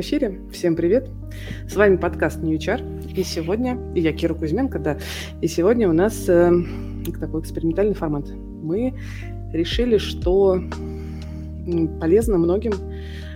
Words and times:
в 0.00 0.02
эфире. 0.02 0.40
Всем 0.50 0.76
привет. 0.76 1.10
С 1.68 1.76
вами 1.76 1.96
подкаст 1.96 2.38
New 2.38 2.56
HR. 2.56 3.12
И 3.14 3.22
сегодня, 3.22 3.78
и 3.94 4.00
я 4.00 4.14
Кира 4.14 4.32
Кузьменко, 4.32 4.78
да, 4.78 4.96
и 5.42 5.46
сегодня 5.46 5.90
у 5.90 5.92
нас 5.92 6.26
э, 6.26 6.50
такой 7.20 7.42
экспериментальный 7.42 7.92
формат. 7.92 8.26
Мы 8.30 8.94
решили, 9.52 9.98
что 9.98 10.58
полезно 12.00 12.38
многим 12.38 12.72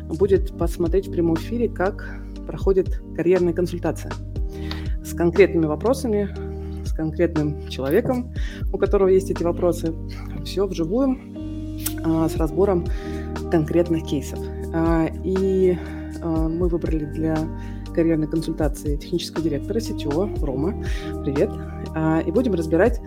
будет 0.08 0.56
посмотреть 0.56 1.08
в 1.08 1.12
прямом 1.12 1.34
эфире, 1.34 1.68
как 1.68 2.16
проходит 2.46 3.02
карьерная 3.14 3.52
консультация 3.52 4.12
с 5.04 5.12
конкретными 5.12 5.66
вопросами, 5.66 6.30
с 6.86 6.94
конкретным 6.94 7.68
человеком, 7.68 8.32
у 8.72 8.78
которого 8.78 9.08
есть 9.08 9.30
эти 9.30 9.42
вопросы. 9.42 9.92
Все 10.46 10.66
вживую, 10.66 11.18
а, 12.02 12.26
с 12.26 12.36
разбором 12.36 12.86
конкретных 13.50 14.06
кейсов. 14.06 14.38
А, 14.72 15.10
и 15.24 15.76
мы 16.24 16.68
выбрали 16.68 17.04
для 17.04 17.36
карьерной 17.94 18.26
консультации 18.26 18.96
технического 18.96 19.42
директора 19.42 19.80
сетевого 19.80 20.28
Рома. 20.44 20.82
Привет. 21.22 21.50
А, 21.94 22.20
и 22.20 22.30
будем 22.30 22.54
разбирать 22.54 23.00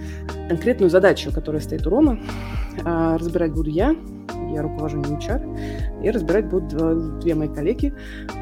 конкретную 0.48 0.90
задачу, 0.90 1.32
которая 1.34 1.62
стоит 1.62 1.86
у 1.88 1.90
Ромы. 1.90 2.22
Разбирать 2.84 3.54
буду 3.54 3.70
я, 3.70 3.96
я 4.54 4.62
руковожу 4.62 5.02
HR, 5.02 6.04
и 6.04 6.10
разбирать 6.12 6.48
будут 6.48 7.20
две 7.20 7.36
мои 7.36 7.48
коллеги, 7.48 7.94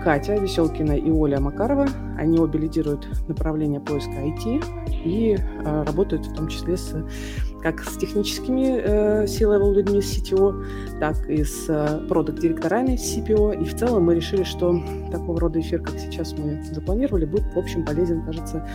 Катя 0.03 0.35
Веселкина 0.35 0.91
и 0.91 1.09
Оля 1.09 1.39
Макарова. 1.39 1.87
Они 2.17 2.37
обе 2.37 2.59
лидируют 2.59 3.07
направление 3.27 3.79
поиска 3.79 4.11
IT 4.11 4.63
и 5.05 5.37
работают 5.63 6.25
в 6.25 6.33
том 6.35 6.49
числе 6.49 6.75
с 6.75 6.95
как 7.65 7.83
с 7.83 7.97
техническими 7.97 8.79
э, 8.79 9.25
C-level 9.25 9.73
людьми 9.73 9.99
с 9.99 10.15
CTO, 10.15 10.63
так 10.99 11.27
и 11.27 11.43
с 11.43 11.65
э, 11.67 12.05
продукт-директорами 12.07 12.93
CPO. 12.93 13.59
И 13.59 13.65
в 13.65 13.75
целом 13.75 14.03
мы 14.03 14.13
решили, 14.13 14.43
что 14.43 14.79
такого 15.11 15.39
рода 15.39 15.59
эфир, 15.59 15.81
как 15.81 15.97
сейчас 15.97 16.33
мы 16.33 16.63
запланировали, 16.63 17.25
будет, 17.25 17.51
в 17.55 17.57
общем, 17.57 17.83
полезен, 17.83 18.23
кажется, 18.23 18.69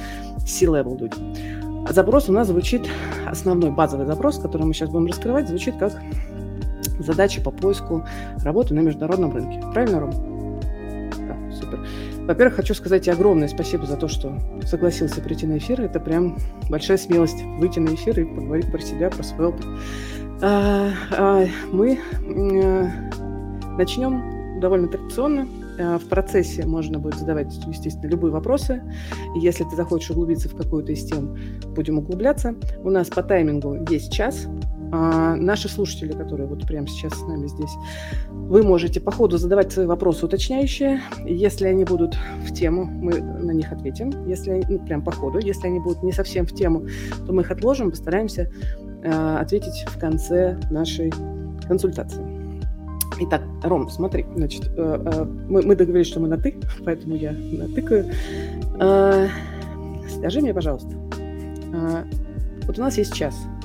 C-level 0.45 0.99
людям. 0.99 1.87
Запрос 1.89 2.29
у 2.29 2.33
нас 2.33 2.49
звучит, 2.49 2.89
основной 3.27 3.71
базовый 3.71 4.07
запрос, 4.07 4.41
который 4.41 4.67
мы 4.67 4.75
сейчас 4.75 4.91
будем 4.91 5.07
раскрывать, 5.07 5.47
звучит 5.47 5.77
как 5.77 5.93
задача 6.99 7.41
по 7.41 7.53
поиску 7.53 8.05
работы 8.43 8.75
на 8.75 8.81
международном 8.81 9.33
рынке. 9.33 9.63
Правильно, 9.73 10.01
Ром? 10.01 10.61
Да, 11.29 11.37
супер. 11.55 11.87
Во-первых, 12.27 12.57
хочу 12.57 12.75
сказать 12.75 13.09
огромное 13.09 13.49
спасибо 13.49 13.87
за 13.87 13.97
то, 13.97 14.09
что 14.09 14.39
согласился 14.65 15.21
прийти 15.21 15.47
на 15.47 15.59
эфир. 15.59 15.81
Это 15.81 15.99
прям 15.99 16.39
большая 16.69 16.97
смелость 16.97 17.43
выйти 17.59 17.79
на 17.79 17.95
эфир 17.95 18.21
и 18.21 18.25
поговорить 18.25 18.71
про 18.71 18.81
себя, 18.81 19.11
про 19.11 19.23
свой 19.23 19.49
опыт. 19.49 19.67
А, 20.43 20.91
а, 21.13 21.47
мы 21.73 21.99
а, 21.99 22.89
начнем 23.77 24.61
довольно 24.61 24.89
традиционно. 24.89 25.49
А, 25.79 25.99
в 25.99 26.05
процессе 26.05 26.67
можно 26.67 26.99
будет 26.99 27.17
задавать, 27.17 27.53
естественно, 27.67 28.11
любые 28.11 28.33
вопросы. 28.33 28.83
Если 29.37 29.65
ты 29.65 29.77
захочешь 29.77 30.11
углубиться 30.11 30.49
в 30.49 30.57
какую-то 30.57 30.93
из 30.93 31.05
тем, 31.05 31.37
будем 31.75 31.99
углубляться. 31.99 32.55
У 32.83 32.91
нас 32.91 33.09
по 33.09 33.23
таймингу 33.23 33.87
есть 33.89 34.13
час. 34.13 34.47
А, 34.93 35.37
наши 35.37 35.69
слушатели, 35.69 36.13
которые 36.13 36.49
вот 36.49 36.67
прямо 36.67 36.87
сейчас 36.89 37.15
с 37.15 37.23
нами 37.23 37.47
здесь, 37.47 37.71
вы 38.31 38.63
можете 38.63 39.01
по 39.01 39.13
ходу 39.13 39.39
задавать 39.39 39.73
свои 39.73 39.87
вопросы 39.87 40.27
уточняющие. 40.27 41.01
Если 41.25 41.67
они 41.67 41.85
будут 41.85 42.17
в 42.45 42.53
тему, 42.53 42.85
мы 42.85 43.21
на 43.21 43.53
них 43.53 43.71
ответим. 43.73 44.11
Если 44.27 44.65
ну, 44.69 44.79
прям 44.81 45.03
по 45.03 45.13
ходу. 45.13 45.39
Если 45.39 45.69
они 45.69 45.79
будут 45.79 46.03
не 46.03 46.13
совсем 46.13 46.45
в 46.45 46.53
тему, 46.53 46.87
то 47.27 47.33
мы 47.33 47.43
их 47.43 47.51
отложим, 47.51 47.91
постараемся 47.91 48.51
э, 49.03 49.37
ответить 49.37 49.85
в 49.87 49.99
конце 49.99 50.59
нашей 50.71 51.13
консультации. 51.69 52.25
Итак, 53.21 53.43
Ром, 53.63 53.89
смотри, 53.91 54.27
значит, 54.35 54.67
э, 54.77 55.05
э, 55.05 55.25
мы, 55.25 55.63
мы 55.63 55.77
договорились, 55.77 56.09
что 56.09 56.21
мы 56.21 56.29
на 56.29 56.39
«ты», 56.39 56.57
поэтому 56.85 57.15
я 57.15 57.33
натыкаю. 57.33 58.11
Э, 58.81 59.29
скажи 60.09 60.41
мне, 60.41 60.53
пожалуйста, 60.53 60.91
э, 61.73 62.05
вот 62.67 62.79
у 62.79 62.81
нас 62.81 62.99
есть 62.99 63.15
час– 63.15 63.37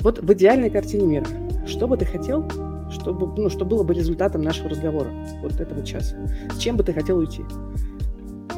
вот 0.00 0.18
в 0.18 0.32
идеальной 0.32 0.70
картине 0.70 1.06
мира, 1.06 1.26
что 1.66 1.86
бы 1.86 1.96
ты 1.96 2.04
хотел, 2.04 2.48
чтобы, 2.90 3.26
ну, 3.36 3.50
что 3.50 3.64
было 3.64 3.82
бы 3.82 3.94
результатом 3.94 4.42
нашего 4.42 4.70
разговора, 4.70 5.10
вот 5.42 5.60
этого 5.60 5.84
часа? 5.84 6.16
Чем 6.58 6.76
бы 6.76 6.84
ты 6.84 6.92
хотел 6.92 7.18
уйти? 7.18 7.42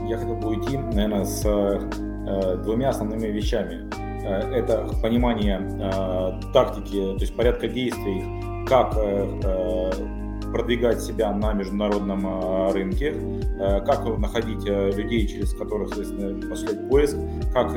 Я 0.09 0.19
хотел 0.19 0.37
бы 0.37 0.49
уйти, 0.49 0.77
наверное, 0.77 1.25
с 1.25 1.43
э, 1.45 2.57
двумя 2.63 2.91
основными 2.91 3.29
вещами. 3.29 3.89
Э, 4.25 4.53
это 4.55 4.89
понимание 5.03 5.61
э, 5.61 6.53
тактики, 6.53 7.15
то 7.17 7.21
есть 7.21 7.35
порядка 7.35 7.69
действий, 7.69 8.25
как 8.67 8.95
э, 8.97 9.41
э 9.45 10.21
продвигать 10.51 11.01
себя 11.01 11.31
на 11.31 11.53
международном 11.53 12.27
э, 12.27 12.73
рынке, 12.73 13.15
э, 13.15 13.81
как 13.87 14.05
находить 14.19 14.65
людей, 14.65 15.29
через 15.29 15.55
которых, 15.55 15.91
соответственно, 15.91 16.53
осуществлять 16.53 16.89
поиск, 16.89 17.17
как 17.53 17.73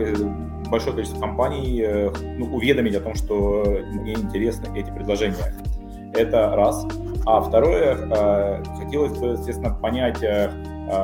большое 0.74 0.96
количество 0.96 1.22
компаний 1.22 1.84
э, 1.86 2.12
ну, 2.36 2.48
уведомить 2.48 2.96
о 2.96 3.00
том, 3.00 3.14
что 3.14 3.64
мне 3.92 4.14
интересны 4.14 4.76
эти 4.76 4.90
предложения. 4.90 5.54
Это 6.16 6.56
раз. 6.56 6.88
А 7.28 7.42
второе, 7.42 7.96
э, 7.96 8.64
хотелось 8.80 9.16
бы, 9.20 9.28
естественно, 9.28 9.76
понять, 9.76 10.24
э, 10.24 10.52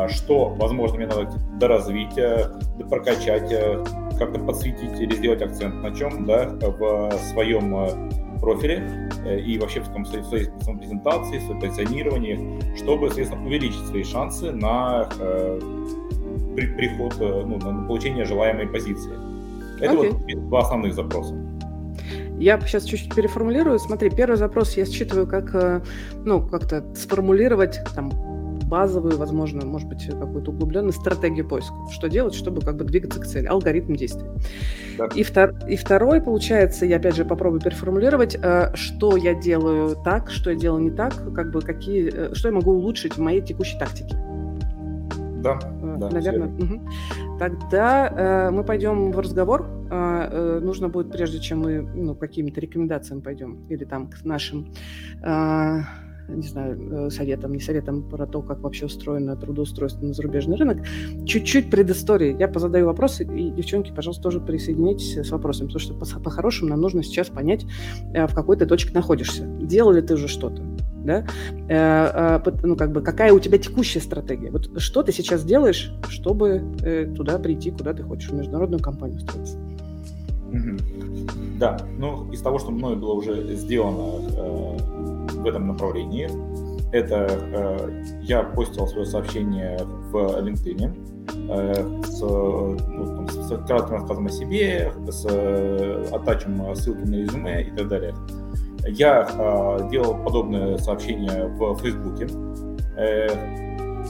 что, 0.10 0.50
возможно, 0.58 0.98
мне 0.98 1.06
надо 1.06 1.30
доразвить, 1.60 2.16
прокачать, 2.90 3.50
как-то 4.18 4.40
подсветить 4.40 5.00
или 5.00 5.16
сделать 5.16 5.42
акцент 5.42 5.76
на 5.84 5.96
чем, 5.96 6.26
да, 6.26 6.50
в 6.50 7.12
своем 7.32 8.10
профиле 8.42 9.10
и 9.26 9.58
вообще 9.58 9.80
в, 9.82 9.90
том, 9.90 10.04
в 10.04 10.08
своей, 10.08 10.24
в 10.24 10.28
своей 10.64 10.80
презентации, 10.80 11.38
в 11.38 11.44
своем 11.44 11.62
позиционировании, 11.62 12.76
чтобы, 12.76 13.08
соответственно, 13.08 13.46
увеличить 13.46 13.86
свои 13.88 14.04
шансы 14.04 14.52
на 14.52 15.10
э, 15.20 15.60
при, 16.56 16.68
приход, 16.76 17.16
ну, 17.20 17.58
на 17.58 17.88
получение 17.88 18.26
желаемой 18.26 18.68
позиции. 18.68 19.29
Это 19.80 19.94
okay. 19.94 20.12
вот 20.12 20.48
два 20.48 20.62
основных 20.62 20.94
запроса. 20.94 21.36
Я 22.40 22.60
сейчас 22.62 22.86
чуть-чуть 22.86 23.14
переформулирую. 23.14 23.80
Смотри, 23.80 24.10
первый 24.10 24.38
запрос 24.38 24.78
я 24.78 24.86
считываю 24.86 25.28
как, 25.28 25.54
э, 25.54 25.82
ну, 26.24 26.48
как-то 26.48 26.86
сформулировать 26.96 27.80
там 27.94 28.12
базовую, 28.70 29.18
возможно, 29.18 29.66
может 29.66 29.90
быть, 29.90 30.06
какую-то 30.06 30.52
углубленную 30.52 30.94
стратегию 30.94 31.48
поиска. 31.48 31.74
Что 31.92 32.08
делать, 32.08 32.36
чтобы 32.36 32.62
как 32.62 32.78
бы 32.78 32.86
двигаться 32.86 33.20
к 33.20 33.26
цели, 33.26 33.48
алгоритм 33.48 33.96
действий. 33.96 34.28
И, 35.16 35.24
втор, 35.24 35.56
и 35.68 35.76
второй, 35.76 36.22
получается, 36.22 36.86
я 36.86 36.98
опять 36.98 37.16
же 37.16 37.26
попробую 37.26 37.62
переформулировать, 37.62 38.38
э, 38.42 38.72
что 38.76 39.18
я 39.18 39.34
делаю 39.34 39.98
так, 40.06 40.30
что 40.30 40.52
я 40.52 40.56
делаю 40.56 40.84
не 40.84 40.92
так, 40.92 41.14
как 41.34 41.52
бы 41.52 41.62
какие, 41.62 42.12
э, 42.14 42.36
что 42.36 42.50
я 42.50 42.54
могу 42.54 42.72
улучшить 42.72 43.18
в 43.18 43.20
моей 43.20 43.42
текущей 43.42 43.78
тактике. 43.78 44.16
Да, 45.42 45.60
да. 45.98 46.10
Наверное. 46.10 46.48
Угу. 46.48 47.38
Тогда 47.40 48.08
э, 48.08 48.52
мы 48.52 48.64
пойдем 48.64 49.12
в 49.12 49.20
разговор. 49.20 49.66
Э, 49.90 50.30
э, 50.32 50.60
нужно 50.62 50.90
будет, 50.90 51.12
прежде 51.12 51.40
чем 51.40 51.60
мы 51.60 51.82
ну, 51.82 52.16
какими-то 52.16 52.60
рекомендациями 52.60 53.22
пойдем, 53.22 53.66
или 53.70 53.86
там 53.86 54.10
к 54.10 54.24
нашим, 54.24 54.74
э, 55.24 55.80
не 56.30 56.48
знаю, 56.48 57.08
э, 57.08 57.10
советам, 57.10 57.54
не 57.54 57.60
советам 57.60 58.04
про 58.08 58.28
то, 58.28 58.42
как 58.42 58.60
вообще 58.60 58.86
устроено 58.86 59.36
трудоустройство 59.36 60.06
на 60.06 60.14
зарубежный 60.14 60.58
рынок, 60.58 60.86
чуть-чуть 61.26 61.70
предыстории. 61.72 62.36
Я 62.38 62.48
позадаю 62.48 62.86
вопросы, 62.86 63.24
и, 63.24 63.50
девчонки, 63.52 63.92
пожалуйста, 63.96 64.24
тоже 64.24 64.42
присоединяйтесь 64.42 65.18
с 65.18 65.32
вопросом, 65.32 65.68
потому 65.68 65.80
что 65.80 65.94
по- 65.94 66.24
по-хорошему 66.24 66.70
нам 66.70 66.82
нужно 66.82 67.04
сейчас 67.04 67.30
понять, 67.30 67.66
э, 68.14 68.28
в 68.28 68.34
какой 68.36 68.58
ты 68.58 68.66
точке 68.66 68.94
находишься. 68.94 69.46
Делал 69.46 69.92
ли 69.94 70.02
ты 70.02 70.16
уже 70.16 70.28
что-то? 70.28 70.64
Да, 71.04 71.26
э, 71.70 72.40
э, 72.46 72.52
ну, 72.64 72.76
как 72.76 72.92
бы, 72.92 73.02
какая 73.02 73.34
у 73.34 73.40
тебя 73.40 73.58
текущая 73.58 74.02
стратегия? 74.02 74.52
Вот 74.52 74.70
что 74.80 75.04
ты 75.04 75.12
сейчас 75.12 75.44
делаешь, 75.44 75.92
чтобы 76.10 76.64
э, 76.84 77.06
туда 77.06 77.40
прийти, 77.40 77.72
куда 77.72 77.94
ты 77.94 78.04
хочешь, 78.04 78.30
в 78.30 78.34
международную 78.34 78.82
компанию 78.82 79.18
устроиться? 79.18 79.58
Да, 81.60 81.78
ну, 81.98 82.32
из 82.32 82.42
того, 82.42 82.60
что 82.60 82.72
мной 82.72 82.96
было 82.96 83.14
уже 83.14 83.56
сделано 83.56 84.28
в 85.34 85.46
этом 85.46 85.68
направлении, 85.68 86.28
это 86.92 87.88
я 88.22 88.42
постил 88.42 88.88
свое 88.88 89.06
сообщение 89.06 89.78
в 90.12 90.16
LinkedIn 90.16 91.20
с, 92.04 92.22
ну, 92.22 93.06
там, 93.06 93.30
с 93.30 93.68
кратким 93.68 93.96
рассказом 93.96 94.26
о 94.26 94.30
себе, 94.30 94.92
с 95.10 95.26
э, 95.30 96.76
ссылки 96.76 97.08
на 97.08 97.16
резюме 97.16 97.64
и 97.64 97.72
так 97.72 97.88
далее. 97.88 98.16
Я 98.92 99.28
э, 99.30 99.90
делал 99.90 100.16
подобное 100.24 100.78
сообщение 100.78 101.48
в 101.48 101.76
Фейсбуке. 101.78 102.28
Э, 102.98 103.28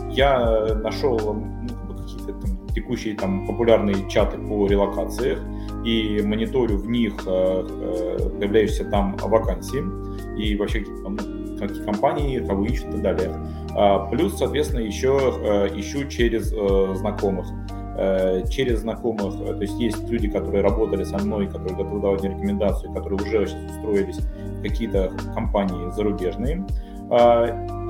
я 0.09 0.75
нашел 0.75 1.19
ну, 1.19 1.95
какие-то 1.97 2.33
там, 2.33 2.67
текущие 2.73 3.15
там 3.15 3.45
популярные 3.47 4.09
чаты 4.09 4.37
по 4.37 4.67
релокации 4.67 5.37
и 5.85 6.21
мониторю 6.23 6.77
в 6.77 6.89
них 6.89 7.13
э, 7.25 7.67
э, 7.67 8.29
появляющиеся 8.39 8.85
там 8.85 9.15
вакансии 9.17 9.83
и 10.37 10.55
вообще 10.55 10.85
там, 11.03 11.17
какие 11.57 11.83
компании 11.83 12.39
кого 12.39 12.65
ищут 12.65 12.89
и 12.89 13.01
так 13.01 13.17
далее. 13.17 13.35
А, 13.75 14.07
плюс, 14.07 14.37
соответственно, 14.37 14.81
еще 14.81 15.09
ищу 15.75 16.07
через 16.07 16.53
э, 16.53 16.95
знакомых. 16.95 17.47
Э, 18.01 18.47
через 18.49 18.79
знакомых, 18.79 19.35
э, 19.41 19.53
то 19.53 19.61
есть 19.61 19.77
есть 19.77 20.09
люди, 20.09 20.29
которые 20.29 20.63
работали 20.63 21.03
со 21.03 21.17
мной, 21.17 21.47
которые 21.47 21.75
готовы 21.75 21.99
давать 21.99 22.21
мне 22.21 22.33
рекомендации, 22.33 22.87
которые 22.93 23.19
уже 23.19 23.45
сейчас 23.45 23.75
устроились 23.75 24.19
в 24.19 24.61
какие-то 24.61 25.11
компании 25.33 25.91
зарубежные. 25.91 26.65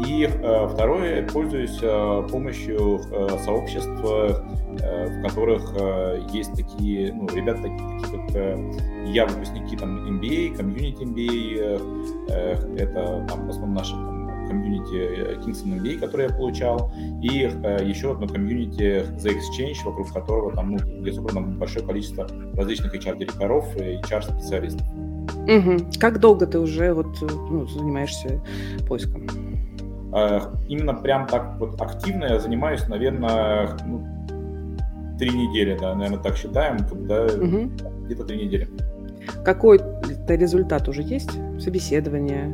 И 0.07 0.29
второе, 0.69 1.27
пользуюсь 1.27 1.77
помощью 2.31 3.01
сообществ, 3.43 4.01
в 4.01 5.21
которых 5.21 5.75
есть 6.31 6.53
такие, 6.55 7.13
ну, 7.13 7.27
ребята 7.27 7.63
такие, 7.63 7.99
такие 7.99 8.27
как 8.29 9.07
я, 9.07 9.25
выпускники 9.25 9.75
там 9.75 10.07
MBA, 10.07 10.55
комьюнити 10.55 11.03
MBA, 11.03 12.77
это 12.77 13.25
там 13.27 13.45
в 13.45 13.49
основном 13.49 13.73
наши 13.73 13.93
комьюнити 14.49 14.95
э, 14.95 15.35
Kingston 15.39 15.79
MBA, 15.79 15.99
который 15.99 16.27
я 16.27 16.33
получал, 16.33 16.91
и 17.21 17.49
э, 17.63 17.85
еще 17.85 18.11
одно 18.11 18.27
комьюнити 18.27 19.05
The 19.17 19.35
Exchange, 19.37 19.85
вокруг 19.85 20.11
которого 20.11 20.53
там, 20.53 20.71
ну, 20.71 20.77
где 21.01 21.13
собрано 21.13 21.41
большое 21.41 21.85
количество 21.85 22.27
различных 22.55 22.95
HR-директоров 22.95 23.75
и 23.77 23.99
HR-специалистов. 24.01 24.85
Угу. 25.47 25.91
Как 25.99 26.19
долго 26.19 26.45
ты 26.47 26.59
уже 26.59 26.93
вот, 26.93 27.21
э, 27.21 27.27
ну, 27.27 27.67
занимаешься 27.67 28.41
поиском? 28.87 29.27
Именно 30.67 30.95
прям 30.95 31.27
так 31.27 31.57
вот 31.59 31.79
активно 31.79 32.25
я 32.25 32.39
занимаюсь, 32.39 32.87
наверное, 32.87 33.77
ну, 33.85 34.03
три 35.19 35.29
недели, 35.29 35.77
да, 35.79 35.93
наверное, 35.93 36.17
так 36.17 36.35
считаем, 36.35 36.79
когда 36.79 37.25
угу. 37.25 37.69
где-то 38.05 38.23
три 38.23 38.45
недели. 38.45 38.67
Какой-то 39.45 40.35
результат 40.35 40.87
уже 40.87 41.03
есть? 41.03 41.31
Собеседование, 41.59 42.47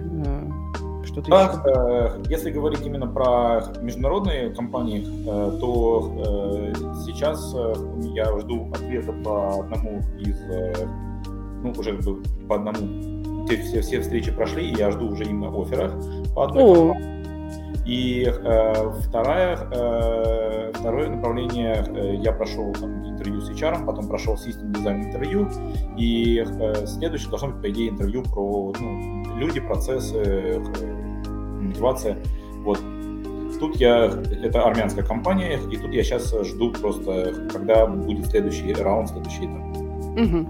что-то 1.15 1.29
так, 1.29 1.65
еще? 1.65 2.19
Э, 2.19 2.23
если 2.29 2.51
говорить 2.51 2.85
именно 2.85 3.07
про 3.07 3.63
международные 3.81 4.53
компании, 4.53 5.01
э, 5.01 5.59
то 5.59 6.13
э, 6.17 6.73
сейчас 7.05 7.55
я 8.13 8.37
жду 8.39 8.69
ответа 8.73 9.13
по 9.23 9.61
одному 9.61 10.01
из, 10.19 10.37
ну, 11.63 11.73
уже 11.77 11.97
по 12.47 12.55
одному, 12.55 13.45
все, 13.45 13.57
все, 13.61 13.81
все 13.81 14.01
встречи 14.01 14.31
прошли, 14.31 14.69
и 14.69 14.75
я 14.75 14.91
жду 14.91 15.09
уже 15.09 15.23
именно 15.23 15.49
офферах 15.49 15.93
по 16.35 16.45
одной 16.45 16.63
О. 16.63 16.75
компании. 16.75 17.15
И 17.85 18.25
э, 18.27 18.91
вторая, 19.07 19.59
э, 19.71 20.71
второе 20.73 21.07
направление, 21.09 21.85
э, 21.87 22.15
я 22.15 22.31
прошел 22.31 22.73
там, 22.73 23.05
интервью 23.07 23.41
с 23.41 23.51
HR, 23.51 23.85
потом 23.85 24.07
прошел 24.07 24.37
систем 24.37 24.73
дизайн 24.73 25.03
интервью, 25.03 25.47
и 25.95 26.43
э, 26.43 26.87
следующее 26.87 27.29
должно 27.29 27.49
быть, 27.49 27.61
по 27.61 27.69
идее, 27.69 27.89
интервью 27.89 28.23
про 28.23 28.73
ну, 28.79 29.37
люди, 29.37 29.59
процессы, 29.59 30.59
мотивация. 31.75 32.17
Вот. 32.63 32.79
Тут 33.59 33.77
я, 33.77 34.05
это 34.43 34.63
армянская 34.63 35.03
компания, 35.03 35.59
и 35.71 35.77
тут 35.77 35.93
я 35.93 36.03
сейчас 36.03 36.33
жду 36.45 36.71
просто, 36.71 37.47
когда 37.51 37.85
будет 37.85 38.27
следующий 38.27 38.73
раунд, 38.73 39.09
следующий 39.09 39.45
этап. 39.45 39.65
Угу. 40.17 40.47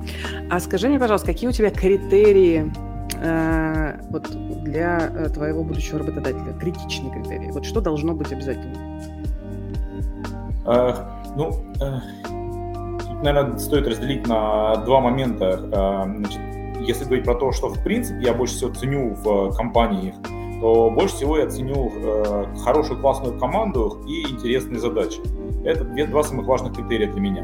А 0.50 0.60
скажи 0.60 0.90
мне, 0.90 1.00
пожалуйста, 1.00 1.28
какие 1.28 1.50
у 1.50 1.52
тебя 1.52 1.70
критерии 1.70 2.72
э, 3.22 4.00
вот 4.10 4.28
для 4.64 5.12
э, 5.14 5.30
твоего 5.30 5.64
будущего 5.64 6.00
работодателя, 6.00 6.54
критичные 6.60 7.12
критерии? 7.12 7.52
Вот 7.52 7.66
что 7.66 7.82
должно 7.82 8.14
быть 8.14 8.32
обязательно? 8.32 9.02
Э, 10.66 10.94
ну, 11.36 11.64
э, 11.80 12.00
тут, 12.24 13.24
наверное, 13.24 13.58
стоит 13.58 13.88
разделить 13.88 14.28
на 14.28 14.76
два 14.78 15.00
момента. 15.00 15.60
Э, 15.72 16.04
значит, 16.18 16.42
если 16.82 17.06
говорить 17.06 17.26
про 17.26 17.36
то, 17.36 17.52
что 17.52 17.70
в 17.70 17.84
принципе 17.84 18.24
я 18.26 18.34
больше 18.34 18.56
всего 18.56 18.74
ценю 18.74 19.16
в 19.16 19.56
компании, 19.56 20.14
то 20.66 20.90
больше 20.90 21.14
всего 21.18 21.38
я 21.38 21.48
ценю 21.48 21.94
э, 21.96 22.46
хорошую 22.64 23.00
классную 23.00 23.38
команду 23.38 24.02
и 24.08 24.24
интересные 24.24 24.80
задачи. 24.80 25.20
Это 25.64 25.84
две, 25.84 26.08
два 26.08 26.24
самых 26.24 26.48
важных 26.48 26.74
критерия 26.74 27.06
для 27.12 27.22
меня. 27.22 27.44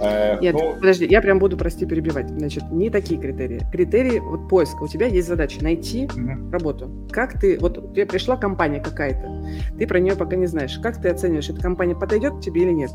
Э, 0.00 0.36
Нет, 0.40 0.56
ну, 0.58 0.74
подожди, 0.74 1.06
я 1.06 1.22
прям 1.22 1.38
буду, 1.38 1.56
прости, 1.56 1.86
перебивать. 1.86 2.28
Значит, 2.28 2.64
не 2.72 2.90
такие 2.90 3.20
критерии. 3.20 3.62
Критерии 3.70 4.18
вот 4.18 4.48
поиска. 4.48 4.82
У 4.82 4.88
тебя 4.88 5.06
есть 5.06 5.28
задача 5.28 5.62
найти 5.62 6.06
угу. 6.06 6.50
работу. 6.50 6.90
Как 7.12 7.38
ты, 7.38 7.56
вот 7.60 7.94
тебе 7.94 8.04
пришла 8.04 8.36
компания 8.36 8.80
какая-то, 8.80 9.44
ты 9.78 9.86
про 9.86 10.00
нее 10.00 10.16
пока 10.16 10.34
не 10.34 10.46
знаешь. 10.46 10.76
Как 10.82 11.00
ты 11.00 11.08
оцениваешь, 11.08 11.48
эта 11.50 11.62
компания 11.62 11.94
подойдет 11.94 12.40
тебе 12.40 12.62
или 12.62 12.72
нет? 12.72 12.90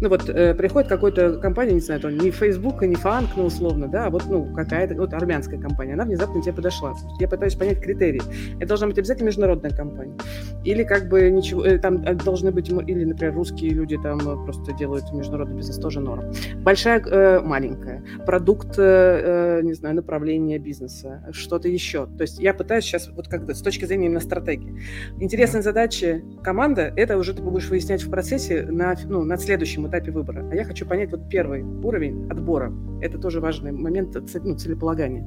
Ну 0.00 0.08
вот 0.08 0.28
э, 0.28 0.54
приходит 0.54 0.88
какая-то 0.88 1.38
компания, 1.38 1.74
не 1.74 1.80
знаю, 1.80 2.00
там, 2.00 2.16
не 2.16 2.30
Facebook, 2.30 2.82
не 2.82 2.94
Фанк, 2.94 3.30
ну 3.36 3.44
условно, 3.44 3.86
да, 3.86 4.06
а 4.06 4.10
вот, 4.10 4.24
ну, 4.28 4.46
какая-то, 4.54 4.94
вот 4.94 5.12
армянская 5.12 5.60
компания, 5.60 5.94
она 5.94 6.04
внезапно 6.04 6.40
тебе 6.42 6.54
подошла. 6.54 6.94
Я 7.18 7.28
пытаюсь 7.28 7.54
понять 7.54 7.80
критерии. 7.80 8.22
Это 8.56 8.68
должна 8.68 8.86
быть 8.86 8.98
обязательно 8.98 9.26
международная 9.26 9.70
компания. 9.70 10.14
Или 10.64 10.84
как 10.84 11.08
бы 11.08 11.28
ничего, 11.30 11.64
э, 11.64 11.78
там 11.78 12.02
э, 12.04 12.14
должны 12.14 12.50
быть, 12.50 12.68
или, 12.68 13.04
например, 13.04 13.34
русские 13.34 13.72
люди 13.72 13.98
там 14.02 14.18
э, 14.20 14.44
просто 14.44 14.72
делают 14.72 15.12
международный 15.12 15.56
бизнес, 15.56 15.76
тоже 15.76 16.00
норм. 16.00 16.32
Большая, 16.62 17.00
э, 17.00 17.40
маленькая. 17.40 18.02
Продукт, 18.24 18.74
э, 18.78 19.60
не 19.62 19.74
знаю, 19.74 19.96
направление 19.96 20.58
бизнеса, 20.58 21.22
что-то 21.32 21.68
еще. 21.68 22.06
То 22.06 22.22
есть 22.22 22.38
я 22.38 22.54
пытаюсь 22.54 22.84
сейчас 22.84 23.08
вот 23.08 23.28
как-то 23.28 23.54
с 23.54 23.60
точки 23.60 23.84
зрения 23.84 24.06
именно 24.06 24.20
стратегии. 24.20 24.80
Интересные 25.18 25.62
задачи 25.62 26.24
команда, 26.42 26.92
это 26.96 27.18
уже 27.18 27.34
ты 27.34 27.42
будешь 27.42 27.68
выяснять 27.68 28.02
в 28.02 28.10
процессе 28.10 28.62
на, 28.62 28.94
ну, 29.04 29.24
на 29.24 29.36
следующем 29.36 29.89
этапе 29.90 30.10
выбора. 30.10 30.48
А 30.50 30.54
я 30.54 30.64
хочу 30.64 30.86
понять 30.86 31.10
вот 31.10 31.28
первый 31.28 31.62
уровень 31.62 32.28
отбора. 32.30 32.72
Это 33.02 33.18
тоже 33.18 33.40
важный 33.40 33.72
момент 33.72 34.16
ну, 34.42 34.56
целеполагания. 34.56 35.24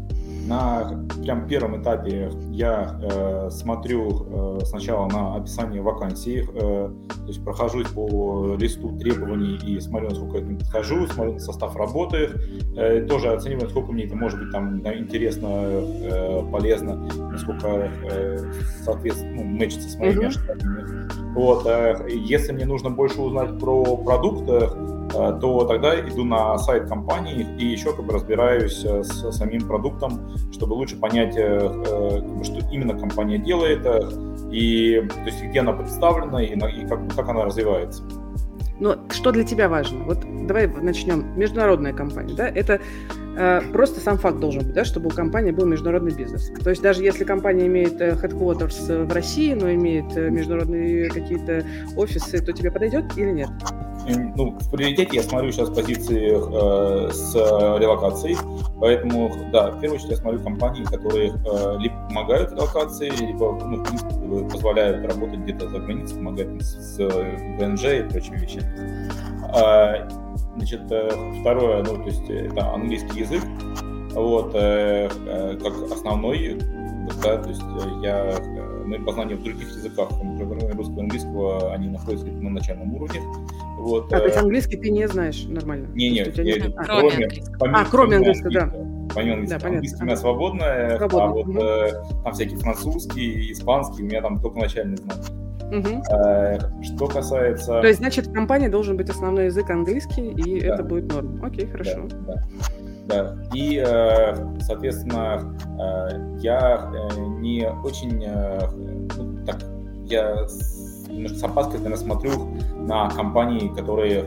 На 0.47 1.05
прям 1.23 1.47
первом 1.47 1.81
этапе 1.81 2.29
я 2.51 2.99
э, 3.01 3.49
смотрю 3.49 4.59
э, 4.59 4.65
сначала 4.65 5.07
на 5.07 5.35
описание 5.35 5.81
вакансии, 5.81 6.45
э, 6.53 6.89
то 7.07 7.27
есть 7.27 7.43
прохожусь 7.43 7.87
по 7.87 8.55
листу 8.59 8.97
требований 8.97 9.55
и 9.55 9.79
смотрю, 9.79 10.09
насколько 10.09 10.39
я 10.39 10.57
подхожу, 10.57 11.07
смотрю 11.07 11.33
на 11.33 11.39
состав 11.39 11.75
работы, 11.77 12.29
э, 12.75 13.05
тоже 13.07 13.31
оцениваю, 13.31 13.65
насколько 13.65 13.93
мне 13.93 14.03
это 14.03 14.15
может 14.15 14.39
быть 14.39 14.51
там 14.51 14.79
интересно, 14.79 15.47
э, 15.47 16.43
полезно, 16.51 17.07
насколько 17.31 17.89
э, 18.11 18.37
соответственно, 18.83 19.35
ну, 19.35 19.43
мэчится 19.43 19.89
с 19.89 19.97
моими 19.97 20.23
mm-hmm. 20.23 20.27
ожиданиями. 20.27 21.33
Вот, 21.33 21.65
э, 21.65 22.07
если 22.09 22.51
мне 22.51 22.65
нужно 22.65 22.89
больше 22.89 23.21
узнать 23.21 23.57
про 23.59 23.97
продукт, 23.97 24.47
э, 24.53 25.39
то 25.39 25.65
тогда 25.65 25.99
иду 25.99 26.23
на 26.23 26.57
сайт 26.57 26.87
компании 26.87 27.45
и 27.59 27.65
еще 27.65 27.95
как 27.95 28.05
бы 28.05 28.13
разбираюсь 28.13 28.83
э, 28.85 29.03
с 29.03 29.31
самим 29.31 29.67
продуктом, 29.67 30.35
чтобы 30.51 30.73
лучше 30.73 30.97
понять, 30.97 31.33
что 31.33 32.59
именно 32.71 32.97
компания 32.97 33.37
делает, 33.37 33.85
и 34.51 35.01
то 35.09 35.25
есть 35.25 35.43
где 35.43 35.59
она 35.59 35.73
представлена 35.73 36.43
и, 36.43 36.53
и 36.55 36.87
как, 36.87 37.15
как 37.15 37.29
она 37.29 37.45
развивается. 37.45 38.03
Но 38.79 38.97
что 39.09 39.31
для 39.31 39.43
тебя 39.43 39.69
важно? 39.69 40.03
Вот 40.03 40.19
давай 40.45 40.67
начнем. 40.67 41.37
Международная 41.37 41.93
компания, 41.93 42.33
да, 42.33 42.47
это 42.47 42.73
э, 42.73 42.79
просто 43.71 43.99
сам 43.99 44.17
факт 44.17 44.39
должен 44.39 44.63
быть, 44.63 44.73
да, 44.73 44.85
чтобы 44.85 45.07
у 45.07 45.09
компании 45.09 45.51
был 45.51 45.65
международный 45.65 46.13
бизнес. 46.13 46.51
То 46.63 46.69
есть 46.69 46.81
даже 46.81 47.03
если 47.03 47.23
компания 47.23 47.67
имеет 47.67 47.99
э, 47.99 48.11
headquarters 48.11 49.05
в 49.05 49.11
России, 49.11 49.53
но 49.53 49.71
имеет 49.73 50.15
э, 50.15 50.29
международные 50.29 51.09
какие-то 51.09 51.65
офисы, 51.95 52.43
то 52.43 52.51
тебе 52.53 52.71
подойдет 52.71 53.17
или 53.17 53.31
нет? 53.31 53.49
ну, 54.35 54.57
в 54.59 54.69
приоритете 54.69 55.17
я 55.17 55.23
смотрю 55.23 55.51
сейчас 55.51 55.69
позиции 55.69 56.31
э, 56.33 57.11
с 57.11 57.33
релокацией, 57.33 58.37
поэтому, 58.83 59.31
да, 59.53 59.71
в 59.71 59.79
первую 59.79 59.95
очередь 59.95 60.11
я 60.11 60.17
смотрю 60.17 60.43
компании, 60.43 60.83
которые 60.83 61.29
э, 61.29 61.77
либо 61.79 61.95
помогают 62.09 62.51
релокации, 62.51 63.09
либо, 63.11 63.53
ну, 63.53 63.77
в 63.77 63.83
принципе, 63.85 64.49
позволяют 64.51 65.05
работать 65.05 65.39
где-то 65.39 65.69
за 65.69 65.79
границей, 65.79 66.17
помогают 66.17 66.61
с, 66.61 66.97
с 66.97 66.97
ВНЖ 66.97 67.83
и 67.85 68.03
прочими 68.03 68.39
вещами. 68.39 69.09
А, 69.53 70.05
значит, 70.57 70.81
э, 70.91 71.09
второе, 71.39 71.81
ну, 71.83 71.95
то 71.95 72.09
есть 72.09 72.29
это 72.29 72.73
английский 72.73 73.21
язык, 73.21 73.41
вот, 74.15 74.51
э, 74.53 75.07
э, 75.27 75.57
как 75.63 75.73
основной, 75.89 76.59
да, 77.23 77.37
то 77.37 77.47
есть 77.47 77.63
я 78.03 78.37
мои 78.85 78.99
познания 78.99 79.35
в 79.35 79.43
других 79.43 79.69
языках, 79.69 80.09
кроме 80.09 80.73
русского 80.73 80.99
и 80.99 81.03
английского, 81.03 81.73
они 81.73 81.87
находятся 81.87 82.27
на 82.27 82.49
начальном 82.49 82.93
уровне. 82.95 83.21
Вот, 83.83 84.13
а, 84.13 84.19
то 84.19 84.25
есть 84.25 84.37
английский 84.37 84.77
ты 84.77 84.89
не 84.89 85.07
знаешь 85.09 85.43
нормально? 85.45 85.89
Не, 85.93 86.09
нет, 86.09 86.37
не... 86.37 86.43
не... 86.43 86.73
А, 86.77 86.85
кроме, 86.85 87.29
помимо, 87.59 87.81
а, 87.81 87.85
кроме 87.85 88.15
английского, 88.15 88.51
да. 88.51 88.73
Помимо 89.13 89.33
английского. 89.33 89.59
Да, 89.59 89.67
английский 89.67 90.01
у 90.01 90.05
меня 90.05 90.15
свободный, 90.15 90.95
а 90.95 91.07
вот 91.27 91.47
угу. 91.47 91.59
э, 91.59 91.91
там 92.23 92.33
всякие 92.33 92.59
французские, 92.59 93.51
испанские, 93.51 94.05
у 94.05 94.07
меня 94.07 94.21
там 94.21 94.41
только 94.41 94.59
начальный 94.59 94.95
знак. 94.95 95.17
Угу. 95.69 96.03
Э, 96.15 96.59
что 96.81 97.07
касается... 97.07 97.81
То 97.81 97.87
есть, 97.87 97.99
значит, 97.99 98.27
в 98.27 98.33
компании 98.33 98.69
должен 98.69 98.95
быть 98.95 99.09
основной 99.09 99.45
язык 99.45 99.69
английский, 99.69 100.29
и 100.31 100.61
да. 100.61 100.75
это 100.75 100.83
будет 100.83 101.11
норм. 101.11 101.43
Окей, 101.43 101.67
хорошо. 101.67 102.07
Да, 102.09 102.35
да. 102.35 102.43
Да. 103.07 103.37
И, 103.53 103.83
э, 103.85 104.33
соответственно, 104.61 105.57
э, 105.77 106.37
я 106.39 106.89
э, 106.93 107.19
не 107.41 107.67
очень 107.83 108.25
ну, 109.17 109.45
так, 109.45 109.57
я 110.05 110.47
немножко 111.13 111.37
с 111.37 111.43
опаской, 111.43 111.79
наверное, 111.79 111.97
смотрю 111.97 112.31
на 112.75 113.09
компании, 113.09 113.69
которые 113.73 114.23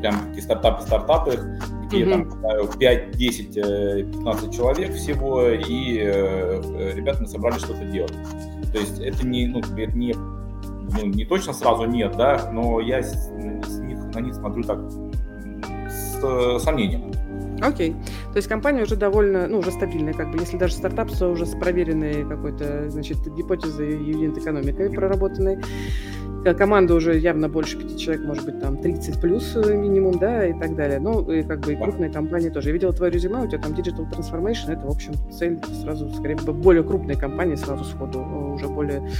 прям 0.00 0.20
такие 0.28 0.42
стартапы-стартапы, 0.42 1.58
где 1.86 2.04
mm-hmm. 2.04 2.68
там 2.68 2.78
5, 2.78 3.10
10, 3.12 3.54
15 3.54 4.54
человек 4.54 4.94
всего, 4.94 5.48
и 5.48 5.98
ребята 6.94 7.22
мы 7.22 7.28
собрались 7.28 7.62
что-то 7.62 7.84
делать. 7.84 8.14
То 8.72 8.78
есть 8.78 9.00
это 9.00 9.26
не, 9.26 9.46
ну, 9.46 9.60
это 9.60 9.96
не, 9.96 10.14
ну, 10.14 11.06
не 11.06 11.24
точно 11.24 11.52
сразу 11.52 11.84
нет, 11.86 12.16
да, 12.16 12.50
но 12.52 12.80
я 12.80 13.02
с, 13.02 13.12
с 13.12 13.78
них, 13.80 13.98
на 14.14 14.20
них 14.20 14.34
смотрю 14.34 14.62
так 14.64 14.78
с, 15.88 16.20
с 16.20 16.62
сомнением. 16.62 17.12
Окей. 17.62 17.92
То 18.32 18.36
есть 18.36 18.48
компания 18.48 18.82
уже 18.82 18.96
довольно, 18.96 19.46
ну, 19.48 19.58
уже 19.58 19.70
стабильная, 19.70 20.12
как 20.12 20.30
бы, 20.30 20.38
если 20.38 20.56
даже 20.56 20.74
стартап, 20.74 21.10
то 21.10 21.28
уже 21.28 21.46
с 21.46 21.54
проверенной 21.54 22.24
какой-то, 22.24 22.90
значит, 22.90 23.18
гипотезой 23.34 23.96
юнит-экономикой 23.96 24.90
проработанной. 24.90 25.58
Э, 26.46 26.54
команда 26.54 26.94
уже 26.94 27.18
явно 27.18 27.48
больше 27.48 27.76
пяти 27.76 27.98
человек, 27.98 28.24
может 28.24 28.44
быть, 28.44 28.60
там 28.60 28.76
30 28.76 29.20
плюс 29.20 29.56
э, 29.56 29.76
минимум, 29.76 30.18
да, 30.18 30.46
и 30.46 30.52
так 30.52 30.76
далее. 30.76 31.00
Ну, 31.00 31.28
и 31.30 31.42
как 31.42 31.60
бы 31.60 31.72
и 31.72 31.76
крупные 31.76 32.10
компании 32.10 32.50
тоже. 32.50 32.68
Я 32.68 32.74
видела 32.74 32.92
твое 32.92 33.12
резюме, 33.12 33.40
у 33.42 33.48
тебя 33.48 33.60
там 33.60 33.72
Digital 33.72 34.08
Transformation, 34.10 34.72
это, 34.72 34.86
в 34.86 34.90
общем, 34.90 35.14
цель 35.32 35.58
сразу, 35.82 36.08
скорее, 36.10 36.36
более 36.36 36.84
крупные 36.84 37.16
компании 37.16 37.56
сразу 37.56 37.84
сходу, 37.84 38.20
э, 38.20 38.54
уже 38.54 38.68
более 38.68 39.10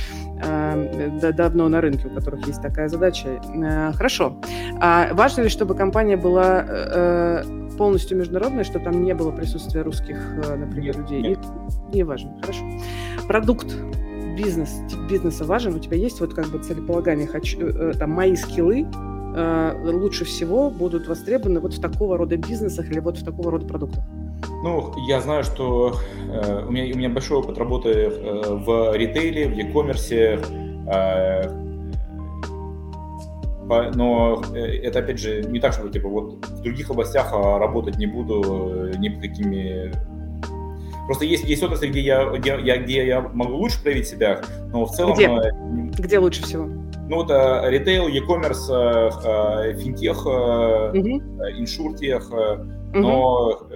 э, 0.42 1.32
давно 1.32 1.68
на 1.68 1.80
рынке, 1.80 2.06
у 2.06 2.10
которых 2.10 2.46
есть 2.46 2.62
такая 2.62 2.88
задача. 2.88 3.40
Э, 3.54 3.92
хорошо. 3.92 4.36
А 4.80 5.12
важно 5.12 5.42
ли, 5.42 5.48
чтобы 5.48 5.74
компания 5.74 6.16
была 6.16 6.64
э, 6.68 7.65
полностью 7.76 8.18
международная, 8.18 8.64
что 8.64 8.78
там 8.78 9.04
не 9.04 9.14
было 9.14 9.30
присутствия 9.30 9.82
русских, 9.82 10.18
например, 10.56 10.98
людей? 10.98 11.22
Нет. 11.22 11.38
Не 11.92 12.02
важно. 12.02 12.36
Хорошо. 12.40 12.64
Продукт 13.28 13.74
бизнес, 14.36 14.80
бизнеса 15.08 15.44
важен, 15.44 15.74
у 15.74 15.78
тебя 15.78 15.96
есть 15.96 16.20
вот 16.20 16.34
как 16.34 16.46
бы 16.48 16.58
целеполагание, 16.58 17.26
хочу, 17.26 17.58
э, 17.66 17.92
там, 17.94 18.10
мои 18.10 18.36
скиллы 18.36 18.86
э, 19.34 19.92
лучше 19.92 20.24
всего 20.24 20.70
будут 20.70 21.08
востребованы 21.08 21.60
вот 21.60 21.74
в 21.74 21.80
такого 21.80 22.18
рода 22.18 22.36
бизнесах 22.36 22.90
или 22.90 23.00
вот 23.00 23.18
в 23.18 23.24
такого 23.24 23.50
рода 23.50 23.66
продуктах? 23.66 24.04
Ну, 24.62 24.92
я 25.08 25.20
знаю, 25.20 25.44
что 25.44 25.94
э, 26.30 26.64
у, 26.66 26.70
меня, 26.70 26.94
у 26.94 26.98
меня 26.98 27.08
большой 27.08 27.38
опыт 27.38 27.58
работы 27.58 27.90
э, 27.90 28.42
в 28.48 28.94
ритейле, 28.96 29.48
в 29.48 29.52
e-commerce, 29.52 30.44
э, 30.88 31.66
но 33.68 34.42
э, 34.54 34.78
это, 34.82 35.00
опять 35.00 35.18
же, 35.18 35.42
не 35.42 35.60
так, 35.60 35.72
что 35.72 35.88
типа 35.88 36.08
вот 36.08 36.46
в 36.46 36.62
других 36.62 36.90
областях 36.90 37.30
а, 37.32 37.58
работать 37.58 37.98
не 37.98 38.06
буду 38.06 38.90
ни 38.98 39.08
по 39.08 39.20
какими 39.20 39.92
Просто 41.06 41.24
есть, 41.24 41.44
есть 41.44 41.62
отрасли, 41.62 41.86
где 41.88 42.00
я, 42.00 42.24
где, 42.30 42.58
я, 42.62 42.78
где 42.78 43.06
я 43.06 43.20
могу 43.20 43.54
лучше 43.54 43.80
проявить 43.80 44.08
себя, 44.08 44.40
но 44.72 44.86
в 44.86 44.90
целом... 44.90 45.14
Где, 45.14 45.26
э, 45.26 45.52
где 45.98 46.18
лучше 46.18 46.42
всего? 46.42 46.64
Ну, 47.08 47.22
это 47.22 47.62
ритейл, 47.68 48.08
e-commerce, 48.08 48.68
э, 48.68 49.70
э, 49.70 49.78
финтех, 49.78 50.26
иншуртех, 51.56 52.28
но 52.94 53.68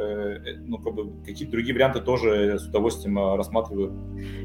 ну, 0.66 0.78
как 0.78 0.94
бы, 0.94 1.10
какие-то 1.24 1.52
другие 1.52 1.74
варианты 1.74 2.00
тоже 2.00 2.58
с 2.58 2.66
удовольствием 2.66 3.36
рассматриваю. 3.36 3.92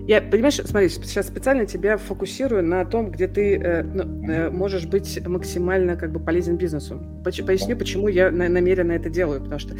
Я, 0.07 0.21
понимаешь, 0.21 0.55
смотри, 0.55 0.89
сейчас 0.89 1.27
специально 1.27 1.65
тебя 1.65 1.97
фокусирую 1.97 2.63
на 2.63 2.85
том, 2.85 3.11
где 3.11 3.27
ты 3.27 3.83
ну, 3.83 4.51
можешь 4.51 4.85
быть 4.85 5.25
максимально 5.25 5.95
как 5.95 6.11
бы 6.11 6.19
полезен 6.19 6.57
бизнесу. 6.57 6.99
Поясню, 7.23 7.77
почему 7.77 8.07
я 8.07 8.31
намеренно 8.31 8.93
это 8.93 9.09
делаю, 9.09 9.41
потому 9.41 9.59
что 9.59 9.75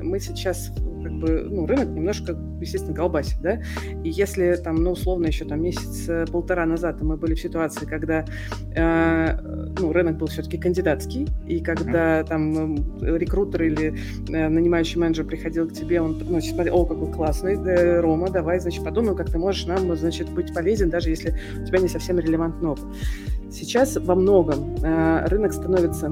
мы 0.00 0.20
сейчас 0.20 0.72
как 1.02 1.12
бы, 1.12 1.46
ну, 1.48 1.66
рынок 1.66 1.88
немножко, 1.88 2.36
естественно, 2.60 2.94
колбасит, 2.94 3.40
да, 3.42 3.60
и 4.04 4.10
если 4.10 4.54
там, 4.56 4.76
ну, 4.76 4.92
условно, 4.92 5.26
еще 5.26 5.44
там 5.44 5.62
месяц-полтора 5.62 6.66
назад 6.66 7.02
мы 7.02 7.16
были 7.16 7.34
в 7.34 7.40
ситуации, 7.40 7.86
когда, 7.86 8.24
э, 8.74 9.72
ну, 9.78 9.92
рынок 9.92 10.18
был 10.18 10.28
все-таки 10.28 10.58
кандидатский, 10.58 11.26
и 11.46 11.60
когда 11.60 12.22
там 12.24 12.76
э, 13.02 13.18
рекрутер 13.18 13.62
или 13.64 13.91
э, 14.28 14.48
нанимающий 14.48 14.98
менеджер 14.98 15.24
приходил 15.24 15.68
к 15.68 15.72
тебе, 15.72 16.00
он, 16.00 16.18
ну, 16.28 16.40
смотрел, 16.40 16.80
о, 16.80 16.86
какой 16.86 17.12
классный, 17.12 17.56
да, 17.56 18.00
Рома, 18.00 18.30
давай, 18.30 18.60
значит, 18.60 18.84
подумай, 18.84 19.16
как 19.16 19.30
ты 19.30 19.38
можешь 19.38 19.66
нам, 19.66 19.94
значит, 19.96 20.28
быть 20.30 20.52
полезен, 20.54 20.90
даже 20.90 21.10
если 21.10 21.34
у 21.60 21.66
тебя 21.66 21.78
не 21.78 21.88
совсем 21.88 22.18
релевантный 22.18 22.70
опыт. 22.70 22.84
Сейчас 23.50 23.96
во 23.96 24.14
многом 24.14 24.76
э, 24.82 25.26
рынок 25.26 25.52
становится 25.52 26.08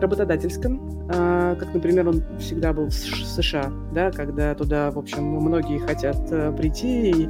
работодательском, 0.00 1.08
а, 1.10 1.54
как, 1.54 1.72
например, 1.74 2.08
он 2.08 2.22
всегда 2.38 2.72
был 2.72 2.86
в 2.86 2.92
США, 2.92 3.72
да, 3.92 4.10
когда 4.10 4.54
туда, 4.54 4.90
в 4.90 4.98
общем, 4.98 5.24
многие 5.24 5.78
хотят 5.78 6.16
э, 6.30 6.52
прийти, 6.52 7.10
и 7.10 7.28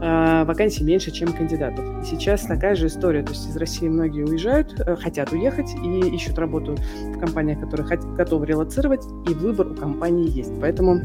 а, 0.00 0.44
вакансий 0.44 0.84
меньше, 0.84 1.10
чем 1.10 1.32
кандидатов. 1.32 1.84
И 2.02 2.06
сейчас 2.06 2.42
такая 2.42 2.74
же 2.74 2.88
история, 2.88 3.22
то 3.22 3.30
есть 3.30 3.48
из 3.48 3.56
России 3.56 3.88
многие 3.88 4.24
уезжают, 4.24 4.80
э, 4.80 4.96
хотят 4.96 5.32
уехать 5.32 5.70
и 5.84 6.14
ищут 6.14 6.38
работу 6.38 6.76
в 7.04 7.18
компаниях, 7.18 7.60
которые 7.60 7.86
готовы 8.16 8.46
релацировать, 8.46 9.04
и 9.28 9.34
выбор 9.34 9.68
у 9.68 9.74
компании 9.74 10.28
есть. 10.28 10.52
Поэтому 10.60 11.02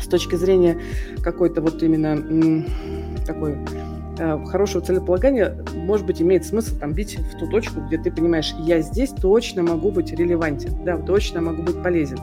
с 0.00 0.06
точки 0.08 0.34
зрения 0.34 0.78
какой-то 1.22 1.60
вот 1.60 1.82
именно 1.82 2.64
такой 3.24 3.56
хорошего 4.16 4.84
целеполагания, 4.84 5.56
может 5.74 6.06
быть, 6.06 6.20
имеет 6.20 6.44
смысл 6.44 6.76
там 6.78 6.92
бить 6.92 7.18
в 7.18 7.38
ту 7.38 7.46
точку, 7.46 7.80
где 7.80 7.98
ты 7.98 8.10
понимаешь, 8.10 8.54
я 8.58 8.80
здесь 8.80 9.10
точно 9.10 9.62
могу 9.62 9.90
быть 9.90 10.12
релевантен, 10.12 10.84
да, 10.84 10.98
точно 10.98 11.40
могу 11.40 11.62
быть 11.62 11.82
полезен. 11.82 12.18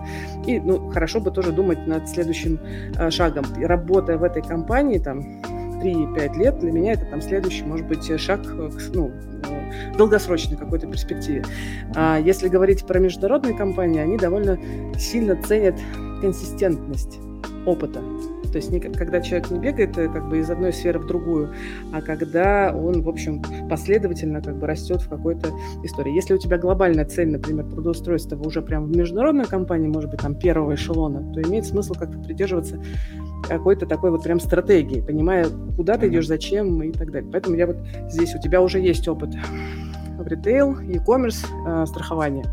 И, 0.46 0.60
ну, 0.60 0.90
хорошо 0.90 1.20
бы 1.20 1.32
тоже 1.32 1.52
думать 1.52 1.88
над 1.88 2.08
следующим 2.08 2.60
э, 2.98 3.10
шагом. 3.10 3.46
Работая 3.58 4.18
в 4.18 4.24
этой 4.24 4.42
компании, 4.42 5.00
там, 5.00 5.42
3-5 5.82 6.38
лет, 6.38 6.60
для 6.60 6.72
меня 6.72 6.94
это 6.94 7.06
там 7.06 7.22
следующий, 7.22 7.64
может 7.64 7.88
быть, 7.88 8.20
шаг 8.20 8.42
к, 8.44 8.82
ну, 8.94 9.12
э, 9.44 9.96
долгосрочной 9.98 10.58
какой-то 10.58 10.88
перспективе. 10.88 11.44
А 11.96 12.20
если 12.20 12.50
говорить 12.50 12.86
про 12.86 13.00
международные 13.00 13.56
компании, 13.56 14.02
они 14.02 14.18
довольно 14.18 14.60
сильно 14.98 15.42
ценят 15.42 15.76
консистентность 16.22 17.20
опыта. 17.66 18.02
То 18.52 18.58
есть 18.58 18.72
не, 18.72 18.80
когда 18.80 19.22
человек 19.22 19.50
не 19.52 19.60
бегает 19.60 19.98
э, 19.98 20.10
как 20.10 20.30
бы 20.30 20.40
из 20.40 20.50
одной 20.50 20.74
сферы 20.74 21.00
в 21.00 21.08
другую, 21.08 21.50
а 21.94 22.02
когда 22.02 22.74
он, 22.76 23.02
в 23.02 23.10
общем, 23.10 23.42
последовательно 23.70 24.42
как 24.42 24.58
бы 24.58 24.68
растет 24.68 25.02
в 25.02 25.10
какой-то 25.10 25.50
истории. 25.84 26.14
Если 26.14 26.34
у 26.34 26.38
тебя 26.38 26.58
глобальная 26.58 27.06
цель, 27.06 27.30
например, 27.30 27.66
трудоустройство 27.66 28.36
уже 28.38 28.62
прям 28.62 28.86
в 28.86 28.96
международной 28.96 29.46
компании, 29.46 29.88
может 29.88 30.10
быть, 30.10 30.22
там 30.22 30.36
первого 30.36 30.76
эшелона, 30.76 31.34
то 31.34 31.42
имеет 31.42 31.66
смысл 31.66 31.94
как-то 31.94 32.18
придерживаться 32.20 32.82
какой-то 33.48 33.86
такой 33.86 34.12
вот 34.12 34.24
прям 34.24 34.40
стратегии, 34.40 35.02
понимая, 35.02 35.48
куда 35.76 35.98
ты 35.98 36.08
идешь, 36.08 36.28
зачем 36.28 36.82
и 36.84 36.92
так 36.92 37.12
далее. 37.12 37.30
Поэтому 37.32 37.56
я 37.56 37.68
вот 37.68 37.78
здесь, 38.10 38.36
у 38.36 38.40
тебя 38.40 38.62
уже 38.62 38.80
есть 38.80 39.08
опыт 39.08 39.30
в 40.18 40.28
ритейл, 40.28 40.78
e-commerce, 40.80 41.46
э, 41.68 41.86
страхование. 41.86 42.46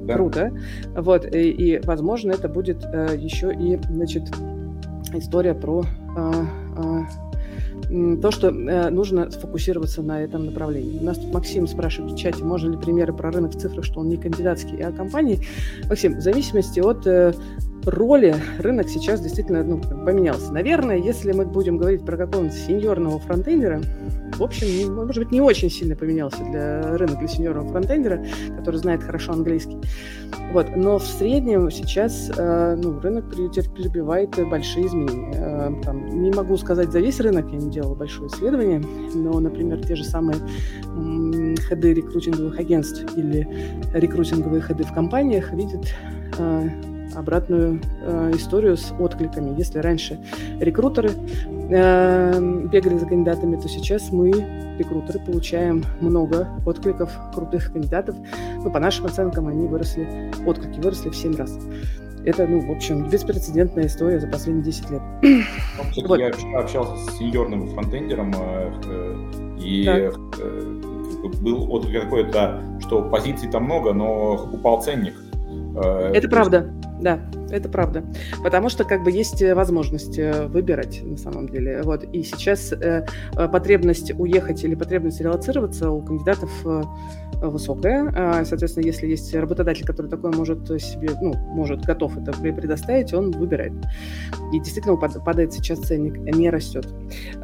Да. 0.00 0.14
Круто. 0.14 0.52
Вот, 0.94 1.26
и, 1.34 1.50
и, 1.50 1.80
возможно, 1.84 2.32
это 2.32 2.48
будет 2.48 2.84
э, 2.84 3.16
еще 3.18 3.52
и, 3.52 3.78
значит, 3.90 4.24
история 5.16 5.54
про 5.54 5.84
а, 6.16 6.46
а, 6.76 7.06
то, 8.20 8.30
что 8.30 8.48
э, 8.48 8.90
нужно 8.90 9.30
сфокусироваться 9.30 10.02
на 10.02 10.20
этом 10.20 10.46
направлении. 10.46 10.98
У 10.98 11.04
нас 11.04 11.18
тут 11.18 11.32
Максим 11.32 11.66
спрашивает 11.66 12.12
в 12.12 12.18
чате, 12.18 12.44
можно 12.44 12.72
ли 12.72 12.76
примеры 12.76 13.14
про 13.14 13.30
рынок 13.30 13.54
в 13.54 13.58
цифрах, 13.58 13.84
что 13.84 14.00
он 14.00 14.08
не 14.08 14.16
кандидатский, 14.16 14.78
а 14.82 14.92
компании. 14.92 15.40
Максим, 15.88 16.16
в 16.16 16.20
зависимости 16.20 16.80
от 16.80 17.06
э, 17.06 17.32
роли 17.84 18.36
рынок 18.58 18.88
сейчас 18.88 19.20
действительно 19.20 19.62
ну, 19.62 19.80
поменялся. 19.80 20.52
Наверное, 20.52 20.96
если 20.96 21.32
мы 21.32 21.44
будем 21.44 21.78
говорить 21.78 22.04
про 22.04 22.16
какого-нибудь 22.16 22.56
сеньорного 22.56 23.18
фронтендера, 23.18 23.80
в 24.36 24.42
общем, 24.42 24.94
может 24.94 25.24
быть, 25.24 25.32
не 25.32 25.40
очень 25.40 25.70
сильно 25.70 25.96
поменялся 25.96 26.42
для 26.44 26.96
рынок 26.96 27.18
для 27.18 27.28
сеньорного 27.28 27.68
фронтендера, 27.68 28.24
который 28.56 28.76
знает 28.76 29.02
хорошо 29.02 29.32
английский. 29.32 29.78
Вот. 30.52 30.66
Но 30.76 30.98
в 30.98 31.04
среднем 31.04 31.70
сейчас 31.70 32.30
э, 32.36 32.76
ну, 32.76 33.00
рынок 33.00 33.30
перебивает 33.30 34.30
большие 34.48 34.86
изменения. 34.86 35.32
Э, 35.34 35.82
там, 35.82 36.22
не 36.22 36.30
могу 36.30 36.56
сказать 36.56 36.92
за 36.92 37.00
весь 37.00 37.20
рынок, 37.20 37.50
я 37.50 37.58
не 37.58 37.70
делала 37.70 37.94
большое 37.94 38.28
исследование, 38.28 38.82
но, 39.14 39.40
например, 39.40 39.84
те 39.84 39.96
же 39.96 40.04
самые 40.04 40.36
ходы 41.68 41.94
рекрутинговых 41.94 42.58
агентств 42.58 43.04
или 43.16 43.46
рекрутинговые 43.92 44.62
ходы 44.62 44.84
в 44.84 44.92
компаниях 44.92 45.52
видят 45.52 45.86
э, 46.38 46.68
обратную 47.14 47.80
э, 48.02 48.32
историю 48.34 48.76
с 48.76 48.92
откликами. 48.98 49.58
Если 49.58 49.78
раньше 49.78 50.18
рекрутеры 50.60 51.10
э, 51.70 52.64
бегали 52.70 52.98
за 52.98 53.06
кандидатами, 53.06 53.56
то 53.56 53.68
сейчас 53.68 54.10
мы, 54.10 54.30
рекрутеры, 54.78 55.18
получаем 55.20 55.84
много 56.00 56.48
откликов 56.66 57.10
крутых 57.34 57.72
кандидатов. 57.72 58.16
Ну, 58.56 58.70
по 58.70 58.80
нашим 58.80 59.06
оценкам, 59.06 59.48
они 59.48 59.66
выросли, 59.66 60.32
отклики 60.46 60.80
выросли 60.80 61.10
в 61.10 61.16
7 61.16 61.36
раз. 61.36 61.58
Это, 62.24 62.46
ну, 62.46 62.60
в 62.60 62.70
общем, 62.70 63.08
беспрецедентная 63.08 63.86
история 63.86 64.20
за 64.20 64.26
последние 64.26 64.64
10 64.64 64.90
лет. 64.90 65.02
Вот. 66.06 66.18
Я 66.18 66.28
общался 66.58 66.96
с 66.96 67.16
сеньорным 67.16 67.68
фронтендером, 67.68 68.34
э, 68.36 68.72
э, 68.86 69.58
и 69.60 69.86
э, 69.86 70.10
был 71.40 71.72
отклик 71.72 72.02
какой-то, 72.02 72.62
что 72.80 73.02
позиций 73.02 73.50
там 73.50 73.64
много, 73.64 73.92
но 73.92 74.34
упал 74.52 74.82
ценник. 74.82 75.14
Это 76.12 76.28
правда. 76.28 76.70
Да, 77.00 77.18
это 77.50 77.68
правда. 77.68 78.04
Потому 78.42 78.68
что 78.68 78.84
как 78.84 79.04
бы 79.04 79.10
есть 79.10 79.42
э, 79.42 79.54
возможность 79.54 80.18
э, 80.18 80.46
выбирать 80.46 81.02
на 81.02 81.16
самом 81.16 81.48
деле. 81.48 81.82
Вот. 81.82 82.04
И 82.04 82.22
сейчас 82.22 82.72
э, 82.72 83.06
потребность 83.34 84.12
уехать 84.18 84.64
или 84.64 84.74
потребность 84.74 85.20
релацироваться 85.20 85.90
у 85.90 86.02
кандидатов 86.02 86.50
э, 86.64 86.82
высокая. 87.40 88.12
А, 88.14 88.44
соответственно, 88.44 88.84
если 88.84 89.06
есть 89.06 89.34
работодатель, 89.34 89.84
который 89.84 90.10
такое 90.10 90.32
может 90.32 90.66
себе, 90.80 91.10
ну, 91.20 91.34
может, 91.34 91.84
готов 91.84 92.16
это 92.16 92.32
предоставить, 92.32 93.14
он 93.14 93.30
выбирает. 93.30 93.72
И 94.52 94.58
действительно 94.58 94.96
падает 94.96 95.52
сейчас 95.52 95.80
ценник, 95.80 96.18
не 96.18 96.50
растет. 96.50 96.88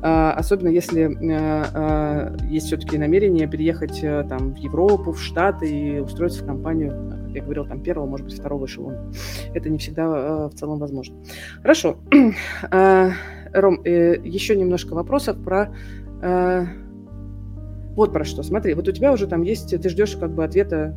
А, 0.03 0.33
особенно 0.33 0.69
если 0.69 1.05
а, 1.33 1.67
а, 1.75 2.37
есть 2.47 2.67
все-таки 2.67 2.99
намерение 2.99 3.47
переехать 3.47 4.01
там 4.01 4.55
в 4.55 4.57
Европу, 4.57 5.13
в 5.13 5.21
Штаты 5.21 5.71
и 5.71 6.01
устроиться 6.01 6.43
в 6.43 6.47
компанию 6.47 7.25
я 7.35 7.43
говорил, 7.43 7.67
там 7.67 7.81
первого, 7.81 8.07
может 8.07 8.27
быть, 8.27 8.39
второго 8.39 8.67
эшелона. 8.67 9.13
Это 9.55 9.69
не 9.69 9.79
всегда 9.79 9.94
в 9.97 10.53
целом 10.55 10.79
возможно. 10.79 11.17
Хорошо. 11.63 11.97
Ром, 12.71 13.85
еще 13.85 14.57
немножко 14.57 14.95
вопросов 14.95 15.37
про 15.43 15.75
вот 17.97 18.13
про 18.13 18.25
что. 18.25 18.43
Смотри, 18.43 18.75
вот 18.75 18.89
у 18.89 18.93
тебя 18.93 19.13
уже 19.13 19.27
там 19.27 19.43
есть, 19.43 19.71
ты 19.71 19.89
ждешь 19.89 20.17
как 20.17 20.33
бы 20.33 20.45
ответа 20.45 20.97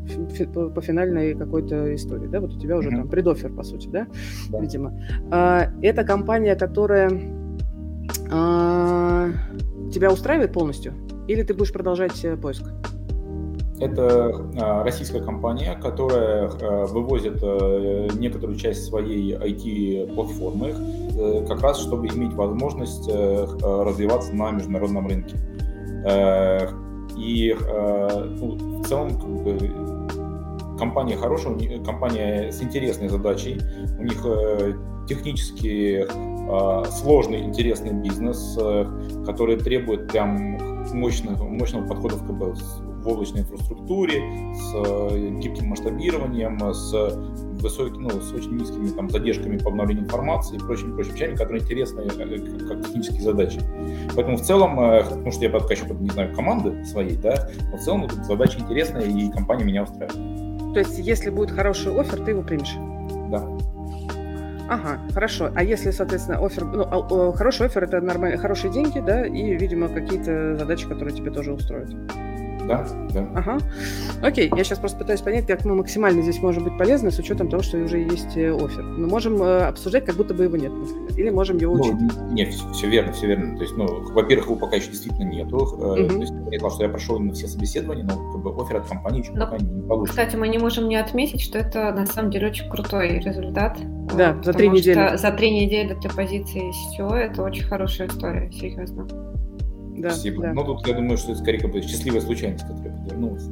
по 0.53 0.81
финальной 0.81 1.35
какой-то 1.35 1.93
истории, 1.93 2.27
да? 2.27 2.39
Вот 2.39 2.55
у 2.55 2.59
тебя 2.59 2.77
уже 2.77 2.89
mm-hmm. 2.89 2.95
там 2.95 3.09
предофер, 3.09 3.53
по 3.53 3.63
сути, 3.63 3.87
да? 3.87 4.07
да. 4.49 4.59
Видимо. 4.59 4.99
А, 5.31 5.71
это 5.81 6.03
компания, 6.03 6.55
которая 6.55 7.11
а, 8.31 9.29
тебя 9.93 10.11
устраивает 10.11 10.53
полностью? 10.53 10.93
Или 11.27 11.43
ты 11.43 11.53
будешь 11.53 11.73
продолжать 11.73 12.23
э, 12.23 12.35
поиск? 12.35 12.63
Это 13.79 14.31
а, 14.59 14.83
российская 14.83 15.21
компания, 15.21 15.77
которая 15.81 16.49
а, 16.49 16.85
вывозит 16.87 17.39
а, 17.43 18.07
некоторую 18.17 18.57
часть 18.57 18.85
своей 18.85 19.33
IT-платформы, 19.35 20.73
а, 20.73 21.45
как 21.45 21.61
раз 21.61 21.79
чтобы 21.81 22.07
иметь 22.07 22.33
возможность 22.33 23.07
а, 23.11 23.83
развиваться 23.83 24.33
на 24.33 24.51
международном 24.51 25.07
рынке. 25.07 25.37
И 27.17 27.55
э, 27.59 28.35
ну, 28.39 28.81
в 28.81 28.87
целом 28.87 29.09
как 29.19 29.43
бы, 29.43 30.77
компания 30.77 31.17
хорошая, 31.17 31.57
компания 31.83 32.51
с 32.51 32.61
интересной 32.61 33.09
задачей. 33.09 33.59
У 33.97 34.03
них 34.03 34.21
э, 34.23 34.73
технически 35.09 36.05
э, 36.07 36.85
сложный, 36.91 37.41
интересный 37.41 37.93
бизнес, 37.93 38.57
который 39.25 39.57
требует 39.57 40.11
прям 40.11 40.57
мощного, 40.93 41.43
мощного 41.43 41.87
подхода 41.87 42.15
в, 42.15 42.27
КБ 42.27 42.86
облачной 43.07 43.41
инфраструктуре, 43.41 44.21
с 44.53 44.73
э, 44.75 45.39
гибким 45.39 45.67
масштабированием, 45.67 46.59
с, 46.73 46.93
высокими, 47.61 48.03
ну, 48.03 48.09
с 48.21 48.31
очень 48.31 48.57
низкими 48.57 48.89
там, 48.89 49.09
задержками 49.09 49.57
по 49.57 49.69
обновлению 49.69 50.05
информации 50.05 50.57
и 50.57 50.59
прочими, 50.59 50.93
прочими 50.93 51.13
вещами, 51.13 51.35
которые 51.35 51.63
интересны 51.63 52.01
э, 52.01 52.39
как, 52.39 52.67
как 52.67 52.85
технические 52.85 53.21
задачи. 53.21 53.59
Поэтому 54.15 54.37
в 54.37 54.41
целом, 54.41 54.79
э, 54.79 55.03
ну 55.23 55.31
что 55.31 55.45
я 55.45 55.49
еще 55.49 55.85
не 55.99 56.09
знаю 56.09 56.33
команды 56.35 56.85
своей, 56.85 57.17
да, 57.17 57.49
но 57.71 57.77
в 57.77 57.81
целом 57.81 58.01
вот, 58.03 58.11
задача 58.11 58.59
интересная 58.59 59.03
и 59.03 59.29
компания 59.31 59.63
меня 59.63 59.83
устраивает. 59.83 60.73
То 60.73 60.79
есть, 60.79 60.99
если 60.99 61.29
будет 61.29 61.51
хороший 61.51 61.97
офер, 61.99 62.23
ты 62.23 62.31
его 62.31 62.43
примешь? 62.43 62.75
Да. 63.31 63.43
Ага, 64.69 64.99
хорошо. 65.13 65.49
А 65.55 65.63
если, 65.63 65.91
соответственно, 65.91 66.45
офер, 66.45 66.65
ну, 66.65 66.83
а, 66.83 67.31
хороший 67.33 67.67
офер 67.67 67.85
это 67.85 68.01
нормально, 68.01 68.37
хорошие 68.37 68.71
деньги, 68.71 68.99
да, 68.99 69.25
и, 69.25 69.55
видимо, 69.55 69.87
какие-то 69.87 70.57
задачи, 70.57 70.87
которые 70.87 71.15
тебе 71.15 71.31
тоже 71.31 71.53
устроят. 71.53 71.89
Да, 72.67 72.85
да. 73.13 73.27
Ага. 73.35 73.57
Окей, 74.21 74.51
я 74.55 74.63
сейчас 74.63 74.79
просто 74.79 74.97
пытаюсь 74.97 75.21
понять, 75.21 75.47
как 75.47 75.63
мы 75.65 75.75
максимально 75.75 76.21
здесь 76.21 76.39
можем 76.41 76.63
быть 76.63 76.77
полезны 76.77 77.11
с 77.11 77.19
учетом 77.19 77.49
того, 77.49 77.63
что 77.63 77.77
уже 77.77 77.99
есть 77.99 78.35
э, 78.35 78.53
офер. 78.53 78.83
Мы 78.83 79.07
можем 79.07 79.41
э, 79.41 79.67
обсуждать, 79.67 80.05
как 80.05 80.15
будто 80.15 80.33
бы 80.33 80.43
его 80.43 80.57
нет, 80.57 80.71
например. 80.73 81.11
Или 81.17 81.29
можем 81.29 81.57
его 81.57 81.73
учить. 81.73 81.93
Ну, 81.93 82.31
нет, 82.31 82.53
все 82.73 82.87
верно, 82.87 83.13
все 83.13 83.27
верно. 83.27 83.55
То 83.57 83.63
есть, 83.63 83.77
ну, 83.77 83.87
во-первых, 84.11 84.47
его 84.47 84.55
пока 84.57 84.75
еще 84.75 84.89
действительно 84.89 85.29
нету. 85.29 85.57
Угу. 85.57 85.79
То 85.79 86.19
есть, 86.19 86.33
я 86.51 86.59
сказал, 86.59 86.71
что 86.71 86.83
я 86.83 86.89
прошел 86.89 87.19
на 87.19 87.33
все 87.33 87.47
собеседования, 87.47 88.03
но 88.03 88.31
как 88.31 88.41
бы 88.41 88.61
офер 88.61 88.77
от 88.77 88.87
компании 88.87 89.21
еще 89.21 89.31
но, 89.31 89.45
пока 89.45 89.57
не 89.57 89.81
получится. 89.87 90.21
Кстати, 90.21 90.35
мы 90.35 90.47
не 90.49 90.57
можем 90.57 90.87
не 90.87 90.97
отметить, 90.97 91.41
что 91.41 91.57
это 91.57 91.91
на 91.91 92.05
самом 92.05 92.31
деле 92.31 92.47
очень 92.47 92.69
крутой 92.69 93.19
результат. 93.19 93.77
Да, 94.17 94.37
за 94.43 94.53
три 94.53 94.69
недели. 94.69 95.17
За 95.17 95.31
три 95.31 95.51
недели 95.51 95.93
для 95.93 96.09
позиции 96.09 96.71
SEO 96.99 97.13
это 97.13 97.43
очень 97.43 97.63
хорошая 97.63 98.07
история, 98.07 98.51
серьезно. 98.51 99.07
Да, 99.97 100.11
Спасибо. 100.11 100.43
Да. 100.43 100.53
Ну, 100.53 100.63
тут 100.63 100.87
я 100.87 100.93
думаю, 100.93 101.17
что 101.17 101.31
это 101.31 101.41
скорее 101.41 101.59
как 101.59 101.71
бы 101.71 101.81
счастливая 101.81 102.21
случайность, 102.21 102.65
которая 102.67 102.95
подвернулась. 102.95 103.43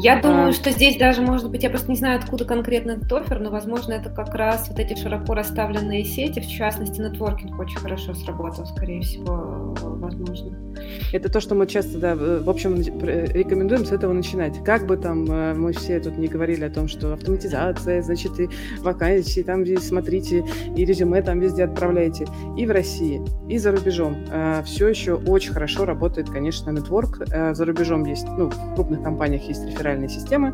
Я 0.00 0.20
думаю, 0.20 0.52
что 0.52 0.70
здесь 0.70 0.96
даже, 0.96 1.22
может 1.22 1.50
быть, 1.50 1.62
я 1.62 1.70
просто 1.70 1.90
не 1.90 1.96
знаю, 1.96 2.18
откуда 2.18 2.44
конкретно 2.44 2.92
этот 2.92 3.12
офер, 3.12 3.40
но, 3.40 3.50
возможно, 3.50 3.92
это 3.92 4.10
как 4.10 4.34
раз 4.34 4.68
вот 4.68 4.78
эти 4.78 4.98
широко 5.00 5.34
расставленные 5.34 6.04
сети, 6.04 6.40
в 6.40 6.48
частности, 6.48 7.00
нетворкинг 7.00 7.58
очень 7.58 7.78
хорошо 7.78 8.14
сработал, 8.14 8.66
скорее 8.66 9.00
всего, 9.02 9.74
возможно. 9.80 10.56
Это 11.12 11.30
то, 11.30 11.40
что 11.40 11.54
мы 11.54 11.66
часто, 11.66 11.98
да, 11.98 12.16
в 12.16 12.50
общем, 12.50 12.76
рекомендуем 12.76 13.84
с 13.84 13.92
этого 13.92 14.12
начинать. 14.12 14.62
Как 14.64 14.86
бы 14.86 14.96
там 14.96 15.30
э, 15.30 15.54
мы 15.54 15.72
все 15.72 16.00
тут 16.00 16.18
не 16.18 16.26
говорили 16.26 16.64
о 16.64 16.70
том, 16.70 16.88
что 16.88 17.12
автоматизация, 17.12 18.02
значит, 18.02 18.38
и 18.40 18.48
вакансии, 18.80 19.42
там 19.42 19.64
здесь 19.64 19.86
смотрите, 19.86 20.44
и 20.76 20.84
резюме 20.84 21.22
там 21.22 21.40
везде 21.40 21.64
отправляйте. 21.64 22.26
И 22.56 22.66
в 22.66 22.70
России, 22.70 23.22
и 23.48 23.58
за 23.58 23.70
рубежом. 23.70 24.16
Э, 24.30 24.62
все 24.64 24.88
еще 24.88 25.14
очень 25.14 25.52
хорошо 25.52 25.84
работает, 25.84 26.28
конечно, 26.30 26.70
нетворк. 26.70 27.22
Э, 27.32 27.54
за 27.54 27.64
рубежом 27.64 28.04
есть, 28.04 28.26
ну, 28.36 28.50
в 28.50 28.74
крупных 28.74 29.02
компаниях 29.02 29.42
есть 29.44 29.64
реферальные 29.84 30.08
системы. 30.08 30.52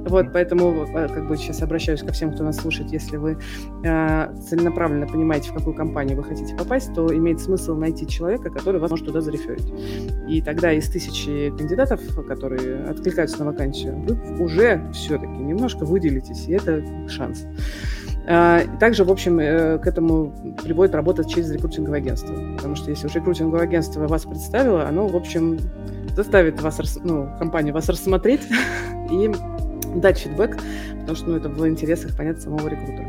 Вот, 0.00 0.32
поэтому 0.32 0.86
как 0.92 1.28
бы 1.28 1.36
сейчас 1.36 1.62
обращаюсь 1.62 2.00
ко 2.00 2.12
всем, 2.12 2.32
кто 2.32 2.44
нас 2.44 2.56
слушает. 2.56 2.92
Если 2.92 3.16
вы 3.16 3.38
целенаправленно 3.82 5.06
понимаете, 5.06 5.50
в 5.50 5.54
какую 5.54 5.74
компанию 5.74 6.16
вы 6.16 6.24
хотите 6.24 6.54
попасть, 6.54 6.94
то 6.94 7.14
имеет 7.14 7.40
смысл 7.40 7.74
найти 7.74 8.06
человека, 8.06 8.50
который 8.50 8.80
вас 8.80 8.90
может 8.90 9.06
туда 9.06 9.20
зареферить. 9.20 9.66
И 10.28 10.40
тогда 10.42 10.72
из 10.72 10.88
тысячи 10.88 11.50
кандидатов, 11.56 12.00
которые 12.26 12.84
откликаются 12.84 13.38
на 13.40 13.46
вакансию, 13.46 13.96
вы 14.00 14.42
уже 14.42 14.82
все-таки 14.92 15.26
немножко 15.26 15.84
выделитесь, 15.84 16.46
и 16.48 16.52
это 16.52 16.84
шанс. 17.08 17.44
А, 18.28 18.62
также, 18.80 19.04
в 19.04 19.10
общем, 19.10 19.38
э, 19.38 19.78
к 19.78 19.86
этому 19.86 20.32
приводит 20.62 20.94
работа 20.96 21.24
через 21.24 21.50
рекрутинговое 21.50 22.00
агентство. 22.00 22.34
Потому 22.56 22.74
что 22.74 22.90
если 22.90 23.06
уже 23.06 23.20
рекрутинговое 23.20 23.62
агентство 23.62 24.06
вас 24.08 24.24
представило, 24.24 24.88
оно, 24.88 25.06
в 25.06 25.14
общем, 25.14 25.58
заставит 26.16 26.60
вас, 26.60 26.80
ну, 27.04 27.30
компанию 27.38 27.74
вас 27.74 27.88
рассмотреть 27.88 28.42
и 29.12 29.30
дать 29.94 30.18
фидбэк, 30.18 30.58
потому 31.06 31.16
что 31.16 31.30
ну, 31.30 31.36
это 31.36 31.48
в 31.48 31.68
интересах, 31.68 32.16
понятно, 32.16 32.42
самого 32.42 32.66
рекрутера. 32.66 33.08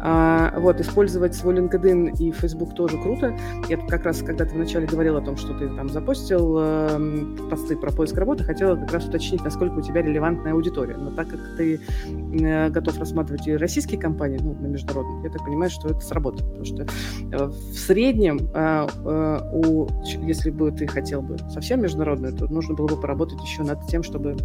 А, 0.00 0.58
вот, 0.58 0.80
использовать 0.80 1.34
свой 1.34 1.54
LinkedIn 1.56 2.16
и 2.18 2.32
Facebook 2.32 2.74
тоже 2.74 2.96
круто. 2.96 3.36
Я 3.68 3.76
как 3.76 4.04
раз, 4.04 4.22
когда 4.22 4.46
ты 4.46 4.54
вначале 4.54 4.86
говорил 4.86 5.16
о 5.16 5.20
том, 5.20 5.36
что 5.36 5.52
ты 5.52 5.68
там 5.68 5.90
запостил 5.90 6.56
э, 6.58 7.24
посты 7.50 7.76
про 7.76 7.92
поиск 7.92 8.16
работы, 8.16 8.44
хотела 8.44 8.76
как 8.76 8.92
раз 8.92 9.06
уточнить, 9.06 9.44
насколько 9.44 9.74
у 9.74 9.82
тебя 9.82 10.00
релевантная 10.00 10.52
аудитория. 10.52 10.96
Но 10.96 11.10
так 11.10 11.28
как 11.28 11.40
ты 11.58 11.78
э, 12.08 12.70
готов 12.70 12.98
рассматривать 12.98 13.46
и 13.46 13.56
российские 13.56 14.00
компании, 14.00 14.38
ну, 14.40 14.54
на 14.54 14.68
международном, 14.68 15.22
я 15.22 15.30
так 15.30 15.44
понимаю, 15.44 15.70
что 15.70 15.88
это 15.88 16.00
сработает. 16.00 16.48
Потому 16.48 16.64
что 16.64 16.82
э, 16.84 17.46
в 17.46 17.74
среднем, 17.74 18.48
э, 18.54 18.86
э, 19.04 19.40
у, 19.52 19.88
если 20.04 20.50
бы 20.50 20.72
ты 20.72 20.86
хотел 20.86 21.20
бы 21.20 21.36
совсем 21.50 21.82
международную, 21.82 22.32
то 22.34 22.46
нужно 22.46 22.74
было 22.74 22.86
бы 22.86 22.96
поработать 22.98 23.42
еще 23.42 23.62
над 23.62 23.86
тем, 23.88 24.02
чтобы 24.02 24.36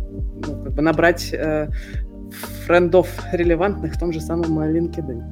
ну, 0.45 0.63
как 0.63 0.73
бы 0.73 0.81
набрать 0.81 1.31
э, 1.33 1.69
френдов 2.31 3.07
релевантных 3.31 3.95
в 3.95 3.99
том 3.99 4.11
же 4.11 4.21
самом 4.21 4.59
LinkedIn. 4.59 5.23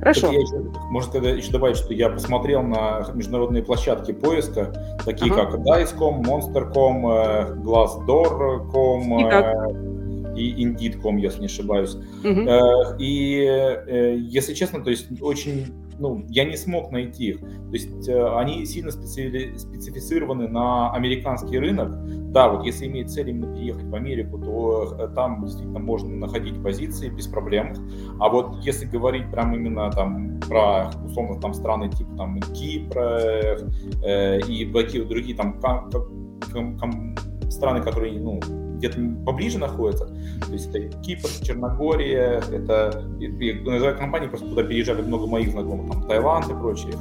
Хорошо. 0.00 0.32
я 0.32 0.40
еще, 0.40 0.56
может, 0.90 1.12
тогда 1.12 1.30
еще 1.30 1.52
добавить, 1.52 1.76
что 1.76 1.94
я 1.94 2.08
посмотрел 2.08 2.62
на 2.62 3.06
международные 3.14 3.62
площадки 3.62 4.10
поиска, 4.10 4.72
такие 5.04 5.32
ага. 5.32 5.52
как 5.52 5.60
Dice.com, 5.60 6.22
Monster.com, 6.22 7.06
э, 7.06 7.54
Glassdoor.com 7.62 9.20
и, 10.34 10.50
и 10.50 10.66
Indeed.com, 10.66 11.18
если 11.18 11.40
не 11.40 11.46
ошибаюсь. 11.46 11.94
Угу. 11.94 12.48
И, 12.98 13.44
э, 13.46 14.16
если 14.18 14.54
честно, 14.54 14.82
то 14.82 14.90
есть 14.90 15.06
очень 15.22 15.72
ну, 16.02 16.24
я 16.28 16.44
не 16.44 16.56
смог 16.56 16.90
найти 16.90 17.26
их. 17.28 17.40
То 17.40 17.72
есть 17.72 18.08
э, 18.08 18.36
они 18.36 18.66
сильно 18.66 18.90
специ... 18.90 19.56
специфицированы 19.56 20.48
на 20.48 20.92
американский 20.92 21.58
рынок. 21.58 21.92
Да, 22.32 22.48
вот 22.48 22.64
если 22.64 22.86
имеет 22.86 23.10
цель 23.10 23.28
именно 23.28 23.54
переехать 23.54 23.84
в 23.84 23.94
Америку, 23.94 24.38
то 24.38 24.96
э, 24.98 25.08
там 25.14 25.44
действительно 25.44 25.80
можно 25.80 26.08
находить 26.16 26.62
позиции 26.62 27.10
без 27.10 27.26
проблем. 27.26 27.74
А 28.20 28.30
вот 28.30 28.56
если 28.62 28.86
говорить 28.86 29.30
прям 29.30 29.54
именно 29.54 29.90
там 29.90 30.40
про 30.48 30.90
условно 31.04 31.38
там 31.38 31.52
страны 31.52 31.90
типа 31.90 32.16
там 32.16 32.40
Кипра 32.54 33.20
э, 34.02 34.40
и 34.48 34.64
какие 34.64 35.02
другие 35.02 35.36
там 35.36 35.60
ком, 35.60 36.78
ком, 36.78 37.14
страны, 37.50 37.82
которые 37.82 38.18
ну 38.18 38.40
где-то 38.82 38.98
поближе 39.24 39.58
находятся. 39.58 40.06
То 40.06 40.52
есть 40.52 40.74
это 40.74 40.88
Кипр, 41.02 41.28
Черногория, 41.42 42.42
это 42.50 43.04
я 43.20 43.54
называю 43.62 43.96
компании, 43.96 44.26
просто 44.26 44.48
туда 44.48 44.64
переезжали 44.64 45.02
много 45.02 45.26
моих 45.26 45.52
знакомых, 45.52 45.92
там 45.92 46.08
Таиланд 46.08 46.50
и 46.50 46.54
прочее. 46.54 46.94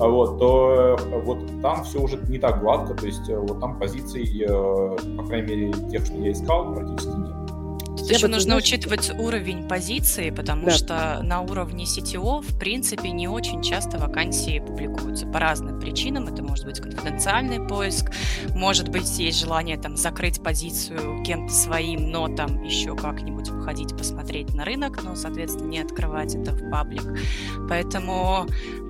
А 0.00 0.08
вот, 0.08 0.38
то 0.38 0.98
вот 1.24 1.38
там 1.62 1.84
все 1.84 2.00
уже 2.00 2.18
не 2.28 2.38
так 2.38 2.60
гладко, 2.60 2.94
то 2.94 3.06
есть 3.06 3.28
вот 3.28 3.60
там 3.60 3.78
позиций, 3.78 4.44
э, 4.46 4.96
по 5.16 5.24
крайней 5.24 5.56
мере, 5.56 5.72
тех, 5.90 6.04
что 6.04 6.16
я 6.16 6.32
искал, 6.32 6.74
практически 6.74 7.16
нет. 7.16 7.47
Тут 8.08 8.16
еще 8.16 8.28
нужно 8.28 8.52
знаешь, 8.52 8.64
учитывать 8.64 9.10
уровень 9.18 9.68
позиции, 9.68 10.30
потому 10.30 10.66
да. 10.66 10.70
что 10.72 11.20
на 11.22 11.42
уровне 11.42 11.84
CTO, 11.84 12.40
в 12.40 12.58
принципе, 12.58 13.10
не 13.10 13.28
очень 13.28 13.62
часто 13.62 13.98
вакансии 13.98 14.60
публикуются 14.60 15.26
по 15.26 15.38
разным 15.38 15.78
причинам. 15.78 16.26
Это 16.26 16.42
может 16.42 16.64
быть 16.64 16.80
конфиденциальный 16.80 17.66
поиск, 17.66 18.10
может 18.54 18.88
быть, 18.88 19.18
есть 19.18 19.40
желание 19.40 19.76
там 19.76 19.96
закрыть 19.96 20.42
позицию 20.42 21.22
кем-то 21.22 21.52
своим, 21.52 22.10
но 22.10 22.28
там 22.28 22.62
еще 22.62 22.96
как-нибудь 22.96 23.50
выходить 23.50 23.96
посмотреть 23.96 24.54
на 24.54 24.64
рынок, 24.64 25.02
но, 25.02 25.14
соответственно, 25.14 25.68
не 25.68 25.80
открывать 25.80 26.34
это 26.34 26.52
в 26.52 26.70
паблик. 26.70 27.04
Поэтому 27.68 28.46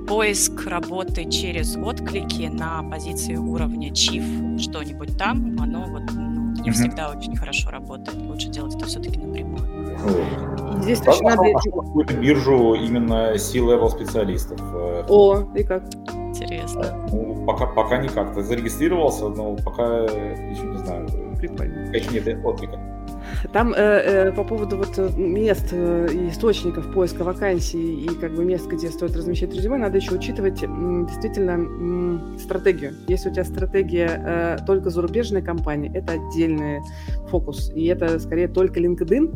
поиск 0.07 0.65
работы 0.67 1.31
через 1.31 1.77
отклики 1.77 2.43
на 2.43 2.83
позиции 2.83 3.35
уровня 3.35 3.91
Chief, 3.91 4.59
что-нибудь 4.59 5.19
там, 5.19 5.57
оно 5.61 5.87
вот 5.87 6.03
ну, 6.15 6.48
не 6.59 6.71
mm-hmm. 6.71 6.73
всегда 6.73 7.11
очень 7.11 7.37
хорошо 7.37 7.71
работает. 7.71 8.17
Лучше 8.23 8.49
делать 8.49 8.75
это 8.75 8.87
все-таки 8.87 9.19
напрямую. 9.19 9.59
Здесь 10.83 11.01
точно 11.01 11.31
надо... 11.31 11.53
какую-то 11.65 12.15
биржу 12.15 12.75
именно 12.75 13.37
C-level 13.37 13.89
специалистов. 13.91 14.61
Э, 14.75 15.05
О, 15.09 15.45
и 15.55 15.63
как? 15.63 15.85
Интересно. 16.13 17.09
Ну, 17.11 17.45
пока, 17.47 17.67
пока 17.67 17.99
никак. 17.99 18.35
Ты 18.35 18.43
зарегистрировался, 18.43 19.29
но 19.29 19.57
пока 19.57 20.05
еще 20.05 20.63
не 20.63 20.79
знаю. 20.79 21.09
Прикольно. 21.39 21.95
Еще 21.95 22.11
нет 22.11 22.45
отклика. 22.45 22.98
Там 23.53 23.73
э, 23.73 23.77
э, 23.77 24.33
по 24.33 24.45
поводу 24.45 24.77
вот 24.77 24.99
э, 24.99 25.11
мест 25.17 25.69
э, 25.73 26.09
и 26.13 26.29
источников 26.29 26.93
поиска 26.93 27.25
вакансий 27.25 28.05
и 28.05 28.09
как 28.09 28.35
бы 28.35 28.45
мест, 28.45 28.67
где 28.67 28.89
стоит 28.89 29.17
размещать 29.17 29.55
резюме, 29.55 29.79
надо 29.79 29.99
еще 29.99 30.15
учитывать 30.15 30.63
м, 30.63 31.07
действительно 31.07 31.53
м, 31.53 32.39
стратегию. 32.39 32.93
Если 33.09 33.31
у 33.31 33.33
тебя 33.33 33.45
стратегия 33.45 34.57
э, 34.61 34.65
только 34.67 34.91
зарубежная 34.91 35.43
компания, 35.43 35.91
это 35.95 36.15
отдельный 36.15 36.81
фокус. 37.31 37.71
И 37.75 37.87
это 37.87 38.19
скорее 38.19 38.49
только 38.49 38.81
LinkedIn, 38.81 39.35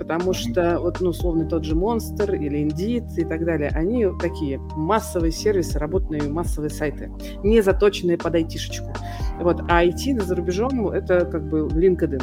потому 0.00 0.32
что 0.32 0.80
вот, 0.80 0.98
ну, 1.02 1.10
условно, 1.10 1.44
тот 1.44 1.62
же 1.64 1.74
Monster 1.74 2.34
или 2.34 2.66
Indeed 2.66 3.06
и 3.18 3.24
так 3.24 3.44
далее, 3.44 3.68
они 3.74 4.06
такие 4.18 4.58
массовые 4.74 5.30
сервисы, 5.30 5.78
работные 5.78 6.22
массовые 6.22 6.70
сайты, 6.70 7.12
не 7.44 7.60
заточенные 7.60 8.16
под 8.16 8.34
айтишечку. 8.34 8.94
Вот. 9.40 9.60
А 9.68 9.84
IT 9.84 10.22
за 10.22 10.34
рубежом– 10.34 10.88
это 10.90 11.26
как 11.26 11.46
бы 11.48 11.68
LinkedIn. 11.68 12.22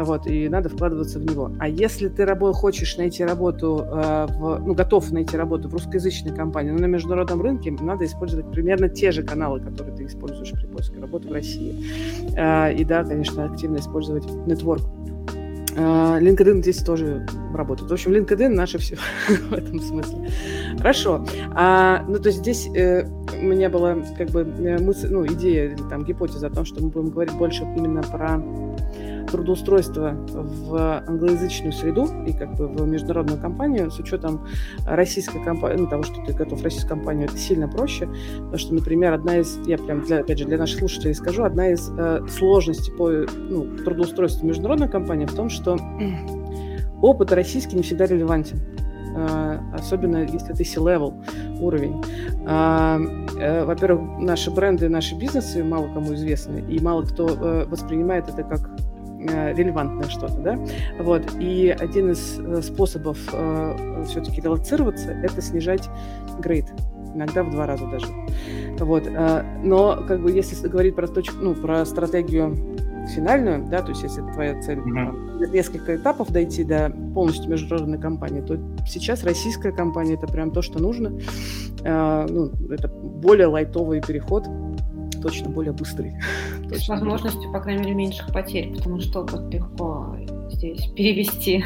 Вот, 0.00 0.26
и 0.26 0.48
надо 0.50 0.68
вкладываться 0.68 1.18
в 1.18 1.24
него. 1.24 1.50
А 1.58 1.68
если 1.68 2.08
ты 2.08 2.24
рабо- 2.24 2.52
хочешь 2.52 2.98
найти 2.98 3.24
работу, 3.24 3.86
э, 3.86 4.26
в, 4.28 4.58
ну, 4.58 4.74
готов 4.74 5.10
найти 5.10 5.36
работу 5.36 5.68
в 5.68 5.72
русскоязычной 5.72 6.34
компании, 6.34 6.70
но 6.70 6.78
на 6.78 6.86
международном 6.86 7.40
рынке, 7.40 7.70
надо 7.70 8.04
использовать 8.04 8.50
примерно 8.50 8.90
те 8.90 9.12
же 9.12 9.22
каналы, 9.22 9.60
которые 9.60 9.96
ты 9.96 10.04
используешь 10.04 10.52
при 10.52 10.66
поиске 10.66 11.00
работы 11.00 11.28
в 11.28 11.32
России. 11.32 11.74
Э, 12.36 12.72
и 12.74 12.84
да, 12.84 13.02
конечно, 13.02 13.44
активно 13.44 13.78
использовать 13.78 14.24
нетворк. 14.46 14.82
Uh, 15.78 16.18
LinkedIn 16.20 16.60
здесь 16.60 16.78
тоже 16.78 17.24
работает. 17.54 17.88
В 17.88 17.92
общем, 17.92 18.12
LinkedIn 18.12 18.48
наше 18.48 18.78
все 18.78 18.96
в 19.28 19.52
этом 19.52 19.78
смысле. 19.80 20.28
Хорошо. 20.78 21.24
А, 21.54 22.04
ну, 22.08 22.18
то 22.18 22.30
есть 22.30 22.40
здесь 22.40 22.68
э, 22.74 23.06
у 23.40 23.44
меня 23.44 23.70
была 23.70 23.96
как 24.16 24.30
бы 24.30 24.40
э, 24.40 24.78
мысль, 24.78 25.08
ну, 25.08 25.24
идея 25.26 25.66
или 25.66 25.88
там 25.88 26.04
гипотеза 26.04 26.48
о 26.48 26.50
том, 26.50 26.64
что 26.64 26.82
мы 26.82 26.88
будем 26.90 27.10
говорить 27.10 27.34
больше 27.34 27.62
именно 27.62 28.02
про 28.02 28.42
трудоустройство 29.30 30.12
в 30.28 31.02
англоязычную 31.06 31.72
среду 31.72 32.08
и 32.26 32.32
как 32.32 32.54
бы 32.54 32.68
в 32.68 32.86
международную 32.86 33.40
компанию 33.40 33.90
с 33.90 33.98
учетом 33.98 34.46
российской 34.86 35.42
компании, 35.42 35.82
ну, 35.82 35.86
того, 35.88 36.02
что 36.02 36.22
ты 36.26 36.32
готов 36.32 36.60
в 36.60 36.64
российскую 36.64 36.96
компанию, 36.96 37.26
это 37.26 37.38
сильно 37.38 37.68
проще, 37.68 38.08
потому 38.38 38.58
что, 38.58 38.74
например, 38.74 39.12
одна 39.12 39.38
из, 39.38 39.58
я 39.66 39.78
прям, 39.78 40.02
для, 40.02 40.20
опять 40.20 40.38
же, 40.38 40.46
для 40.46 40.58
наших 40.58 40.78
слушателей 40.80 41.14
скажу, 41.14 41.44
одна 41.44 41.70
из 41.70 41.90
э, 41.96 42.26
сложностей 42.28 42.92
по 42.92 43.08
ну, 43.10 43.76
трудоустройству 43.84 44.46
международной 44.46 44.88
компании 44.88 45.26
в 45.26 45.34
том, 45.34 45.48
что 45.48 45.78
опыт 47.02 47.32
российский 47.32 47.76
не 47.76 47.82
всегда 47.82 48.06
релевантен 48.06 48.60
э, 49.14 49.58
особенно 49.74 50.18
если 50.24 50.52
ты 50.52 50.64
C-level 50.64 51.14
уровень. 51.60 52.02
А, 52.46 52.98
э, 53.38 53.64
во-первых, 53.64 54.18
наши 54.20 54.50
бренды, 54.50 54.88
наши 54.88 55.14
бизнесы 55.14 55.62
мало 55.64 55.92
кому 55.92 56.14
известны, 56.14 56.64
и 56.68 56.80
мало 56.80 57.02
кто 57.02 57.28
э, 57.28 57.64
воспринимает 57.66 58.28
это 58.28 58.42
как 58.42 58.70
релевантное 59.18 60.08
что-то, 60.08 60.36
да, 60.38 60.58
вот, 61.00 61.22
и 61.40 61.68
один 61.68 62.12
из 62.12 62.38
э, 62.38 62.62
способов 62.62 63.18
э, 63.32 64.04
все-таки 64.06 64.40
релацироваться– 64.40 65.10
это 65.22 65.42
снижать 65.42 65.88
грейд, 66.40 66.66
иногда 67.14 67.42
в 67.42 67.50
два 67.50 67.66
раза 67.66 67.86
даже, 67.86 68.06
вот, 68.78 69.04
э, 69.06 69.60
но, 69.62 70.04
как 70.06 70.22
бы, 70.22 70.30
если 70.30 70.68
говорить 70.68 70.94
про 70.94 71.08
точку, 71.08 71.36
ну, 71.40 71.54
про 71.54 71.84
стратегию 71.84 72.56
финальную, 73.08 73.66
да, 73.68 73.82
то 73.82 73.90
есть 73.90 74.02
если 74.02 74.20
твоя 74.32 74.60
цель 74.60 74.78
mm-hmm. 74.78 74.94
там, 74.94 75.52
несколько 75.52 75.96
этапов 75.96 76.30
дойти 76.30 76.64
до 76.64 76.90
полностью 77.14 77.50
международной 77.50 77.98
компании, 77.98 78.40
то 78.40 78.58
сейчас 78.86 79.24
российская 79.24 79.72
компания 79.72 80.14
это 80.14 80.26
прям 80.26 80.50
то, 80.50 80.62
что 80.62 80.78
нужно. 80.80 81.18
Э, 81.84 82.26
ну, 82.28 82.50
это 82.70 82.88
более 82.88 83.46
лайтовый 83.46 84.00
переход 84.00 84.46
точно 85.22 85.50
более 85.50 85.72
быстрый. 85.72 86.14
С 86.70 86.88
возможностью, 86.88 87.52
по 87.52 87.60
крайней 87.60 87.82
мере, 87.82 87.94
меньших 87.94 88.32
потерь, 88.32 88.74
потому 88.74 89.00
что 89.00 89.22
опыт 89.22 89.52
легко 89.52 90.16
здесь 90.50 90.86
перевести. 90.96 91.64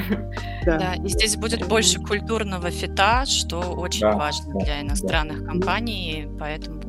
Да. 0.64 0.78
да, 0.78 0.94
и 0.94 1.08
здесь 1.08 1.36
будет 1.36 1.66
больше 1.66 2.00
культурного 2.00 2.70
фита, 2.70 3.24
что 3.26 3.60
очень 3.60 4.02
да, 4.02 4.12
важно 4.12 4.52
да, 4.54 4.64
для 4.64 4.82
иностранных 4.82 5.40
да. 5.40 5.46
компаний, 5.46 6.28
поэтому 6.38 6.82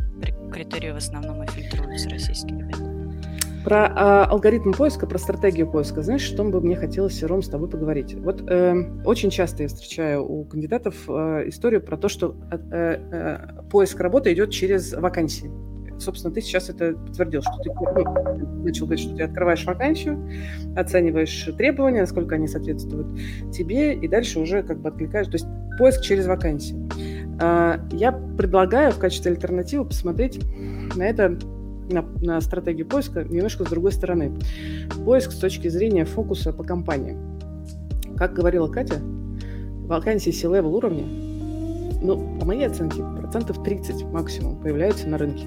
критерии 0.53 0.91
в 0.91 0.97
основном 0.97 1.43
и 1.43 1.47
фильтруются 1.47 2.09
российские 2.09 2.59
ребята. 2.59 2.93
Про 3.63 3.87
э, 3.87 4.25
алгоритм 4.29 4.73
поиска, 4.73 5.07
про 5.07 5.17
стратегию 5.17 5.71
поиска, 5.71 6.01
знаешь, 6.01 6.21
что 6.21 6.43
бы 6.43 6.59
мне 6.59 6.75
хотелось, 6.75 7.23
Ром, 7.23 7.41
с 7.41 7.47
тобой 7.47 7.69
поговорить? 7.69 8.13
Вот 8.13 8.41
э, 8.49 8.73
очень 9.05 9.29
часто 9.29 9.63
я 9.63 9.69
встречаю 9.69 10.29
у 10.29 10.43
кандидатов 10.43 10.95
э, 11.07 11.47
историю 11.47 11.81
про 11.81 11.97
то, 11.97 12.09
что 12.09 12.35
э, 12.51 12.57
э, 12.71 13.61
поиск 13.71 13.99
работы 14.01 14.33
идет 14.33 14.51
через 14.51 14.93
вакансии 14.93 15.49
собственно, 15.99 16.33
ты 16.33 16.41
сейчас 16.41 16.69
это 16.69 16.93
подтвердил, 16.93 17.41
что 17.41 17.51
ты 17.63 17.69
ну, 17.69 18.63
начал 18.63 18.85
говорить, 18.85 19.05
что 19.05 19.15
ты 19.15 19.23
открываешь 19.23 19.65
вакансию, 19.65 20.29
оцениваешь 20.75 21.49
требования, 21.57 22.01
насколько 22.01 22.35
они 22.35 22.47
соответствуют 22.47 23.07
тебе, 23.51 23.93
и 23.93 24.07
дальше 24.07 24.39
уже 24.39 24.63
как 24.63 24.79
бы 24.79 24.89
откликаешь, 24.89 25.27
то 25.27 25.33
есть 25.33 25.45
поиск 25.77 26.01
через 26.01 26.27
вакансии. 26.27 26.75
А, 27.41 27.79
я 27.91 28.11
предлагаю 28.11 28.91
в 28.91 28.99
качестве 28.99 29.31
альтернативы 29.31 29.85
посмотреть 29.85 30.39
на 30.95 31.03
это 31.03 31.37
на, 31.89 32.01
на 32.21 32.41
стратегию 32.41 32.87
поиска 32.87 33.23
немножко 33.23 33.65
с 33.65 33.69
другой 33.69 33.91
стороны. 33.91 34.31
Поиск 35.05 35.31
с 35.31 35.37
точки 35.37 35.67
зрения 35.67 36.05
фокуса 36.05 36.53
по 36.53 36.63
компании. 36.63 37.17
Как 38.17 38.33
говорила 38.33 38.67
Катя, 38.67 39.01
вакансии 39.85 40.31
C-level 40.31 40.75
уровня, 40.75 41.05
ну, 42.01 42.37
по 42.39 42.45
моей 42.45 42.67
оценке, 42.67 43.03
процентов 43.17 43.63
30 43.63 44.03
максимум 44.03 44.57
появляются 44.57 45.07
на 45.07 45.17
рынке. 45.17 45.45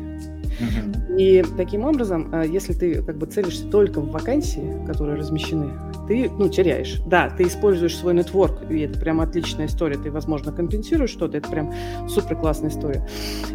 И 1.18 1.42
таким 1.56 1.84
образом, 1.84 2.34
э, 2.34 2.46
если 2.46 2.72
ты 2.72 3.02
как 3.02 3.16
бы 3.16 3.26
целишься 3.26 3.66
только 3.68 4.00
в 4.00 4.10
вакансии, 4.10 4.84
которые 4.86 5.16
размещены, 5.16 5.70
ты, 6.06 6.30
ну, 6.30 6.48
теряешь. 6.48 7.00
Да, 7.06 7.30
ты 7.30 7.44
используешь 7.44 7.96
свой 7.96 8.14
нетворк, 8.14 8.70
и 8.70 8.80
это 8.80 8.98
прям 8.98 9.20
отличная 9.20 9.66
история, 9.66 9.96
ты, 9.96 10.10
возможно, 10.10 10.52
компенсируешь 10.52 11.10
что-то, 11.10 11.38
это 11.38 11.48
прям 11.48 11.72
супер 12.08 12.36
классная 12.36 12.70
история, 12.70 13.06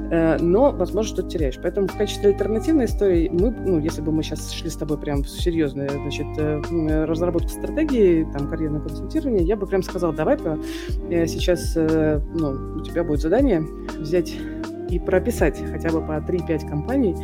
э, 0.09 0.37
но, 0.39 0.71
возможно, 0.71 1.13
что-то 1.13 1.29
теряешь. 1.29 1.57
Поэтому 1.61 1.87
в 1.87 1.95
качестве 1.95 2.31
альтернативной 2.31 2.85
истории 2.85 3.29
мы, 3.29 3.51
ну, 3.51 3.79
если 3.79 4.01
бы 4.01 4.11
мы 4.11 4.23
сейчас 4.23 4.51
шли 4.51 4.69
с 4.69 4.75
тобой 4.75 4.97
прям 4.97 5.23
в 5.23 5.29
серьезную, 5.29 5.89
значит, 5.89 6.27
э, 6.37 7.05
разработку 7.05 7.49
стратегии, 7.49 8.27
там, 8.33 8.49
карьерное 8.49 8.81
консультирование, 8.81 9.43
я 9.43 9.55
бы 9.55 9.67
прям 9.67 9.83
сказал, 9.83 10.13
давай-ка 10.13 10.57
сейчас, 11.27 11.75
ну, 11.75 12.77
у 12.77 12.81
тебя 12.81 13.03
будет 13.03 13.21
задание 13.21 13.63
взять 13.99 14.33
и 14.91 14.99
прописать 14.99 15.57
хотя 15.71 15.89
бы 15.89 16.01
по 16.01 16.13
3-5 16.13 16.69
компаний 16.69 17.15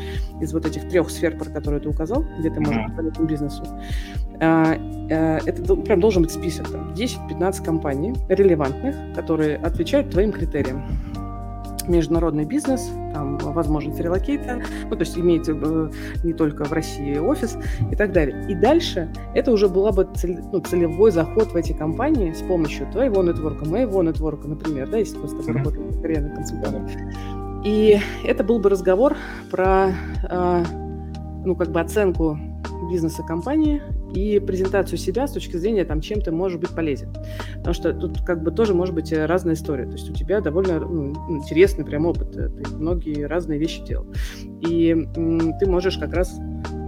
из 0.42 0.54
вот 0.54 0.66
этих 0.66 0.88
трех 0.90 1.10
сфер, 1.10 1.38
про 1.38 1.50
которые 1.50 1.82
ты 1.82 1.90
указал, 1.90 2.26
где 2.40 2.50
ты 2.50 2.60
можешь 2.60 2.86
по 2.96 3.02
этому 3.02 3.28
бизнесу. 3.28 3.64
А, 4.40 4.76
а, 5.12 5.40
это 5.46 5.76
прям 5.76 6.00
должен 6.00 6.24
быть 6.24 6.32
список, 6.32 6.70
там, 6.70 6.94
10-15 6.94 7.64
компаний 7.64 8.14
релевантных, 8.30 8.96
которые 9.16 9.58
отвечают 9.58 10.10
твоим 10.10 10.32
критериям 10.32 10.84
международный 11.88 12.46
бизнес, 12.46 12.90
там 13.14 13.38
возможность 13.38 14.00
релокейта, 14.00 14.62
ну, 14.90 14.90
то 14.90 15.00
есть 15.00 15.18
имеется 15.18 15.54
э, 15.54 15.92
не 16.24 16.34
только 16.34 16.66
в 16.66 16.72
России 16.72 17.18
офис 17.18 17.58
и 17.92 17.96
так 17.96 18.12
далее. 18.12 18.46
И 18.50 18.56
дальше 18.56 19.12
это 19.34 19.52
уже 19.52 19.68
была 19.68 19.92
бы 19.92 20.08
цель, 20.16 20.40
ну, 20.52 20.60
целевой 20.60 21.12
заход 21.12 21.52
в 21.52 21.56
эти 21.56 21.74
компании 21.74 22.34
с 22.34 22.42
помощью 22.42 22.88
твоего 22.92 23.24
нетворка, 23.24 23.66
моего 23.66 24.04
нетворка, 24.04 24.48
например, 24.48 24.90
да, 24.90 24.98
если 24.98 25.18
мы 25.18 25.28
с 25.28 25.32
тобой 25.32 25.54
работаем 25.54 25.92
как 25.92 26.02
карьерный 26.02 26.36
консультант. 26.36 26.92
И 27.64 28.00
это 28.24 28.44
был 28.44 28.60
бы 28.60 28.70
разговор 28.70 29.18
про, 29.52 29.92
э, 30.30 30.64
ну, 31.46 31.56
как 31.56 31.72
бы 31.72 31.80
оценку 31.80 32.38
бизнеса 32.90 33.24
компании 33.24 33.82
и 34.14 34.40
презентацию 34.40 34.98
себя 34.98 35.28
с 35.28 35.32
точки 35.32 35.58
зрения, 35.58 35.84
там, 35.84 36.00
чем 36.00 36.22
ты 36.22 36.32
можешь 36.32 36.60
быть 36.60 36.70
полезен. 36.70 37.14
Потому 37.58 37.74
что 37.74 37.94
тут 37.94 38.22
как 38.22 38.44
бы 38.44 38.52
тоже 38.52 38.74
может 38.74 38.96
быть 38.96 39.12
разная 39.12 39.56
история. 39.56 39.86
То 39.86 39.94
есть 39.94 40.10
у 40.10 40.14
тебя 40.14 40.40
довольно 40.42 40.80
ну, 40.80 41.38
интересный 41.38 41.84
прям 41.84 42.06
опыт. 42.06 42.32
Ты 42.32 42.76
многие 42.76 43.26
разные 43.26 43.60
вещи 43.60 43.84
делал. 43.84 44.06
И 44.62 44.92
м, 44.92 45.58
ты 45.60 45.66
можешь 45.66 45.98
как 45.98 46.14
раз 46.14 46.38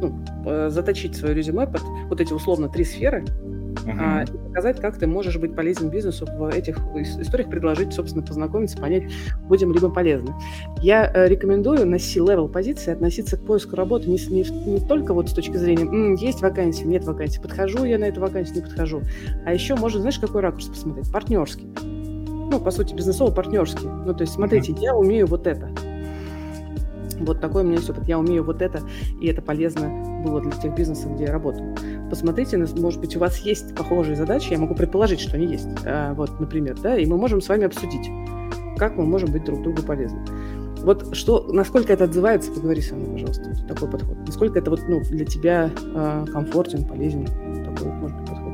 ну, 0.02 0.24
заточить 0.70 1.16
свое 1.16 1.34
резюме 1.34 1.68
под 1.68 1.82
вот 2.10 2.22
эти 2.22 2.32
условно 2.32 2.70
три 2.70 2.86
сферы, 2.86 3.26
uh-huh. 3.74 4.24
и 4.24 4.48
показать, 4.48 4.80
как 4.80 4.98
ты 4.98 5.08
можешь 5.08 5.38
быть 5.38 5.56
полезен 5.56 5.90
бизнесу 5.90 6.26
в 6.26 6.50
этих 6.50 6.78
историях, 6.96 7.50
предложить, 7.50 7.94
собственно, 7.94 8.26
познакомиться, 8.26 8.78
понять, 8.78 9.04
будем 9.44 9.74
ли 9.74 9.80
мы 9.80 9.92
полезны. 9.92 10.34
Я 10.82 11.12
э, 11.14 11.28
рекомендую 11.28 11.86
на 11.86 12.00
C-level 12.00 12.50
позиции 12.50 12.92
относиться 12.92 13.38
к 13.38 13.46
поиску 13.46 13.76
работы 13.76 14.10
не, 14.10 14.18
не, 14.30 14.44
не 14.70 14.80
только 14.86 15.14
вот 15.14 15.30
с 15.30 15.34
точки 15.34 15.58
зрения 15.58 15.84
М, 15.84 16.16
есть 16.16 16.42
вакансия, 16.42 16.86
нет 16.86 17.04
вакансии, 17.04 17.40
подхожу 17.40 17.84
я 17.84 17.98
на 17.98 18.06
эту 18.06 18.22
вакансию, 18.22 18.58
не 18.58 18.62
подхожу, 18.62 19.02
а 19.46 19.54
еще 19.54 19.76
можно, 19.76 20.00
знаешь, 20.00 20.20
какой 20.20 20.42
ракурс 20.42 20.66
посмотреть? 20.66 21.12
Партнерский. 21.12 21.68
ну, 21.82 22.60
по 22.60 22.72
сути, 22.72 22.94
бизнесово-партнерский. 22.94 23.88
Ну, 24.06 24.14
то 24.14 24.22
есть, 24.22 24.34
смотрите, 24.34 24.76
я 24.80 24.96
умею 24.96 25.28
вот 25.28 25.46
это. 25.46 25.70
Вот 27.20 27.42
такой 27.42 27.64
у 27.64 27.66
меня 27.66 27.78
есть 27.78 27.90
опыт. 27.90 28.08
Я 28.08 28.20
умею 28.20 28.44
вот 28.44 28.62
это, 28.62 28.82
и 29.22 29.28
это 29.28 29.42
полезно 29.42 30.22
было 30.24 30.42
для 30.42 30.52
тех 30.52 30.76
бизнесов, 30.76 31.14
где 31.16 31.26
я 31.26 31.32
работаю. 31.32 31.76
Посмотрите, 32.10 32.58
может 32.58 33.00
быть, 33.00 33.16
у 33.16 33.20
вас 33.20 33.38
есть 33.40 33.76
похожие 33.76 34.16
задачи, 34.16 34.52
я 34.52 34.60
могу 34.60 34.76
предположить, 34.76 35.20
что 35.20 35.36
они 35.36 35.46
есть, 35.48 35.68
а, 35.86 36.14
вот, 36.14 36.40
например, 36.40 36.78
да, 36.82 36.98
и 36.98 37.06
мы 37.06 37.18
можем 37.18 37.42
с 37.42 37.50
вами 37.50 37.66
обсудить, 37.66 38.10
как 38.78 38.98
мы 38.98 39.06
можем 39.06 39.32
быть 39.32 39.44
друг 39.44 39.62
другу 39.62 39.82
полезны. 39.84 40.20
Вот 40.84 41.16
что, 41.16 41.46
насколько 41.52 41.92
это 41.92 42.06
отзывается, 42.06 42.52
поговори 42.52 42.82
со 42.82 42.96
мной, 42.96 43.12
пожалуйста, 43.12 43.50
вот 43.50 43.68
такой 43.68 43.90
подход. 43.90 44.18
Насколько 44.26 44.60
это 44.60 44.70
вот, 44.72 44.82
ну, 44.88 45.02
для 45.02 45.26
тебя 45.26 45.70
э, 45.78 46.26
комфортен, 46.32 46.86
полезен, 46.86 47.26
такой, 47.26 47.92
может 47.92 48.18
быть, 48.18 48.30
подход. 48.30 48.54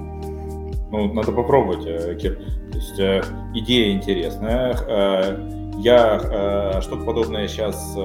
Ну, 0.91 1.13
надо 1.13 1.31
попробовать, 1.31 1.85
э, 1.85 2.15
Кир. 2.15 2.35
То 2.71 2.77
есть 2.77 2.99
э, 2.99 3.21
идея 3.53 3.93
интересная. 3.93 4.75
Э, 4.87 5.54
я 5.77 6.81
что-то 6.81 7.03
подобное 7.05 7.47
сейчас 7.47 7.95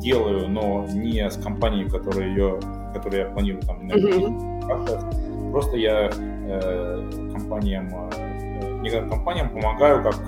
делаю, 0.00 0.48
но 0.48 0.86
не 0.92 1.28
с 1.28 1.36
компанией, 1.36 1.88
которая 1.88 2.28
ее, 2.28 2.58
которую 2.92 3.22
я 3.22 3.28
планирую 3.30 3.62
там 3.62 3.88
mm-hmm. 3.88 5.50
Просто 5.52 5.76
я 5.76 6.10
компаниям 7.32 7.90
некоторым 8.82 9.10
компаниям 9.10 9.48
помогаю 9.50 10.02
как 10.02 10.18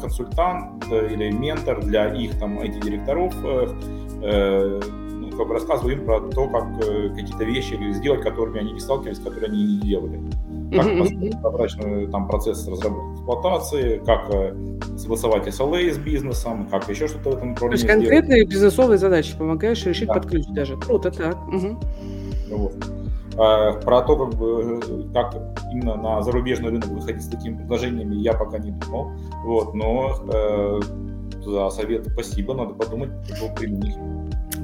консультант 0.00 0.84
или 0.90 1.30
ментор 1.30 1.80
для 1.84 2.12
их 2.14 2.38
там 2.38 2.58
IT-директоров 2.58 3.34
как 5.36 5.48
бы 5.48 5.54
рассказываю 5.54 5.98
им 5.98 6.04
про 6.04 6.20
то, 6.20 6.48
как 6.48 6.64
э, 6.86 7.10
какие-то 7.10 7.44
вещи 7.44 7.92
сделать, 7.92 8.22
которыми 8.22 8.60
они 8.60 8.72
не 8.72 8.80
сталкивались, 8.80 9.18
которые 9.18 9.46
они 9.46 9.64
не 9.64 9.80
делали. 9.80 10.20
Как 10.72 11.42
прозрачный 11.42 12.06
там 12.08 12.26
процесс 12.26 12.66
разработки 12.66 13.14
эксплуатации, 13.14 14.02
как 14.04 14.28
э, 14.32 14.54
согласовать 14.96 15.46
SLA 15.46 15.92
с 15.92 15.98
бизнесом, 15.98 16.66
как 16.70 16.88
еще 16.88 17.06
что-то 17.08 17.30
в 17.30 17.36
этом 17.36 17.50
направлении 17.50 17.86
То 17.86 17.86
есть 17.86 18.00
конкретные 18.00 18.38
сделать. 18.38 18.50
бизнесовые 18.50 18.98
задачи 18.98 19.36
помогаешь 19.36 19.84
решить 19.84 20.08
да. 20.08 20.14
под 20.14 20.26
ключ 20.26 20.44
даже. 20.48 20.76
Круто, 20.76 21.10
так. 21.10 21.36
Угу. 21.48 21.78
Вот. 22.50 22.74
А, 23.36 23.72
про 23.72 24.02
то, 24.02 24.16
как, 24.16 24.38
бы, 24.38 25.10
как 25.12 25.34
именно 25.72 25.96
на 25.96 26.22
зарубежный 26.22 26.70
рынок 26.70 26.86
выходить 26.86 27.22
с 27.22 27.28
такими 27.28 27.56
предложениями, 27.56 28.16
я 28.16 28.32
пока 28.32 28.58
не 28.58 28.70
думал. 28.70 29.10
Вот, 29.44 29.74
но 29.74 30.14
э, 30.32 30.80
за 31.44 31.70
совет 31.70 32.06
спасибо, 32.06 32.54
надо 32.54 32.74
подумать, 32.74 33.10
его 33.28 33.52
применить. 33.54 33.96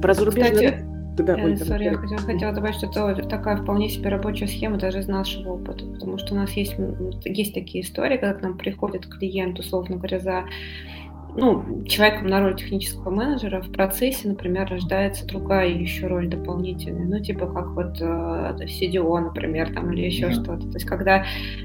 Про 0.00 0.14
зарубежный 0.14 0.90
да, 1.22 1.34
э, 1.38 1.52
sorry, 1.54 1.84
я 1.84 1.94
хотела, 1.94 2.20
хотела 2.20 2.52
добавить, 2.52 2.76
что 2.76 3.10
это 3.10 3.28
такая 3.28 3.56
вполне 3.56 3.88
себе 3.88 4.08
рабочая 4.08 4.46
схема 4.46 4.78
даже 4.78 5.00
из 5.00 5.08
нашего 5.08 5.54
опыта, 5.54 5.84
потому 5.84 6.18
что 6.18 6.34
у 6.34 6.36
нас 6.36 6.50
есть, 6.52 6.76
есть 7.24 7.54
такие 7.54 7.84
истории, 7.84 8.16
когда 8.16 8.34
к 8.34 8.42
нам 8.42 8.56
приходит 8.56 9.06
клиент, 9.06 9.58
условно 9.58 9.96
говоря, 9.96 10.18
за 10.18 10.44
ну, 11.36 11.84
человеком 11.84 12.28
на 12.28 12.40
роль 12.40 12.56
технического 12.56 13.10
менеджера 13.10 13.62
в 13.62 13.70
процессе, 13.72 14.28
например, 14.28 14.68
рождается 14.68 15.26
другая 15.26 15.68
еще 15.68 16.06
роль 16.06 16.28
дополнительная, 16.28 17.06
ну, 17.06 17.20
типа 17.20 17.46
как 17.46 17.68
вот 17.70 18.00
э, 18.00 18.04
CDO, 18.04 19.18
например, 19.20 19.72
там, 19.72 19.92
или 19.92 20.06
еще 20.06 20.26
mm-hmm. 20.26 20.42
что-то. 20.42 20.66
То 20.68 20.74
есть 20.74 20.86
когда 20.86 21.24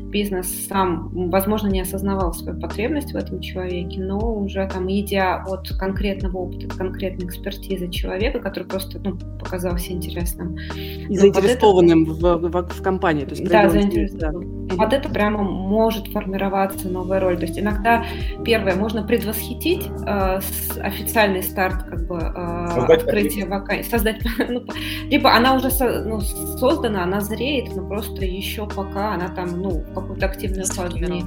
бизнес 0.10 0.47
сам, 0.67 1.10
возможно, 1.30 1.67
не 1.67 1.82
осознавал 1.82 2.34
свою 2.34 2.60
потребность 2.60 3.12
в 3.12 3.15
этом 3.15 3.41
человеке, 3.41 3.99
но 4.01 4.17
уже 4.17 4.67
там, 4.71 4.89
идя 4.89 5.43
от 5.45 5.69
конкретного 5.78 6.38
опыта, 6.38 6.67
конкретной 6.67 7.28
экспертизы 7.28 7.89
человека, 7.89 8.39
который 8.39 8.63
просто, 8.63 8.99
ну, 9.04 9.17
показался 9.39 9.91
интересным. 9.91 10.58
И 10.75 11.15
заинтересованным 11.15 12.06
вот 12.06 12.17
это, 12.19 12.38
в, 12.38 12.51
в, 12.51 12.80
в 12.80 12.82
компании. 12.82 13.25
То 13.25 13.32
есть, 13.32 13.47
да, 13.47 13.69
заинтересованным. 13.69 14.67
Да. 14.67 14.75
Вот 14.75 14.93
это 14.93 15.10
прямо 15.10 15.43
может 15.43 16.08
формироваться 16.08 16.89
новая 16.89 17.19
роль. 17.19 17.38
То 17.38 17.45
есть 17.45 17.60
иногда, 17.60 18.06
первое, 18.43 18.75
можно 18.75 19.04
предвосхитить 19.04 19.54
защитить 19.55 19.89
э, 20.05 20.39
официальный 20.81 21.43
старт 21.43 21.83
как 21.83 22.07
бы 22.07 22.17
э, 22.17 22.93
открытия 22.93 23.45
вакансии, 23.45 23.89
создать, 23.89 24.21
ну, 24.49 24.65
либо 25.09 25.33
она 25.33 25.55
уже 25.55 25.71
со, 25.71 26.03
ну, 26.03 26.21
создана, 26.21 27.03
она 27.03 27.21
зреет, 27.21 27.75
но 27.75 27.87
просто 27.87 28.25
еще 28.25 28.67
пока 28.67 29.13
она 29.13 29.29
там 29.29 29.61
ну 29.61 29.69
в 29.79 29.93
какую-то 29.93 30.25
активную 30.25 30.65
фазу 30.65 30.97
не, 30.97 31.23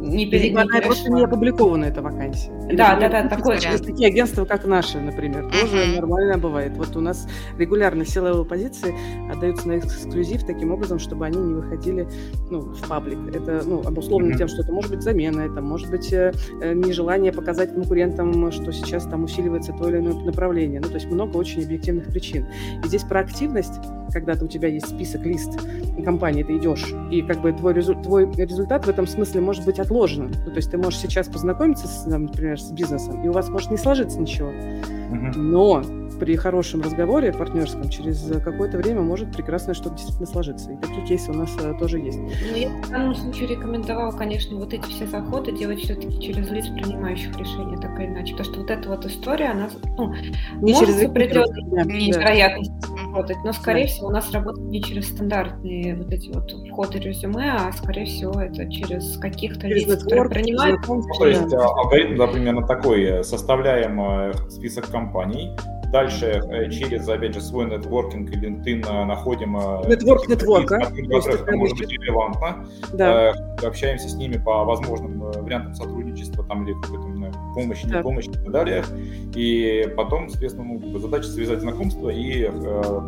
не, 0.00 0.26
пере, 0.26 0.50
не 0.50 0.56
она 0.56 0.80
просто 0.80 1.10
не 1.10 1.24
опубликована, 1.24 1.86
эта 1.86 2.02
вакансия. 2.02 2.50
Да, 2.72 2.98
да, 2.98 3.08
да, 3.08 3.28
такое. 3.28 3.56
Есть 3.56 3.84
такие 3.84 4.08
агентства, 4.08 4.44
как 4.44 4.64
наши, 4.64 4.98
например, 4.98 5.44
uh-huh. 5.44 5.60
тоже 5.60 5.96
нормально 5.96 6.38
бывает. 6.38 6.76
Вот 6.76 6.96
у 6.96 7.00
нас 7.00 7.26
регулярно 7.58 8.04
силовые 8.04 8.44
позиции 8.44 8.94
отдаются 9.30 9.66
на 9.68 9.78
эксклюзив 9.78 10.44
таким 10.44 10.72
образом, 10.72 10.98
чтобы 10.98 11.26
они 11.26 11.38
не 11.38 11.54
выходили 11.54 12.08
ну, 12.50 12.60
в 12.60 12.88
паблик. 12.88 13.18
Это 13.34 13.62
ну, 13.64 13.82
обусловлено 13.82 14.34
uh-huh. 14.34 14.38
тем, 14.38 14.48
что 14.48 14.62
это 14.62 14.72
может 14.72 14.90
быть 14.90 15.02
замена, 15.02 15.40
это 15.40 15.60
может 15.60 15.90
быть 15.90 16.12
э, 16.12 16.32
э, 16.60 16.74
нежелание 16.74 17.32
показать 17.32 17.74
конкурентам, 17.74 18.52
что 18.52 18.72
сейчас 18.72 19.04
там 19.04 19.24
усиливается 19.24 19.72
то 19.72 19.88
или 19.88 19.98
иное 19.98 20.14
направление. 20.14 20.80
Ну, 20.80 20.88
то 20.88 20.94
есть 20.94 21.06
много 21.06 21.36
очень 21.36 21.64
объективных 21.64 22.06
причин. 22.06 22.46
И 22.84 22.86
здесь 22.86 23.02
про 23.02 23.20
активность 23.20 23.74
когда 24.12 24.34
у 24.42 24.48
тебя 24.48 24.68
есть 24.68 24.88
список, 24.88 25.24
лист 25.24 25.50
компании, 26.04 26.42
ты 26.42 26.56
идешь, 26.56 26.86
и 27.10 27.22
как 27.22 27.40
бы 27.40 27.52
твой, 27.52 27.74
резу, 27.74 27.94
твой 27.94 28.30
результат 28.32 28.86
в 28.86 28.88
этом 28.88 29.06
смысле 29.06 29.40
может 29.40 29.64
быть 29.64 29.78
отложен. 29.88 30.34
Ну, 30.44 30.50
то 30.50 30.56
есть 30.56 30.70
ты 30.70 30.76
можешь 30.78 31.00
сейчас 31.00 31.28
познакомиться, 31.28 31.86
с, 31.86 32.06
например, 32.06 32.60
с 32.60 32.70
бизнесом, 32.70 33.24
и 33.24 33.28
у 33.28 33.32
вас 33.32 33.48
может 33.48 33.70
не 33.70 33.78
сложиться 33.78 34.20
ничего. 34.20 34.50
Но 35.34 35.82
при 36.18 36.36
хорошем 36.36 36.82
разговоре 36.82 37.32
партнерском 37.32 37.88
через 37.88 38.30
какое-то 38.44 38.78
время 38.78 39.02
может 39.02 39.32
прекрасное 39.32 39.74
что-то 39.74 39.96
действительно 39.96 40.26
сложиться. 40.26 40.72
И 40.72 40.76
такие 40.76 41.06
кейсы 41.06 41.30
у 41.30 41.34
нас 41.34 41.50
э, 41.62 41.74
тоже 41.78 41.98
есть. 41.98 42.18
Ну, 42.18 42.56
я 42.56 42.68
в 42.68 42.90
данном 42.90 43.14
случае 43.14 43.48
рекомендовала, 43.48 44.10
конечно, 44.10 44.56
вот 44.56 44.72
эти 44.72 44.86
все 44.88 45.06
заходы 45.06 45.52
делать 45.52 45.80
все-таки 45.80 46.20
через 46.20 46.50
лиц, 46.50 46.66
принимающих 46.68 47.36
решения, 47.36 47.76
так 47.76 47.98
или 47.98 48.06
иначе. 48.06 48.32
Потому 48.32 48.50
что 48.50 48.60
вот 48.60 48.70
эта 48.70 48.88
вот 48.88 49.06
история, 49.06 49.50
она 49.50 49.68
ну, 49.96 50.12
не 50.60 50.72
может 50.72 50.88
через 50.88 51.08
определенной 51.08 51.84
невероятность 51.84 52.72
да. 52.80 53.02
работать, 53.04 53.36
но, 53.44 53.52
скорее 53.52 53.84
да. 53.84 53.90
всего, 53.90 54.08
у 54.08 54.12
нас 54.12 54.30
работает 54.32 54.68
не 54.68 54.82
через 54.82 55.08
стандартные 55.08 55.96
вот 55.96 56.12
эти 56.12 56.28
вот 56.30 56.50
входы 56.70 56.98
резюме, 56.98 57.52
а, 57.52 57.72
скорее 57.72 58.06
всего, 58.06 58.40
это 58.40 58.70
через 58.70 59.16
каких-то 59.18 59.66
лиц, 59.66 60.02
которые 60.02 60.28
принимают. 60.28 60.80
Ну, 60.86 61.02
то 61.18 61.26
есть 61.26 61.52
а, 61.52 61.64
алгоритм, 61.64 62.16
да, 62.16 62.26
примерно 62.26 62.66
такой. 62.66 63.04
Э, 63.04 63.22
составляем 63.22 64.00
э, 64.00 64.32
список 64.50 64.88
компаний, 64.88 65.56
Дальше 65.90 66.42
э, 66.50 66.70
через, 66.70 67.08
опять 67.08 67.34
же, 67.34 67.40
свой 67.40 67.66
нетворкинг 67.66 68.30
и 68.30 68.36
LinkedIn 68.36 68.86
э, 68.86 69.04
находим... 69.04 69.56
Э, 69.56 69.88
нетворк 69.88 70.28
нетворка. 70.28 70.76
Это 70.76 71.56
может 71.56 71.78
быть 71.78 71.90
релевантно. 71.90 72.66
Да. 72.92 73.32
Общаемся 73.62 74.08
с 74.08 74.14
ними 74.14 74.36
по 74.36 74.64
возможным 74.64 75.18
вариантам 75.20 75.74
сотрудничества 75.74 76.44
там, 76.44 76.66
или 76.66 76.74
какой-то 76.80 77.08
помощи, 77.54 77.86
не 77.86 78.02
помощи 78.02 78.28
и 78.28 78.32
так 78.32 78.50
далее. 78.50 78.84
И 79.34 79.92
потом, 79.96 80.28
соответственно, 80.28 80.78
ну, 80.80 80.98
задача 80.98 81.28
связать 81.28 81.60
знакомства 81.60 82.10
и 82.10 82.44
э, 82.44 82.50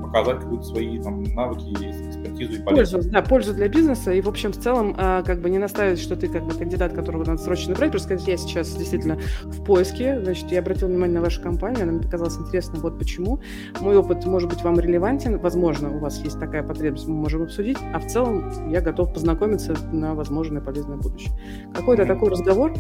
показать 0.03 0.41
какие-то 0.41 0.65
свои 0.65 0.99
там, 1.03 1.23
навыки, 1.23 1.73
экспертизу 1.73 2.61
и 2.61 2.63
полезность. 2.63 2.93
Пользу, 2.93 3.11
да, 3.11 3.23
пользу 3.23 3.55
для 3.55 3.69
бизнеса. 3.69 4.13
И, 4.13 4.21
в 4.21 4.29
общем, 4.29 4.53
в 4.53 4.57
целом, 4.57 4.95
э, 4.99 5.23
как 5.25 5.41
бы 5.41 5.51
не 5.51 5.59
наставить, 5.59 6.01
что 6.01 6.17
ты 6.17 6.29
как 6.29 6.45
бы 6.45 6.55
кандидат, 6.55 6.93
которого 6.93 7.25
надо 7.25 7.39
срочно 7.39 7.75
брать, 7.75 7.91
просто 7.91 8.09
сказать, 8.09 8.29
я 8.29 8.37
сейчас 8.37 8.75
действительно 8.75 9.19
в 9.45 9.65
поиске, 9.65 10.21
значит, 10.21 10.51
я 10.51 10.61
обратил 10.61 10.89
внимание 10.89 11.17
на 11.17 11.23
вашу 11.23 11.43
компанию, 11.43 11.83
она 11.83 11.93
мне 11.93 12.03
показалась 12.03 12.37
интересна, 12.71 12.81
вот 12.81 12.99
почему. 12.99 13.41
Мой 13.81 13.97
опыт 13.97 14.25
может 14.27 14.49
быть 14.49 14.63
вам 14.63 14.79
релевантен, 14.79 15.39
возможно, 15.39 15.95
у 15.95 15.99
вас 15.99 16.19
есть 16.19 16.39
такая 16.39 16.63
потребность, 16.63 17.09
мы 17.09 17.15
можем 17.15 17.43
обсудить, 17.43 17.79
а 17.93 17.99
в 17.99 18.07
целом 18.07 18.71
я 18.71 18.81
готов 18.81 19.13
познакомиться 19.13 19.75
на 19.93 20.15
возможное 20.15 20.61
полезное 20.61 20.97
будущее. 20.97 21.33
Какой-то 21.75 22.03
mm-hmm. 22.03 22.07
такой 22.07 22.29
разговор 22.31 22.73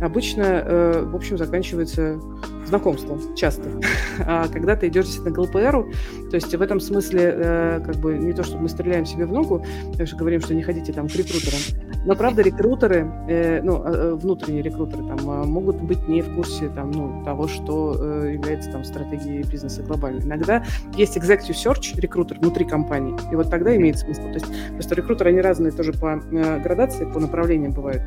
обычно 0.00 0.42
э, 0.42 1.04
в 1.04 1.16
общем, 1.16 1.38
заканчивается 1.38 2.20
знакомством 2.66 3.34
часто. 3.34 3.68
А 4.20 4.48
когда 4.48 4.74
ты 4.74 4.88
идешь 4.88 5.04
действительно 5.06 5.34
к 5.34 5.38
ЛПРу, 5.38 5.92
то 6.30 6.34
есть 6.34 6.52
в 6.52 6.60
этом 6.60 6.80
смысле 6.80 7.20
э, 7.22 7.80
как 7.86 7.96
бы 7.96 8.18
не 8.18 8.32
то, 8.32 8.42
что 8.42 8.58
мы 8.58 8.68
стреляем 8.68 9.06
себе 9.06 9.26
в 9.26 9.32
ногу, 9.32 9.64
что 10.04 10.16
говорим, 10.16 10.40
что 10.40 10.54
не 10.54 10.62
ходите 10.62 10.92
там 10.92 11.08
к 11.08 11.14
рекрутерам, 11.14 11.87
но 12.08 12.16
правда 12.16 12.40
рекрутеры, 12.40 13.06
э, 13.28 13.60
ну, 13.60 13.82
а, 13.84 13.90
э, 13.92 14.14
внутренние 14.14 14.62
рекрутеры 14.62 15.02
там 15.06 15.18
а, 15.28 15.44
могут 15.44 15.76
быть 15.82 16.08
не 16.08 16.22
в 16.22 16.34
курсе 16.34 16.70
там, 16.70 16.90
ну, 16.90 17.22
того, 17.22 17.48
что 17.48 17.94
э, 18.00 18.32
является 18.32 18.72
там 18.72 18.82
стратегией 18.82 19.42
бизнеса 19.42 19.82
глобально. 19.82 20.22
Иногда 20.22 20.64
есть 20.96 21.18
executive 21.18 21.50
search 21.50 22.00
рекрутер 22.00 22.38
внутри 22.38 22.64
компании, 22.64 23.14
и 23.30 23.36
вот 23.36 23.50
тогда 23.50 23.76
имеет 23.76 23.98
смысл. 23.98 24.22
То 24.22 24.34
есть 24.34 24.46
просто 24.72 24.94
рекрутеры, 24.94 25.28
они 25.28 25.42
разные 25.42 25.70
тоже 25.70 25.92
по 25.92 26.18
э, 26.18 26.60
градации, 26.60 27.04
по 27.04 27.20
направлениям 27.20 27.72
бывают. 27.72 28.02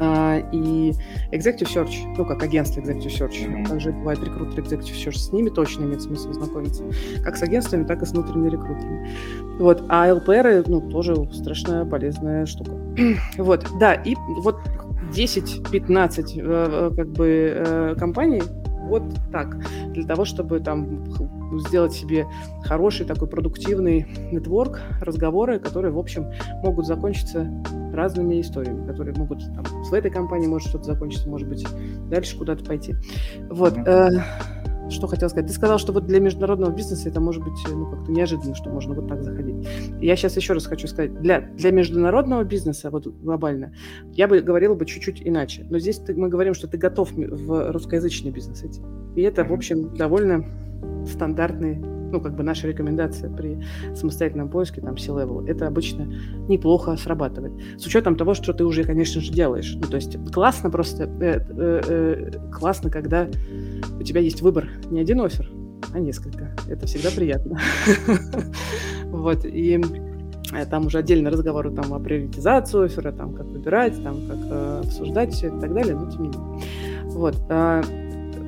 Uh, 0.00 0.42
и 0.52 0.94
Executive 1.30 1.68
Search, 1.68 2.14
ну, 2.16 2.24
как 2.24 2.42
агентство 2.42 2.80
Executive 2.80 3.10
Search, 3.10 3.32
mm-hmm. 3.32 3.68
также 3.68 3.92
бывает 3.92 4.18
рекрутер 4.24 4.64
Executive 4.64 4.96
Search, 4.96 5.18
с 5.18 5.30
ними 5.30 5.50
точно 5.50 5.84
имеет 5.84 6.00
смысл 6.00 6.32
знакомиться, 6.32 6.84
как 7.22 7.36
с 7.36 7.42
агентствами, 7.42 7.84
так 7.84 8.02
и 8.02 8.06
с 8.06 8.12
внутренними 8.12 8.48
рекрутерами. 8.48 9.10
Вот, 9.58 9.84
а 9.90 10.10
ЛПР, 10.14 10.64
ну, 10.68 10.80
тоже 10.88 11.14
страшная 11.34 11.84
полезная 11.84 12.46
штука. 12.46 12.72
вот, 13.36 13.66
да, 13.78 13.92
и 13.92 14.16
вот 14.38 14.56
10-15 15.12 16.40
э, 16.40 16.90
э, 16.90 16.90
как 16.96 17.08
бы 17.08 17.52
э, 17.54 17.94
компаний 17.98 18.42
вот 18.88 19.02
так, 19.30 19.56
для 19.92 20.04
того, 20.04 20.24
чтобы 20.24 20.60
там 20.60 21.04
сделать 21.58 21.92
себе 21.92 22.26
хороший 22.62 23.06
такой 23.06 23.28
продуктивный 23.28 24.06
нетворк, 24.32 24.80
разговоры, 25.00 25.58
которые, 25.58 25.92
в 25.92 25.98
общем, 25.98 26.30
могут 26.62 26.86
закончиться 26.86 27.50
разными 27.92 28.40
историями, 28.40 28.86
которые 28.86 29.16
могут 29.16 29.40
там, 29.54 29.64
в 29.64 29.92
этой 29.92 30.10
компании 30.10 30.46
может 30.46 30.68
что-то 30.68 30.84
закончиться, 30.84 31.28
может 31.28 31.48
быть, 31.48 31.66
дальше 32.08 32.38
куда-то 32.38 32.64
пойти. 32.64 32.94
Вот. 33.48 33.76
Mm-hmm 33.76 34.22
что 34.90 35.06
хотел 35.06 35.28
сказать. 35.28 35.46
Ты 35.46 35.52
сказал, 35.52 35.78
что 35.78 35.92
вот 35.92 36.06
для 36.06 36.20
международного 36.20 36.72
бизнеса 36.72 37.08
это 37.08 37.20
может 37.20 37.42
быть 37.42 37.54
ну, 37.68 37.86
как-то 37.86 38.10
неожиданно, 38.10 38.54
что 38.54 38.70
можно 38.70 38.94
вот 38.94 39.08
так 39.08 39.22
заходить. 39.22 39.66
Я 40.00 40.16
сейчас 40.16 40.36
еще 40.36 40.52
раз 40.52 40.66
хочу 40.66 40.86
сказать, 40.88 41.20
для, 41.20 41.40
для 41.40 41.70
международного 41.70 42.44
бизнеса, 42.44 42.90
вот 42.90 43.06
глобально, 43.06 43.72
я 44.12 44.28
бы 44.28 44.40
говорила 44.40 44.74
бы 44.74 44.84
чуть-чуть 44.86 45.22
иначе. 45.24 45.66
Но 45.70 45.78
здесь 45.78 45.98
ты, 45.98 46.14
мы 46.14 46.28
говорим, 46.28 46.54
что 46.54 46.66
ты 46.66 46.76
готов 46.76 47.12
в 47.12 47.72
русскоязычный 47.72 48.30
бизнес 48.30 48.62
идти. 48.64 48.82
И 49.16 49.22
это, 49.22 49.44
в 49.44 49.52
общем, 49.52 49.94
довольно 49.96 50.44
стандартный 51.06 51.80
ну, 52.10 52.20
как 52.20 52.34
бы 52.34 52.42
наша 52.42 52.66
рекомендация 52.66 53.30
при 53.30 53.58
самостоятельном 53.94 54.48
поиске, 54.48 54.80
там, 54.80 54.96
C-level, 54.98 55.46
это 55.48 55.66
обычно 55.66 56.12
неплохо 56.48 56.96
срабатывает. 56.96 57.52
С 57.78 57.86
учетом 57.86 58.16
того, 58.16 58.34
что 58.34 58.52
ты 58.52 58.64
уже, 58.64 58.84
конечно 58.84 59.20
же, 59.20 59.32
делаешь. 59.32 59.76
Ну, 59.76 59.82
то 59.82 59.96
есть 59.96 60.16
классно 60.32 60.70
просто, 60.70 61.04
э, 61.04 61.40
э, 61.48 61.80
э, 61.86 62.30
классно, 62.52 62.90
когда 62.90 63.28
у 63.98 64.02
тебя 64.02 64.20
есть 64.20 64.42
выбор, 64.42 64.68
не 64.90 65.00
один 65.00 65.20
офер, 65.20 65.48
а 65.92 66.00
несколько. 66.00 66.50
Это 66.68 66.86
всегда 66.86 67.10
приятно. 67.10 67.58
Вот, 69.10 69.44
и 69.44 69.82
э, 70.52 70.66
там 70.66 70.86
уже 70.86 70.98
отдельно 70.98 71.30
разговоры 71.30 71.72
там 71.72 71.92
о 71.92 71.98
приоритизации 71.98 72.84
оффера, 72.84 73.10
там 73.10 73.34
как 73.34 73.46
выбирать, 73.46 74.00
там 74.04 74.14
как 74.28 74.38
э, 74.48 74.80
обсуждать 74.84 75.32
все 75.32 75.48
и 75.48 75.60
так 75.60 75.74
далее, 75.74 75.96
но 75.96 76.08
тем 76.08 76.22
не 76.22 76.28
менее. 76.28 76.62
Вот. 77.06 77.36
А, 77.48 77.82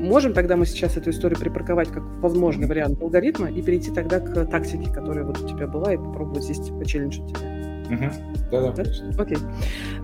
можем 0.03 0.35
тогда 0.35 0.57
мы 0.57 0.67
сейчас 0.67 0.97
эту 0.97 1.11
историю 1.11 1.39
припарковать 1.39 1.89
как 1.89 2.03
возможный 2.21 2.67
вариант 2.67 3.01
алгоритма 3.01 3.51
и 3.51 3.63
перейти 3.63 3.91
тогда 3.91 4.21
к 4.21 4.47
тактике, 4.47 4.93
которая 4.93 5.25
вот 5.25 5.41
у 5.41 5.49
тебя 5.49 5.67
была, 5.67 5.95
и 5.95 5.97
попробовать 5.97 6.45
здесь 6.45 6.59
почелленджить 6.71 7.27
тебя. 7.29 7.63
Угу. 7.91 8.05
Да-да. 8.51 8.85
да? 8.85 9.23
Окей. 9.23 9.39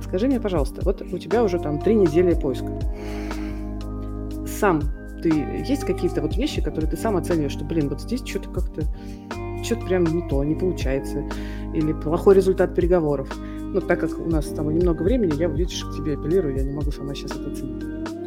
Скажи 0.03 0.27
мне, 0.27 0.41
пожалуйста, 0.41 0.83
вот 0.85 1.03
у 1.03 1.19
тебя 1.19 1.43
уже 1.43 1.59
там 1.59 1.81
три 1.81 1.95
недели 1.95 2.35
поиска. 2.35 2.73
Сам 4.47 4.83
ты 5.23 5.31
есть 5.67 5.85
какие-то 5.85 6.23
вот 6.23 6.37
вещи, 6.37 6.63
которые 6.63 6.91
ты 6.91 6.97
сам 6.97 7.17
оцениваешь, 7.17 7.53
что, 7.53 7.65
блин, 7.65 7.89
вот 7.89 8.01
здесь 8.01 8.23
что-то 8.25 8.51
как-то 8.51 8.83
что-то 9.63 9.87
прям 9.87 10.05
не 10.05 10.29
то, 10.29 10.45
не 10.45 10.55
получается, 10.55 11.25
или 11.75 11.93
плохой 11.93 12.37
результат 12.37 12.75
переговоров. 12.75 13.29
Ну, 13.39 13.81
так 13.81 14.01
как 14.01 14.19
у 14.19 14.31
нас 14.31 14.47
там 14.47 14.73
немного 14.73 15.03
времени, 15.03 15.35
я, 15.37 15.49
видишь, 15.49 15.85
к 15.85 15.97
тебе 15.97 16.15
апеллирую, 16.15 16.57
я 16.57 16.63
не 16.63 16.73
могу 16.73 16.93
сама 16.93 17.15
сейчас 17.15 17.33
это 17.33 17.51
оценить. 17.51 18.18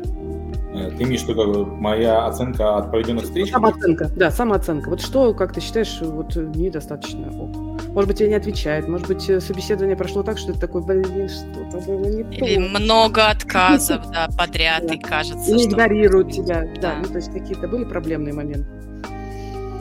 Э, 0.73 0.89
ты 0.89 1.03
имеешь 1.03 1.23
виду 1.23 1.65
моя 1.65 2.25
оценка 2.25 2.77
от 2.77 2.91
проведенных 2.91 3.25
встреч? 3.25 3.51
Самооценка, 3.51 4.09
да, 4.15 4.31
самооценка. 4.31 4.89
Вот 4.89 5.01
что, 5.01 5.33
как 5.33 5.53
ты 5.53 5.59
считаешь, 5.59 5.99
вот 6.01 6.35
недостаточно 6.35 7.27
ок? 7.27 7.81
Может 7.89 8.07
быть, 8.07 8.17
тебе 8.19 8.29
не 8.29 8.35
отвечает, 8.35 8.87
может 8.87 9.07
быть, 9.07 9.29
э, 9.29 9.41
собеседование 9.41 9.97
прошло 9.97 10.23
так, 10.23 10.37
что 10.37 10.53
ты 10.53 10.59
такой, 10.59 10.81
блин, 10.81 11.27
что-то 11.27 11.85
было 11.85 12.05
не 12.05 12.23
то. 12.23 12.45
Или 12.45 12.57
много 12.57 13.27
отказов, 13.27 14.09
да, 14.11 14.29
подряд, 14.37 14.89
и 14.91 14.97
кажется, 14.97 15.51
Или 15.51 15.65
игнорируют 15.65 16.31
тебя, 16.31 16.65
да, 16.81 16.95
ну, 17.01 17.05
то 17.05 17.15
есть 17.15 17.33
какие-то 17.33 17.67
были 17.67 17.83
проблемные 17.83 18.33
моменты? 18.33 18.67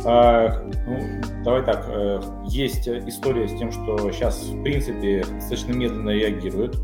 А, 0.04 0.60
ну, 0.86 0.98
давай 1.44 1.62
так, 1.64 1.86
э, 1.88 2.20
есть 2.48 2.88
история 2.88 3.46
с 3.46 3.56
тем, 3.56 3.70
что 3.70 4.10
сейчас, 4.10 4.42
в 4.42 4.62
принципе, 4.62 5.24
достаточно 5.34 5.72
медленно 5.72 6.10
реагируют 6.10 6.76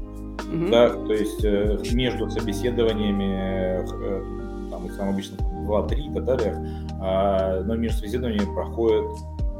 Угу. 0.44 0.70
Да, 0.70 0.90
то 0.90 1.12
есть 1.12 1.44
э, 1.44 1.79
между 1.92 2.31
собеседованиями, 2.31 3.81
э, 3.81 4.70
там 4.70 4.87
их 4.87 4.96
там 4.96 5.09
обычно 5.11 5.37
2-3 5.66 6.11
и 6.11 6.14
так 6.14 6.25
далее, 6.25 6.68
э, 7.03 7.62
но 7.64 7.75
между 7.75 7.99
собеседованиями 7.99 8.55
проходит 8.55 9.05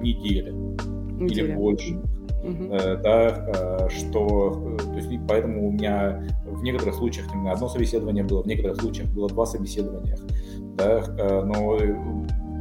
неделя, 0.01 0.53
неделя. 0.53 1.49
или 1.49 1.55
больше. 1.55 1.97
Uh-huh. 2.47 2.79
Э, 2.81 2.97
да, 3.03 3.87
э, 3.87 3.89
что, 3.91 4.77
то 4.79 4.95
есть, 4.95 5.11
поэтому 5.27 5.67
у 5.67 5.73
меня 5.73 6.23
в 6.45 6.63
некоторых 6.63 6.95
случаях 6.95 7.27
именно 7.35 7.51
одно 7.51 7.69
собеседование 7.69 8.23
было, 8.23 8.43
в 8.43 8.47
некоторых 8.47 8.81
случаях 8.81 9.09
было 9.09 9.29
два 9.29 9.47
собеседования, 9.47 10.17
да, 10.77 11.03
э, 11.19 11.43
но 11.43 11.77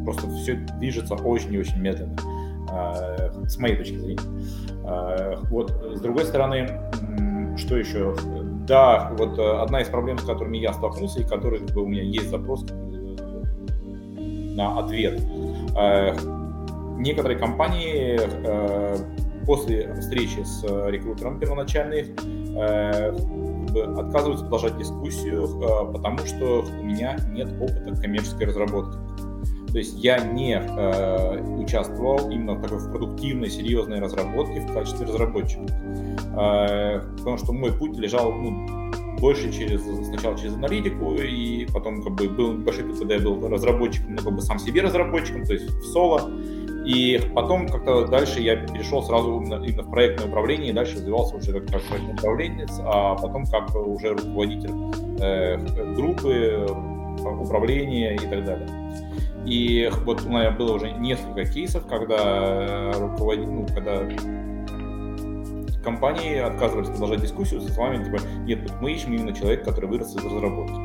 просто 0.03 0.27
все 0.31 0.55
движется 0.79 1.13
очень 1.13 1.53
и 1.53 1.59
очень 1.59 1.79
медленно, 1.79 2.15
с 3.47 3.57
моей 3.59 3.75
точки 3.75 3.95
зрения. 3.95 4.21
Вот, 5.49 5.71
с 5.95 6.01
другой 6.01 6.25
стороны, 6.25 6.67
что 7.57 7.77
еще? 7.77 8.15
Да, 8.67 9.11
вот 9.17 9.37
э, 9.37 9.57
одна 9.61 9.81
из 9.81 9.87
проблем, 9.89 10.17
с 10.17 10.23
которыми 10.23 10.57
я 10.57 10.73
столкнулся, 10.73 11.21
и 11.21 11.23
бы, 11.73 11.83
у 11.83 11.87
меня 11.87 12.01
есть 12.01 12.29
запрос 12.29 12.65
э, 12.69 12.75
на 14.55 14.79
ответ. 14.79 15.21
Э, 15.77 16.15
некоторые 16.97 17.37
компании 17.37 18.19
после 19.45 19.93
встречи 19.95 20.39
с 20.41 20.63
рекрутером 20.63 21.39
первоначальной 21.39 22.15
отказываются 23.99 24.45
продолжать 24.45 24.77
дискуссию, 24.77 25.91
потому 25.91 26.17
что 26.19 26.61
у 26.61 26.83
меня 26.83 27.17
нет 27.29 27.53
опыта 27.61 28.01
коммерческой 28.01 28.47
разработки. 28.47 28.97
То 29.75 29.79
есть 29.79 30.01
я 30.01 30.19
не 30.19 30.53
э, 30.53 31.41
участвовал 31.57 32.31
именно 32.31 32.53
в 32.53 32.61
такой 32.61 32.77
в 32.77 32.89
продуктивной, 32.91 33.49
серьезной 33.49 33.99
разработке 33.99 34.61
в 34.61 34.73
качестве 34.73 35.05
разработчика. 35.05 35.63
Э, 36.39 37.01
потому 37.17 37.37
что 37.37 37.51
мой 37.51 37.77
путь 37.77 37.97
лежал 37.97 38.31
ну, 38.31 38.65
больше 39.19 39.51
через 39.51 39.83
сначала 40.07 40.37
через 40.37 40.53
аналитику, 40.53 41.15
и 41.15 41.65
потом 41.73 42.01
как 42.01 42.13
бы 42.13 42.29
был 42.29 42.53
небольшой 42.53 42.85
путь, 42.85 42.99
когда 42.99 43.15
я 43.15 43.19
был 43.19 43.49
разработчиком, 43.49 44.15
ну, 44.15 44.23
как 44.23 44.33
бы 44.33 44.41
сам 44.41 44.59
себе 44.59 44.79
разработчиком, 44.79 45.43
то 45.43 45.51
есть 45.51 45.69
в 45.69 45.83
соло. 45.87 46.31
И 46.85 47.19
потом 47.35 47.67
как-то 47.67 48.07
дальше 48.07 48.39
я 48.39 48.55
перешел 48.55 49.03
сразу 49.03 49.41
именно, 49.41 49.59
в 49.59 49.91
проектное 49.91 50.29
управление, 50.29 50.69
и 50.69 50.73
дальше 50.73 50.95
развивался 50.95 51.35
уже 51.35 51.51
как, 51.51 51.69
как 51.69 51.81
проектный 51.81 52.13
управленец, 52.13 52.71
а 52.79 53.15
потом 53.15 53.45
как 53.47 53.75
уже 53.75 54.13
руководитель 54.13 54.71
э, 55.19 55.57
группы, 55.95 56.65
управления 57.41 58.15
и 58.15 58.19
так 58.19 58.45
далее. 58.45 58.84
И 59.45 59.91
вот 60.03 60.23
у 60.25 60.29
меня 60.29 60.51
было 60.51 60.73
уже 60.73 60.91
несколько 60.91 61.45
кейсов, 61.45 61.85
когда 61.87 62.91
руководитель, 62.93 63.51
ну, 63.51 63.67
когда 63.67 64.01
компании 65.85 66.39
отказывались 66.39 66.89
продолжать 66.89 67.21
дискуссию 67.21 67.61
со 67.61 67.79
вами, 67.79 68.03
типа, 68.03 68.17
нет, 68.45 68.69
мы 68.81 68.91
ищем 68.91 69.13
именно 69.13 69.33
человека, 69.33 69.65
который 69.65 69.89
вырос 69.89 70.15
из 70.15 70.25
разработки. 70.25 70.75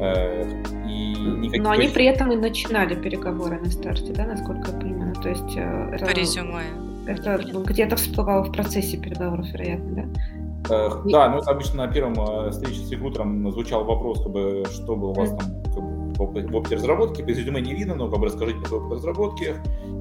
Э, 0.00 0.42
и 0.88 1.14
никаких... 1.14 1.62
Но 1.62 1.70
они 1.70 1.88
при 1.88 2.06
этом 2.06 2.32
и 2.32 2.36
начинали 2.36 2.94
переговоры 2.94 3.60
на 3.60 3.70
старте, 3.70 4.12
да, 4.12 4.26
насколько 4.26 4.72
я 4.72 4.78
понимаю? 4.78 5.14
То 5.22 5.28
есть... 5.28 5.56
Э, 5.56 5.90
это, 5.92 6.06
По 6.06 6.10
резюме. 6.10 6.64
Это 7.06 7.36
где-то 7.36 7.96
всплывало 7.96 8.44
в 8.44 8.52
процессе 8.52 8.96
переговоров, 8.96 9.46
вероятно, 9.52 9.94
да? 9.94 10.74
Э, 10.74 10.90
да, 11.10 11.28
ну 11.28 11.40
обычно 11.46 11.86
на 11.86 11.92
первом 11.92 12.14
встрече 12.50 12.80
с 12.80 12.90
рекрутером 12.90 13.50
звучал 13.52 13.84
вопрос, 13.84 14.22
как 14.22 14.32
бы, 14.32 14.64
что 14.72 14.96
было 14.96 15.10
у 15.10 15.14
вас 15.14 15.30
там 15.30 15.62
как 15.64 15.82
бы, 15.82 15.91
в 16.26 16.56
опыте 16.56 16.76
разработки. 16.76 17.22
Без 17.22 17.38
резюме 17.38 17.60
не 17.60 17.74
видно, 17.74 17.94
но 17.94 18.10
как 18.10 18.20
бы 18.20 18.26
расскажите 18.26 18.60
про 18.60 18.76
опыт 18.76 18.98
разработки. 18.98 19.54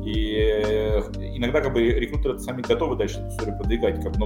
И 0.03 0.35
э, 0.35 0.99
иногда 1.35 1.61
как 1.61 1.73
бы 1.73 1.81
рекрутеры 1.81 2.39
сами 2.39 2.61
готовы 2.61 2.95
дальше 2.95 3.19
эту 3.19 3.29
историю 3.29 3.57
продвигать, 3.57 4.03
как, 4.03 4.17
но 4.17 4.25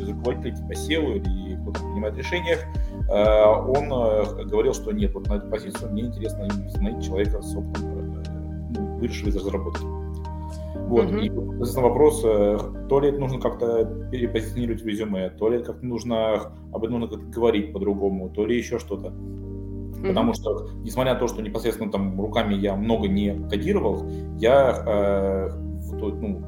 из 0.00 0.08
руководителей, 0.08 0.56
типа 0.56 0.72
SEO 0.72 1.16
или 1.16 1.56
кто-то 1.62 1.80
принимает 1.80 2.16
решения, 2.16 2.58
э, 3.10 3.44
он 3.44 3.92
э, 3.92 4.44
говорил, 4.44 4.72
что 4.72 4.92
нет, 4.92 5.12
вот 5.12 5.28
на 5.28 5.34
эту 5.34 5.48
позицию 5.48 5.92
мне 5.92 6.02
интересно 6.02 6.48
найти 6.80 7.02
человека 7.06 7.42
с 7.42 7.54
опытом, 7.54 8.22
ну, 8.74 9.04
из 9.04 9.36
разработки. 9.36 9.84
Вот, 10.88 11.06
mm-hmm. 11.06 11.24
и, 11.24 11.30
соответственно, 11.30 11.88
вопрос, 11.88 12.20
то 12.22 13.00
ли 13.00 13.08
это 13.08 13.18
нужно 13.18 13.40
как-то 13.40 13.84
перепозиционировать 14.10 14.82
в 14.82 14.86
резюме, 14.86 15.30
то 15.30 15.48
ли 15.48 15.62
как-то 15.62 15.84
нужно 15.86 16.52
об 16.72 16.84
этом 16.84 17.00
нужно 17.00 17.16
говорить 17.16 17.72
по-другому, 17.72 18.30
то 18.30 18.44
ли 18.44 18.56
еще 18.56 18.78
что-то. 18.78 19.12
Mm-hmm. 20.02 20.08
Потому 20.08 20.34
что, 20.34 20.68
несмотря 20.82 21.14
на 21.14 21.20
то, 21.20 21.28
что 21.28 21.42
непосредственно 21.42 21.90
там 21.90 22.20
руками 22.20 22.54
я 22.54 22.74
много 22.74 23.08
не 23.08 23.48
кодировал, 23.48 24.04
я 24.38 24.84
э, 24.84 25.48
в, 25.50 26.20
ну, 26.20 26.42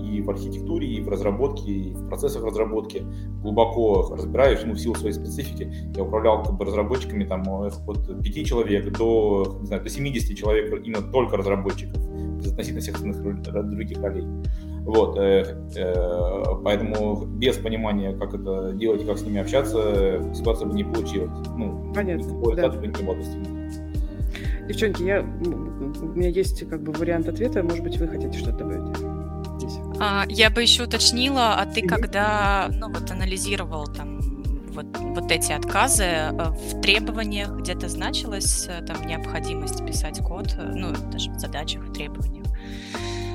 и 0.00 0.22
в 0.22 0.30
архитектуре, 0.30 0.88
и 0.88 1.00
в 1.00 1.08
разработке, 1.08 1.70
и 1.70 1.94
в 1.94 2.08
процессах 2.08 2.44
разработки 2.44 3.04
глубоко 3.42 4.10
разбираюсь, 4.10 4.60
ну, 4.64 4.72
в 4.72 4.78
силу 4.78 4.94
своей 4.94 5.12
специфики. 5.12 5.70
Я 5.94 6.02
управлял 6.02 6.42
как 6.42 6.56
бы 6.56 6.64
разработчиками 6.64 7.24
там 7.24 7.48
от 7.48 8.22
5 8.22 8.46
человек 8.46 8.96
до, 8.96 9.58
не 9.60 9.66
знаю, 9.66 9.82
до 9.82 9.88
70 9.88 10.36
человек 10.36 10.82
именно 10.84 11.02
только 11.02 11.36
разработчиков, 11.36 12.02
без 12.38 12.52
относительно 12.52 12.80
всех 12.80 12.96
остальных 12.96 13.42
других 13.42 14.02
ролей. 14.02 14.24
Вот, 14.84 15.16
э, 15.16 15.56
э, 15.76 16.44
поэтому 16.62 17.24
без 17.24 17.56
понимания, 17.56 18.12
как 18.12 18.34
это 18.34 18.72
делать 18.74 19.02
и 19.02 19.06
как 19.06 19.16
с 19.16 19.22
ними 19.22 19.40
общаться, 19.40 20.22
ситуация 20.34 20.68
бы 20.68 20.74
не 20.74 20.84
получилась. 20.84 21.30
Ну, 21.56 21.90
Понятно, 21.94 22.54
да. 22.54 22.68
бы 22.68 22.86
не 22.86 22.92
было 22.92 23.16
Девчонки, 24.68 25.02
я, 25.02 25.20
у 25.22 26.04
меня 26.06 26.28
есть 26.28 26.68
как 26.68 26.82
бы 26.82 26.92
вариант 26.92 27.28
ответа, 27.28 27.62
может 27.62 27.82
быть, 27.82 27.96
вы 27.98 28.08
хотите 28.08 28.38
что-то 28.38 28.58
добавить? 28.58 28.96
Здесь. 29.58 29.78
А, 30.00 30.24
я 30.28 30.50
бы 30.50 30.60
еще 30.60 30.84
уточнила, 30.84 31.54
а 31.54 31.64
ты 31.64 31.80
mm-hmm. 31.80 31.88
когда, 31.88 32.68
ну 32.72 32.92
вот, 32.92 33.10
анализировал 33.10 33.86
там 33.86 34.20
вот 34.68 34.86
вот 34.98 35.30
эти 35.30 35.52
отказы 35.52 36.02
э, 36.02 36.30
в 36.32 36.80
требованиях 36.80 37.56
где-то 37.56 37.88
значилась 37.88 38.68
там 38.86 39.06
необходимость 39.06 39.86
писать 39.86 40.18
код, 40.18 40.56
ну, 40.58 40.92
даже 41.12 41.30
в 41.30 41.38
задачах, 41.38 41.84
в 41.84 41.92
требованиях? 41.92 42.44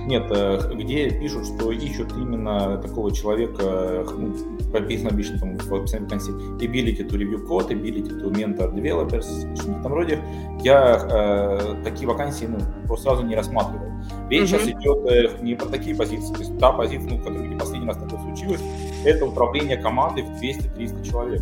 Нет, 0.09 0.27
где 0.73 1.11
пишут, 1.11 1.45
что 1.45 1.71
ищут 1.71 2.11
именно 2.13 2.77
такого 2.77 3.13
человека, 3.13 4.03
ну, 4.17 4.33
прописано 4.71 5.11
обычно 5.11 5.37
там 5.37 5.55
в 5.55 5.71
описании 5.71 6.05
вакансии 6.05 6.33
ability 6.57 7.07
to 7.07 7.11
review 7.11 7.47
code, 7.47 7.69
ability 7.69 8.19
to 8.19 8.31
mentor 8.31 8.73
developers, 8.73 9.27
что-то 9.55 9.71
в 9.71 9.79
этом 9.81 9.93
роде, 9.93 10.19
я 10.63 10.99
э, 11.11 11.83
такие 11.83 12.07
вакансии 12.07 12.45
ну, 12.45 12.57
просто 12.87 13.09
сразу 13.09 13.23
не 13.23 13.35
рассматривал. 13.35 13.85
Речь 14.31 14.49
uh-huh. 14.49 14.63
сейчас 14.63 14.67
идет 14.69 15.11
э, 15.11 15.43
не 15.43 15.53
про 15.53 15.67
такие 15.67 15.95
позиции, 15.95 16.33
то 16.33 16.39
есть 16.39 16.57
та 16.57 16.71
позиция, 16.71 17.11
ну, 17.11 17.19
которая 17.19 17.59
последний 17.59 17.87
раз 17.87 17.97
такое 17.97 18.19
случилось, 18.19 18.61
это 19.05 19.27
управление 19.27 19.77
командой 19.77 20.23
в 20.23 20.41
200-300 20.41 21.07
человек. 21.07 21.41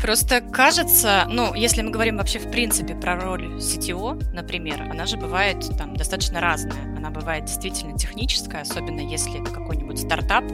Просто 0.00 0.40
кажется, 0.40 1.26
ну, 1.28 1.54
если 1.54 1.82
мы 1.82 1.90
говорим 1.90 2.16
вообще 2.16 2.38
в 2.38 2.50
принципе 2.50 2.94
про 2.94 3.18
роль 3.20 3.56
CTO, 3.56 4.22
например, 4.32 4.82
она 4.82 5.06
же 5.06 5.16
бывает 5.16 5.64
там 5.76 5.94
достаточно 5.94 6.40
разная. 6.40 6.96
Она 6.96 7.10
бывает 7.10 7.44
действительно 7.44 7.96
техническая, 7.98 8.62
особенно 8.62 9.00
если 9.00 9.40
это 9.40 9.50
какой-нибудь 9.50 9.98
стартап, 9.98 10.44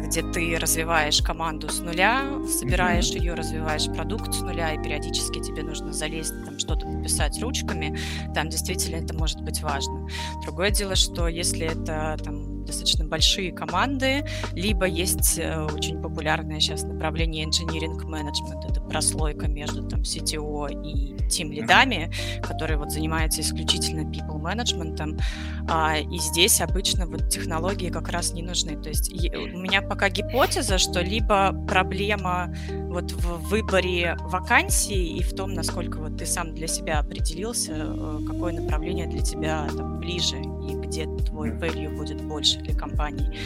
где 0.00 0.22
ты 0.22 0.56
развиваешь 0.58 1.20
команду 1.22 1.68
с 1.68 1.80
нуля, 1.80 2.24
собираешь 2.58 3.10
ее, 3.10 3.34
развиваешь 3.34 3.86
продукт 3.86 4.32
с 4.32 4.40
нуля, 4.40 4.74
и 4.74 4.82
периодически 4.82 5.40
тебе 5.40 5.62
нужно 5.62 5.92
залезть, 5.92 6.44
там 6.44 6.58
что-то 6.58 6.86
написать 6.86 7.40
ручками, 7.40 7.96
там 8.34 8.48
действительно 8.48 8.96
это 8.96 9.14
может 9.14 9.40
быть 9.40 9.60
важно. 9.62 10.08
Другое 10.42 10.70
дело, 10.70 10.96
что 10.96 11.28
если 11.28 11.66
это 11.66 12.16
там 12.22 12.47
достаточно 12.68 13.04
большие 13.04 13.52
команды, 13.52 14.24
либо 14.52 14.86
есть 14.86 15.38
э, 15.38 15.66
очень 15.72 16.00
популярное 16.00 16.60
сейчас 16.60 16.84
направление 16.84 17.46
engineering 17.46 17.98
management, 18.06 18.70
это 18.70 18.80
прослойка 18.80 19.48
между 19.48 19.86
там 19.88 20.02
CTO 20.02 20.68
и 20.84 21.16
тим 21.28 21.52
лидами, 21.52 22.10
которые 22.42 22.78
вот 22.78 22.90
занимаются 22.90 23.40
исключительно 23.40 24.10
people 24.10 24.40
management, 24.40 25.20
а, 25.68 25.98
и 25.98 26.18
здесь 26.18 26.60
обычно 26.60 27.06
вот 27.06 27.28
технологии 27.28 27.90
как 27.90 28.08
раз 28.08 28.32
не 28.32 28.42
нужны. 28.42 28.80
То 28.80 28.88
есть 28.88 29.12
у 29.12 29.58
меня 29.58 29.82
пока 29.82 30.08
гипотеза, 30.08 30.78
что 30.78 31.00
либо 31.00 31.52
проблема 31.66 32.54
вот 32.88 33.12
в 33.12 33.48
выборе 33.48 34.16
вакансии 34.20 35.16
и 35.18 35.22
в 35.22 35.34
том, 35.34 35.52
насколько 35.52 35.98
вот 35.98 36.16
ты 36.16 36.26
сам 36.26 36.54
для 36.54 36.66
себя 36.66 37.00
определился, 37.00 37.72
э, 37.76 38.20
какое 38.26 38.52
направление 38.52 39.06
для 39.06 39.20
тебя 39.20 39.68
там, 39.76 39.98
ближе 39.98 40.36
и 40.36 40.74
где 40.74 41.06
твой 41.26 41.50
value 41.50 41.94
будет 41.96 42.20
больше 42.22 42.58
для 42.60 42.74
компании. 42.74 43.36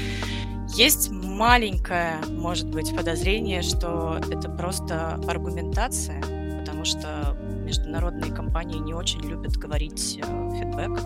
Есть 0.75 1.11
маленькое, 1.11 2.17
может 2.31 2.69
быть, 2.71 2.95
подозрение, 2.97 3.63
что 3.63 4.19
это 4.31 4.49
просто 4.49 5.21
аргументация, 5.29 6.23
потому 6.61 6.85
что 6.85 7.37
международные 7.73 8.31
компании 8.31 8.79
не 8.79 8.93
очень 8.93 9.21
любят 9.23 9.57
говорить 9.57 10.21
э, 10.23 10.51
фидбэк. 10.59 11.01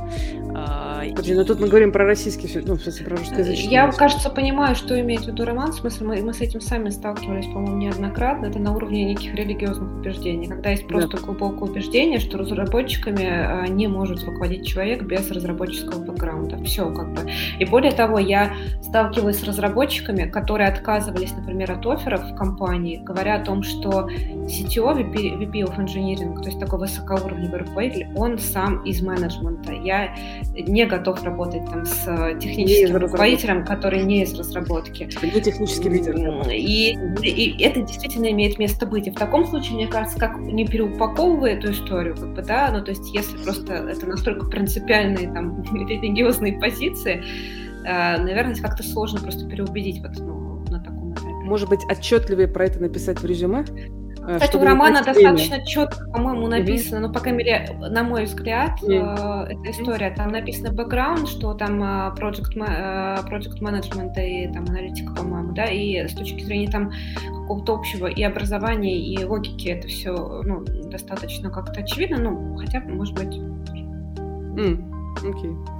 Э, 0.56 1.10
Подожди, 1.10 1.32
и... 1.32 1.36
но 1.36 1.44
тут 1.44 1.60
мы 1.60 1.68
говорим 1.68 1.92
про 1.92 2.04
российский, 2.04 2.48
ну, 2.66 2.74
в 2.74 2.82
смысле, 2.82 3.06
про 3.06 3.16
русскоязычный. 3.16 3.70
Я, 3.70 3.90
кажется, 3.92 4.30
понимаю, 4.30 4.74
что 4.74 5.00
имеет 5.00 5.22
в 5.22 5.28
виду 5.28 5.44
Роман. 5.44 5.70
В 5.70 5.76
смысле, 5.76 6.06
мы, 6.06 6.22
мы 6.22 6.34
с 6.34 6.40
этим 6.40 6.60
сами 6.60 6.90
сталкивались, 6.90 7.46
по-моему, 7.46 7.76
неоднократно. 7.76 8.46
Это 8.46 8.58
на 8.58 8.74
уровне 8.74 9.04
неких 9.04 9.34
религиозных 9.34 9.92
убеждений, 9.92 10.48
когда 10.48 10.70
есть 10.70 10.88
просто 10.88 11.16
да. 11.16 11.22
глубокое 11.22 11.70
убеждение, 11.70 12.18
что 12.18 12.38
разработчиками 12.38 13.66
э, 13.66 13.68
не 13.68 13.86
может 13.86 14.24
руководить 14.24 14.66
человек 14.66 15.04
без 15.04 15.30
разработческого 15.30 16.02
бэкграунда. 16.04 16.64
Все, 16.64 16.90
как 16.92 17.12
бы. 17.12 17.30
И 17.60 17.64
более 17.64 17.92
того, 17.92 18.18
я 18.18 18.54
сталкивалась 18.82 19.38
с 19.38 19.44
разработчиками, 19.44 20.28
которые 20.28 20.68
отказывались, 20.68 21.32
например, 21.32 21.70
от 21.70 21.86
офферов 21.86 22.24
в 22.32 22.34
компании, 22.34 23.00
говоря 23.04 23.36
о 23.36 23.44
том, 23.44 23.62
что 23.62 24.08
CTO, 24.46 24.96
VP, 24.96 25.38
VP 25.38 25.52
of 25.62 25.76
Engineering, 25.76 26.40
то 26.40 26.48
есть 26.48 26.55
такой 26.58 26.80
высокоуровневый 26.80 27.60
руководитель, 27.60 28.06
он 28.14 28.38
сам 28.38 28.82
из 28.84 29.02
менеджмента. 29.02 29.72
Я 29.72 30.14
не 30.54 30.84
готов 30.86 31.22
работать 31.22 31.64
там 31.70 31.84
с 31.84 32.04
техническим 32.40 32.96
руководителем, 32.96 33.64
который 33.64 34.02
не 34.04 34.22
из 34.22 34.38
разработки. 34.38 35.08
Не 35.22 35.40
технический 35.40 35.88
лидер. 35.88 36.16
И, 36.50 36.96
и 37.22 37.62
это 37.62 37.80
действительно 37.82 38.30
имеет 38.30 38.58
место 38.58 38.86
быть. 38.86 39.06
И 39.06 39.10
в 39.10 39.14
таком 39.14 39.46
случае, 39.46 39.76
мне 39.76 39.86
кажется, 39.86 40.18
как 40.18 40.38
не 40.38 40.66
переупаковывая 40.66 41.56
эту 41.56 41.72
историю, 41.72 42.14
как 42.14 42.34
бы, 42.34 42.42
да, 42.42 42.70
ну 42.72 42.84
то 42.84 42.90
есть 42.90 43.14
если 43.14 43.36
просто 43.38 43.74
это 43.74 44.06
настолько 44.06 44.46
принципиальные 44.46 45.32
там 45.32 45.62
религиозные 45.72 46.58
позиции, 46.58 47.22
э, 47.84 48.18
наверное, 48.18 48.54
как-то 48.56 48.82
сложно 48.82 49.20
просто 49.20 49.48
переубедить 49.48 50.00
вот, 50.00 50.12
ну, 50.18 50.64
на 50.70 50.80
таком 50.80 51.12
этапе. 51.12 51.26
Может 51.44 51.68
быть, 51.68 51.80
отчетливее 51.88 52.48
про 52.48 52.66
это 52.66 52.80
написать 52.80 53.20
в 53.20 53.26
резюме? 53.26 53.64
Э, 54.26 54.38
Кстати, 54.40 54.56
у 54.56 54.64
романа 54.64 55.02
достаточно 55.04 55.64
четко, 55.64 56.10
по-моему, 56.10 56.48
написано, 56.48 56.98
mm-hmm. 56.98 57.08
ну, 57.08 57.12
по 57.12 57.20
крайней 57.20 57.38
мере, 57.44 57.70
на 57.78 58.02
мой 58.02 58.24
взгляд, 58.24 58.72
mm-hmm. 58.82 59.48
э, 59.48 59.52
эта 59.52 59.70
история, 59.70 60.10
там 60.10 60.32
написано 60.32 60.72
бэкграунд, 60.72 61.28
что 61.28 61.54
там 61.54 61.82
э, 61.82 62.12
project, 62.18 62.56
э, 62.56 63.22
project 63.28 63.60
management 63.60 64.14
и 64.16 64.52
там 64.52 64.64
аналитика, 64.64 65.14
по-моему, 65.14 65.52
да, 65.52 65.66
и 65.66 66.08
с 66.08 66.14
точки 66.14 66.42
зрения 66.42 66.68
там 66.68 66.90
какого-то 67.24 67.74
общего 67.74 68.06
и 68.06 68.22
образования, 68.22 68.98
и 68.98 69.24
логики 69.24 69.68
это 69.68 69.86
все, 69.86 70.12
ну, 70.44 70.64
достаточно 70.90 71.50
как-то 71.50 71.80
очевидно, 71.80 72.18
ну, 72.18 72.56
хотя, 72.58 72.80
может 72.80 73.14
быть... 73.14 73.36
Mm. 74.56 74.92
Окей. 75.18 75.50
Okay. 75.50 75.75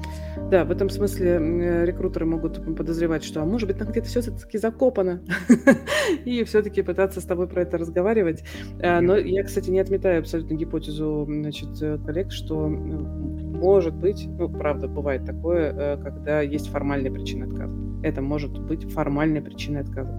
Да, 0.51 0.65
в 0.65 0.71
этом 0.71 0.91
смысле 0.91 1.85
рекрутеры 1.85 2.27
могут 2.27 2.63
подозревать, 2.77 3.25
что, 3.25 3.43
а 3.43 3.45
может 3.45 3.69
быть, 3.69 3.79
там 3.79 3.89
где-то 3.89 4.07
все-таки 4.07 4.59
закопано, 4.59 5.21
и 6.25 6.45
все-таки 6.45 6.83
пытаться 6.83 7.21
с 7.21 7.25
тобой 7.25 7.49
про 7.49 7.63
это 7.63 7.79
разговаривать. 7.79 8.45
А, 8.81 9.01
но 9.01 9.17
я, 9.17 9.43
кстати, 9.43 9.71
не 9.71 9.81
отметаю 9.81 10.21
абсолютно 10.21 10.55
гипотезу 10.55 11.27
значит, 11.29 11.71
э, 11.83 11.99
коллег, 12.05 12.31
что 12.31 12.69
может 12.69 13.95
быть, 13.95 14.29
ну, 14.39 14.49
правда, 14.49 14.87
бывает 14.87 15.25
такое, 15.25 15.73
э, 15.73 15.97
когда 16.03 16.41
есть 16.43 16.69
формальная 16.69 17.11
причина 17.11 17.47
отказа. 17.47 17.75
Это 18.03 18.23
может 18.23 18.59
быть 18.59 18.85
формальной 18.93 19.41
причиной 19.41 19.81
отказа. 19.81 20.13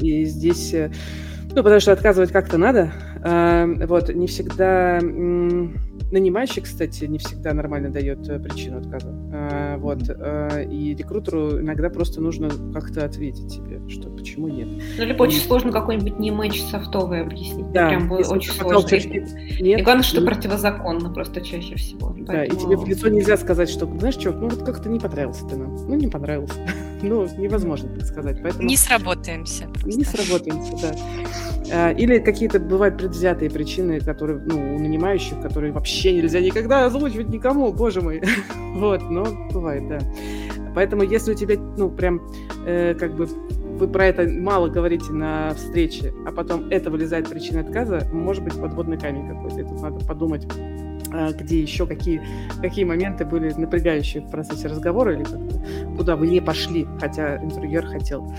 И 0.00 0.24
здесь, 0.24 0.72
э, 0.74 0.92
ну, 1.50 1.62
потому 1.62 1.80
что 1.80 1.92
отказывать 1.92 2.30
как-то 2.30 2.58
надо, 2.58 2.92
а, 3.24 3.66
вот, 3.86 4.14
не 4.14 4.26
всегда 4.26 5.00
Нанимающий, 6.12 6.60
кстати, 6.60 7.06
не 7.06 7.16
всегда 7.16 7.54
нормально 7.54 7.88
дает 7.88 8.28
э, 8.28 8.38
причину 8.38 8.80
отказа. 8.80 9.08
А, 9.32 9.78
вот. 9.78 10.02
А, 10.10 10.60
и 10.60 10.94
рекрутеру 10.94 11.58
иногда 11.58 11.88
просто 11.88 12.20
нужно 12.20 12.50
как-то 12.74 13.06
ответить 13.06 13.48
тебе, 13.48 13.80
что 13.88 14.11
почему 14.22 14.48
нет. 14.48 14.68
Ну, 14.98 15.04
либо 15.04 15.24
и... 15.24 15.28
очень 15.28 15.40
сложно 15.40 15.72
какой-нибудь 15.72 16.18
не 16.18 16.30
матч 16.30 16.62
софтовый 16.62 17.22
объяснить. 17.22 17.70
Да. 17.72 17.88
Прям 17.88 18.08
будет 18.08 18.28
очень 18.28 18.52
сложно. 18.52 18.96
Нет, 19.60 19.80
и 19.80 19.82
главное, 19.82 20.04
что 20.04 20.20
и... 20.20 20.24
противозаконно 20.24 21.12
просто 21.12 21.40
чаще 21.40 21.74
всего. 21.74 22.14
Да, 22.18 22.34
Поэтому... 22.34 22.60
и 22.60 22.62
тебе 22.62 22.76
в 22.76 22.88
лицо 22.88 23.08
нельзя 23.08 23.36
сказать, 23.36 23.68
что, 23.68 23.86
знаешь, 23.86 24.14
что, 24.14 24.32
ну 24.32 24.48
вот 24.48 24.62
как-то 24.64 24.88
не 24.88 25.00
понравился 25.00 25.44
ты 25.46 25.56
нам. 25.56 25.74
Ну, 25.74 25.94
не 25.96 26.06
понравился. 26.06 26.54
ну, 27.02 27.26
невозможно 27.36 27.88
так 27.88 28.04
сказать. 28.04 28.38
Поэтому... 28.42 28.68
Не 28.68 28.76
сработаемся. 28.76 29.66
Просто. 29.68 29.88
Не 29.88 30.04
сработаемся, 30.04 30.72
да. 30.80 30.94
А, 31.72 31.90
или 31.90 32.18
какие-то 32.18 32.60
бывают 32.60 32.98
предвзятые 32.98 33.50
причины, 33.50 34.00
которые, 34.00 34.38
ну, 34.40 34.76
у 34.76 34.78
нанимающих, 34.78 35.40
которые 35.40 35.72
вообще 35.72 36.14
нельзя 36.14 36.40
никогда 36.40 36.86
озвучивать 36.86 37.28
никому, 37.28 37.72
боже 37.72 38.00
мой. 38.02 38.22
вот, 38.74 39.02
но 39.10 39.24
бывает, 39.52 39.88
да. 39.88 39.98
Поэтому 40.74 41.02
если 41.02 41.32
у 41.32 41.34
тебя, 41.34 41.56
ну, 41.76 41.90
прям, 41.90 42.20
э, 42.66 42.94
как 42.94 43.14
бы, 43.14 43.28
вы 43.82 43.88
про 43.88 44.06
это 44.06 44.28
мало 44.28 44.68
говорите 44.68 45.12
на 45.12 45.54
встрече, 45.54 46.14
а 46.24 46.30
потом 46.30 46.68
это 46.68 46.88
вылезает 46.88 47.28
причина 47.28 47.62
отказа, 47.62 48.08
может 48.12 48.44
быть 48.44 48.54
подводный 48.54 48.96
камень 48.96 49.28
какой-то. 49.28 49.60
И 49.60 49.64
тут 49.64 49.82
надо 49.82 50.04
подумать, 50.04 50.46
а, 51.12 51.32
где 51.32 51.60
еще 51.60 51.84
какие, 51.84 52.22
какие 52.60 52.84
моменты 52.84 53.24
были 53.24 53.52
напрягающие 53.52 54.22
в 54.22 54.30
процессе 54.30 54.68
разговора 54.68 55.14
или 55.14 55.24
куда 55.96 56.14
вы 56.14 56.28
не 56.28 56.40
пошли, 56.40 56.86
хотя 57.00 57.42
интервьюер 57.42 57.86
хотел. 57.86 58.32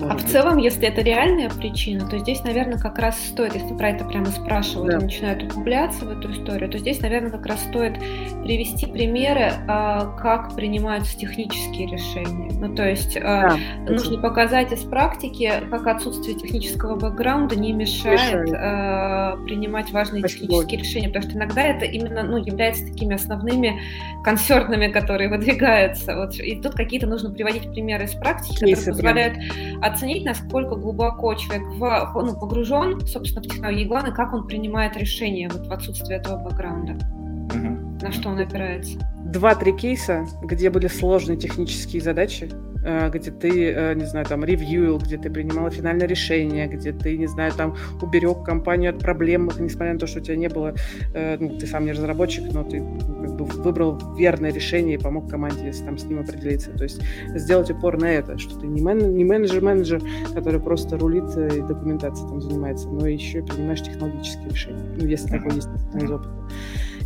А 0.00 0.16
в 0.16 0.24
целом, 0.24 0.58
если 0.58 0.88
это 0.88 1.02
реальная 1.02 1.50
причина, 1.50 2.08
то 2.08 2.18
здесь, 2.18 2.42
наверное, 2.44 2.78
как 2.78 2.98
раз 2.98 3.18
стоит, 3.18 3.54
если 3.54 3.74
про 3.74 3.90
это 3.90 4.04
прямо 4.04 4.26
спрашивают 4.26 4.92
да. 4.92 4.98
и 4.98 5.02
начинают 5.02 5.42
углубляться 5.44 6.04
в 6.04 6.18
эту 6.18 6.32
историю, 6.32 6.70
то 6.70 6.78
здесь, 6.78 7.00
наверное, 7.00 7.30
как 7.30 7.46
раз 7.46 7.62
стоит 7.62 7.98
привести 8.42 8.86
примеры, 8.86 9.52
а, 9.68 10.16
как 10.16 10.54
принимаются 10.56 11.16
технические 11.16 11.88
решения. 11.88 12.50
Ну, 12.58 12.74
то 12.74 12.88
есть 12.88 13.16
а, 13.16 13.56
да, 13.84 13.92
нужно 13.92 14.14
это... 14.14 14.22
показать 14.22 14.72
из 14.72 14.82
практики, 14.82 15.50
как 15.70 15.86
отсутствие 15.86 16.36
технического 16.38 16.96
бэкграунда 16.96 17.56
не 17.56 17.72
мешает, 17.72 18.42
мешает. 18.44 18.54
А, 18.54 19.36
принимать 19.44 19.90
важные 19.92 20.20
Спасибо. 20.20 20.64
технические 20.64 20.80
решения, 20.80 21.08
потому 21.08 21.24
что 21.28 21.38
иногда 21.38 21.62
это 21.62 21.84
именно 21.84 22.22
ну, 22.22 22.38
является 22.38 22.86
такими 22.86 23.14
основными 23.14 23.80
консернами, 24.24 24.88
которые 24.88 25.28
выдвигаются. 25.30 26.16
Вот, 26.16 26.34
и 26.36 26.60
тут 26.60 26.74
какие-то 26.74 27.06
нужно 27.06 27.30
приводить 27.30 27.70
примеры 27.70 28.04
из 28.04 28.14
практики, 28.14 28.74
которые 28.74 28.76
позволяют 28.86 29.38
оценить, 29.82 30.24
насколько 30.24 30.76
глубоко 30.76 31.34
человек 31.34 31.66
в, 31.76 32.22
ну, 32.22 32.34
погружен, 32.38 33.00
собственно, 33.06 33.42
в 33.42 33.48
технологии, 33.48 33.82
и 33.82 33.88
главное, 33.88 34.12
как 34.12 34.32
он 34.32 34.46
принимает 34.46 34.96
решения 34.96 35.48
вот, 35.48 35.66
в 35.66 35.72
отсутствии 35.72 36.14
этого 36.14 36.38
бэкграунда, 36.38 36.92
угу. 36.92 37.98
на 38.00 38.12
что 38.12 38.30
он 38.30 38.38
опирается. 38.38 38.98
Два-три 39.24 39.72
кейса, 39.72 40.26
где 40.42 40.70
были 40.70 40.86
сложные 40.86 41.36
технические 41.36 42.00
задачи, 42.00 42.50
где 42.82 43.30
ты, 43.30 43.72
э, 43.72 43.94
не 43.94 44.04
знаю, 44.04 44.26
там, 44.26 44.44
ревьюил, 44.44 44.98
где 44.98 45.16
ты 45.16 45.30
принимала 45.30 45.70
финальное 45.70 46.06
решение, 46.06 46.66
где 46.66 46.92
ты, 46.92 47.16
не 47.16 47.26
знаю, 47.26 47.52
там, 47.52 47.76
уберег 48.00 48.44
компанию 48.44 48.90
от 48.90 48.98
проблем, 48.98 49.50
несмотря 49.58 49.92
на 49.94 49.98
то, 49.98 50.06
что 50.06 50.20
у 50.20 50.22
тебя 50.22 50.36
не 50.36 50.48
было, 50.48 50.74
ну, 51.14 51.58
ты 51.58 51.66
сам 51.66 51.84
не 51.84 51.92
разработчик, 51.92 52.44
но 52.52 52.64
ты 52.64 52.80
как 52.80 53.34
бы 53.36 53.44
выбрал 53.44 53.98
верное 54.16 54.52
решение 54.52 54.96
и 54.96 54.98
помог 54.98 55.28
команде 55.28 55.72
там, 55.84 55.98
с 55.98 56.04
ним 56.04 56.20
определиться. 56.20 56.70
То 56.72 56.84
есть 56.84 57.00
сделать 57.34 57.70
упор 57.70 58.00
на 58.00 58.10
это, 58.10 58.38
что 58.38 58.58
ты 58.58 58.66
не, 58.66 58.80
мен, 58.80 59.14
не 59.14 59.24
менеджер-менеджер, 59.24 60.02
который 60.34 60.60
просто 60.60 60.98
рулит 60.98 61.36
и 61.36 61.60
документацией 61.60 62.28
там 62.28 62.40
занимается, 62.40 62.88
но 62.88 63.06
еще 63.06 63.38
и 63.38 63.42
принимаешь 63.42 63.82
технологические 63.82 64.48
решения, 64.48 64.84
ну, 64.96 65.06
если 65.06 65.28
такой 65.28 65.54
есть 65.54 65.68
из 65.94 66.10
опыта. 66.10 66.30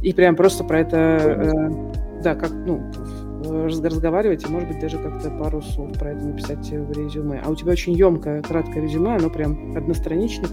И 0.02 0.12
прям 0.12 0.36
просто 0.36 0.64
про 0.64 0.80
это, 0.80 0.96
э, 0.96 2.22
да, 2.22 2.34
как, 2.34 2.50
ну, 2.50 2.82
разговаривать 3.42 4.44
и, 4.44 4.52
может 4.52 4.68
быть, 4.68 4.80
даже 4.80 4.98
как-то 4.98 5.30
пару 5.30 5.62
слов 5.62 5.92
про 5.98 6.12
это 6.12 6.24
написать 6.24 6.68
в 6.68 6.92
резюме. 6.92 7.42
А 7.44 7.50
у 7.50 7.54
тебя 7.54 7.72
очень 7.72 7.92
емкое, 7.92 8.42
краткое 8.42 8.82
резюме, 8.82 9.16
оно 9.16 9.30
прям 9.30 9.76
одностраничник, 9.76 10.50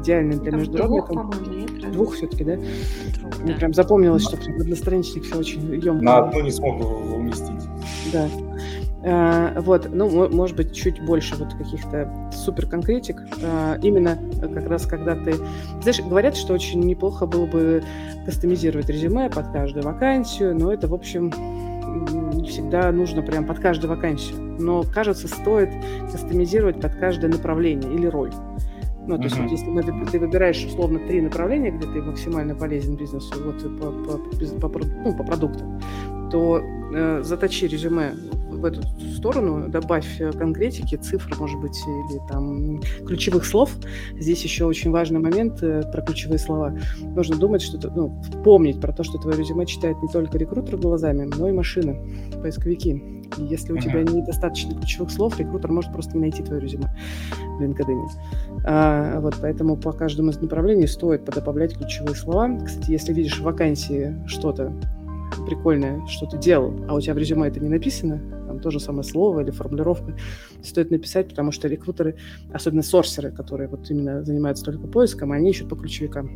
идеальный 0.00 0.38
для 0.38 0.52
международных. 0.52 1.08
Двух, 1.08 1.92
двух 1.92 2.14
все-таки, 2.14 2.44
да? 2.44 2.56
Двух, 2.56 3.38
Мне 3.42 3.52
да. 3.52 3.58
прям 3.58 3.74
запомнилось, 3.74 4.22
что 4.22 4.36
прям 4.36 4.60
одностраничник 4.60 5.24
все 5.24 5.36
очень 5.36 5.60
емко. 5.74 6.04
На 6.04 6.18
одну 6.18 6.40
не 6.40 6.50
смог 6.50 6.80
уместить. 7.14 7.68
Да. 8.12 8.28
А, 9.06 9.60
вот, 9.60 9.88
ну, 9.92 10.28
может 10.30 10.56
быть, 10.56 10.72
чуть 10.72 11.04
больше 11.04 11.36
вот 11.36 11.52
каких-то 11.52 12.10
супер 12.32 12.66
конкретик. 12.66 13.20
А, 13.42 13.78
именно 13.82 14.18
как 14.40 14.66
раз 14.66 14.86
когда 14.86 15.14
ты... 15.14 15.34
Знаешь, 15.82 16.00
говорят, 16.00 16.36
что 16.36 16.54
очень 16.54 16.80
неплохо 16.80 17.26
было 17.26 17.44
бы 17.44 17.82
кастомизировать 18.24 18.88
резюме 18.88 19.28
под 19.28 19.48
каждую 19.48 19.84
вакансию, 19.84 20.58
но 20.58 20.72
это, 20.72 20.88
в 20.88 20.94
общем, 20.94 21.30
всегда 22.46 22.90
нужно 22.92 23.22
прям 23.22 23.46
под 23.46 23.58
каждую 23.58 23.90
вакансию. 23.94 24.38
Но, 24.58 24.82
кажется, 24.82 25.28
стоит 25.28 25.70
кастомизировать 26.10 26.80
под 26.80 26.94
каждое 26.94 27.30
направление 27.30 27.92
или 27.94 28.06
роль. 28.06 28.32
Ну, 29.06 29.18
то 29.18 29.24
есть, 29.24 29.36
вот, 29.36 29.50
если 29.50 29.66
ты 30.10 30.18
выбираешь 30.18 30.64
условно 30.64 30.98
три 30.98 31.20
направления, 31.20 31.70
где 31.70 31.86
ты 31.86 32.00
максимально 32.00 32.54
полезен 32.54 32.96
бизнесу, 32.96 33.34
вот 33.44 33.62
по, 33.78 33.90
по, 33.90 34.68
по, 34.68 34.78
ну, 34.78 35.14
по 35.14 35.24
продуктам, 35.24 35.80
то 36.30 36.62
э, 36.94 37.20
заточи 37.22 37.66
резюме 37.66 38.14
в 38.64 38.66
эту 38.66 38.82
сторону, 39.14 39.68
добавь 39.68 40.06
э, 40.20 40.32
конкретики, 40.32 40.96
цифр, 40.96 41.36
может 41.38 41.60
быть, 41.60 41.78
или 41.86 42.18
там 42.28 42.80
ключевых 43.06 43.44
слов. 43.44 43.70
Здесь 44.18 44.42
еще 44.42 44.64
очень 44.64 44.90
важный 44.90 45.20
момент 45.20 45.62
э, 45.62 45.82
про 45.92 46.00
ключевые 46.00 46.38
слова. 46.38 46.74
Нужно 47.02 47.36
думать, 47.36 47.60
что 47.60 47.78
ну, 47.94 48.22
помнить 48.42 48.80
про 48.80 48.92
то, 48.92 49.04
что 49.04 49.18
твое 49.18 49.36
резюме 49.36 49.66
читает 49.66 50.00
не 50.02 50.08
только 50.08 50.38
рекрутер 50.38 50.78
глазами, 50.78 51.30
но 51.36 51.48
и 51.48 51.52
машина, 51.52 51.94
поисковики. 52.42 52.92
И 53.36 53.42
если 53.42 53.72
у 53.72 53.78
тебя 53.78 54.02
недостаточно 54.02 54.74
ключевых 54.74 55.10
слов, 55.10 55.38
рекрутер 55.38 55.70
может 55.70 55.92
просто 55.92 56.14
не 56.14 56.22
найти 56.22 56.42
твое 56.42 56.62
резюме 56.62 56.88
в 57.58 57.62
LinkedIn. 57.62 58.06
А, 58.64 59.20
вот, 59.20 59.34
поэтому 59.42 59.76
по 59.76 59.92
каждому 59.92 60.30
из 60.30 60.40
направлений 60.40 60.86
стоит 60.86 61.26
подобавлять 61.26 61.76
ключевые 61.76 62.14
слова. 62.14 62.58
Кстати, 62.64 62.92
если 62.92 63.12
видишь 63.12 63.38
в 63.38 63.42
вакансии 63.42 64.16
что-то 64.26 64.72
прикольное, 65.46 66.04
что 66.06 66.26
ты 66.26 66.38
делал, 66.38 66.74
а 66.88 66.94
у 66.94 67.00
тебя 67.00 67.14
в 67.14 67.18
резюме 67.18 67.48
это 67.48 67.60
не 67.60 67.68
написано, 67.68 68.20
там 68.54 68.60
то 68.60 68.70
же 68.70 68.80
самое 68.80 69.04
слово 69.04 69.40
или 69.40 69.50
формулировка, 69.50 70.16
стоит 70.62 70.90
написать, 70.90 71.28
потому 71.28 71.52
что 71.52 71.68
рекрутеры, 71.68 72.16
особенно 72.52 72.82
сорсеры, 72.82 73.30
которые 73.32 73.68
вот 73.68 73.90
именно 73.90 74.24
занимаются 74.24 74.64
только 74.64 74.86
поиском, 74.86 75.32
они 75.32 75.50
ищут 75.50 75.68
по 75.68 75.76
ключевикам. 75.76 76.30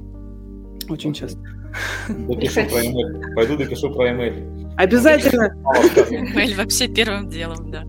Очень 0.89 1.13
часто. 1.13 1.41
Допишу 2.09 2.61
про 2.71 2.85
email. 2.85 3.35
Пойду 3.35 3.57
допишу 3.57 3.93
про 3.93 4.11
email. 4.11 4.68
Обязательно. 4.79 5.57
Email 6.09 6.55
вообще 6.57 6.87
первым 6.87 7.29
делом, 7.29 7.69
да. 7.73 7.83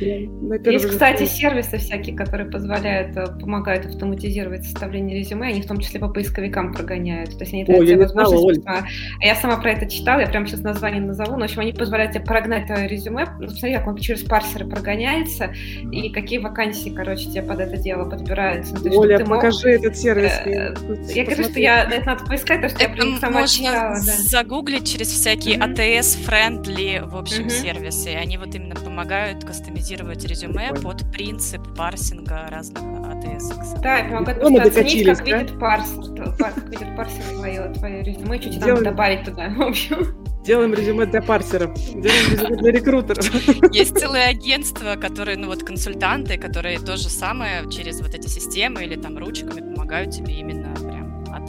Есть, 0.00 0.86
кстати, 0.86 1.24
сервисы 1.24 1.76
всякие, 1.76 2.16
которые 2.16 2.50
позволяют, 2.50 3.14
э, 3.14 3.26
помогают 3.38 3.84
автоматизировать 3.84 4.64
составление 4.64 5.18
резюме, 5.18 5.48
они 5.48 5.60
в 5.60 5.66
том 5.66 5.78
числе 5.80 6.00
по 6.00 6.08
поисковикам 6.08 6.72
прогоняют. 6.72 7.36
То 7.36 7.44
есть 7.44 7.52
они 7.52 7.64
дают 7.64 7.86
тебе 7.86 8.06
возможность... 8.06 8.62
А 8.66 8.84
я 9.20 9.34
сама 9.34 9.58
про 9.58 9.72
это 9.72 9.86
читала, 9.86 10.20
я 10.20 10.28
прямо 10.28 10.46
сейчас 10.46 10.60
название 10.60 11.02
назову, 11.02 11.32
но 11.32 11.40
в 11.40 11.42
общем 11.42 11.60
они 11.60 11.74
позволяют 11.74 12.12
тебе 12.12 12.24
прогнать 12.24 12.66
твое 12.66 12.88
резюме, 12.88 13.26
ну, 13.38 13.46
посмотри, 13.46 13.76
как 13.76 13.86
он 13.86 13.98
через 13.98 14.22
парсеры 14.22 14.66
прогоняется, 14.66 15.52
и 15.92 16.08
какие 16.10 16.38
вакансии, 16.38 16.88
короче, 16.88 17.28
тебе 17.28 17.42
под 17.42 17.60
это 17.60 17.76
дело 17.76 18.08
подбираются. 18.08 18.74
Ну, 18.82 18.98
Оля, 18.98 19.18
покажи 19.18 19.72
этот 19.72 19.94
сервис. 19.94 20.32
Э, 20.46 20.74
я 21.14 21.24
говорю, 21.24 21.44
что 21.44 21.60
я 21.60 21.84
это 21.84 22.06
надо 22.06 22.24
поискать, 22.24 22.62
потому 22.62 22.70
что 22.70 22.82
я 22.82 22.88
прям 22.88 23.18
сама 23.18 23.46
читала. 23.46 23.96
загуглить 23.96 24.90
через 24.90 25.08
всякие 25.08 25.58
ATS 25.58 26.29
friendly, 26.30 27.04
в 27.04 27.16
общем, 27.16 27.46
mm-hmm. 27.46 27.62
сервисы. 27.62 28.08
Они 28.10 28.38
вот 28.38 28.54
именно 28.54 28.76
помогают 28.76 29.44
кастомизировать 29.44 30.24
резюме 30.24 30.72
под 30.80 31.10
принцип 31.10 31.60
парсинга 31.76 32.46
разных 32.48 32.82
ATS. 32.82 33.80
Да, 33.82 34.04
помогают 34.04 34.40
просто 34.40 34.62
оценить, 34.62 35.06
как 35.06 35.18
да? 35.18 35.38
видит 35.38 35.58
парсер, 35.58 36.36
как 36.38 36.68
видит 36.68 36.96
парсер 36.96 37.24
твое, 37.34 37.74
твое 37.74 38.02
резюме, 38.02 38.40
что 38.40 38.50
тебе 38.50 38.64
Делаем... 38.64 38.84
добавить 38.84 39.24
туда, 39.24 39.48
в 39.48 39.62
общем. 39.62 40.16
Делаем 40.44 40.72
резюме 40.72 41.04
для 41.04 41.20
парсеров, 41.20 41.74
делаем 41.74 42.30
резюме 42.30 42.56
для 42.56 42.72
рекрутеров. 42.72 43.74
Есть 43.74 43.98
целые 43.98 44.26
агентства, 44.26 44.94
которые, 44.94 45.36
ну 45.36 45.48
вот 45.48 45.64
консультанты, 45.64 46.38
которые 46.38 46.78
то 46.78 46.96
же 46.96 47.10
самое 47.10 47.68
через 47.70 48.00
вот 48.00 48.14
эти 48.14 48.28
системы 48.28 48.84
или 48.84 48.96
там 48.96 49.18
ручками 49.18 49.60
помогают 49.60 50.12
тебе 50.12 50.34
именно 50.34 50.74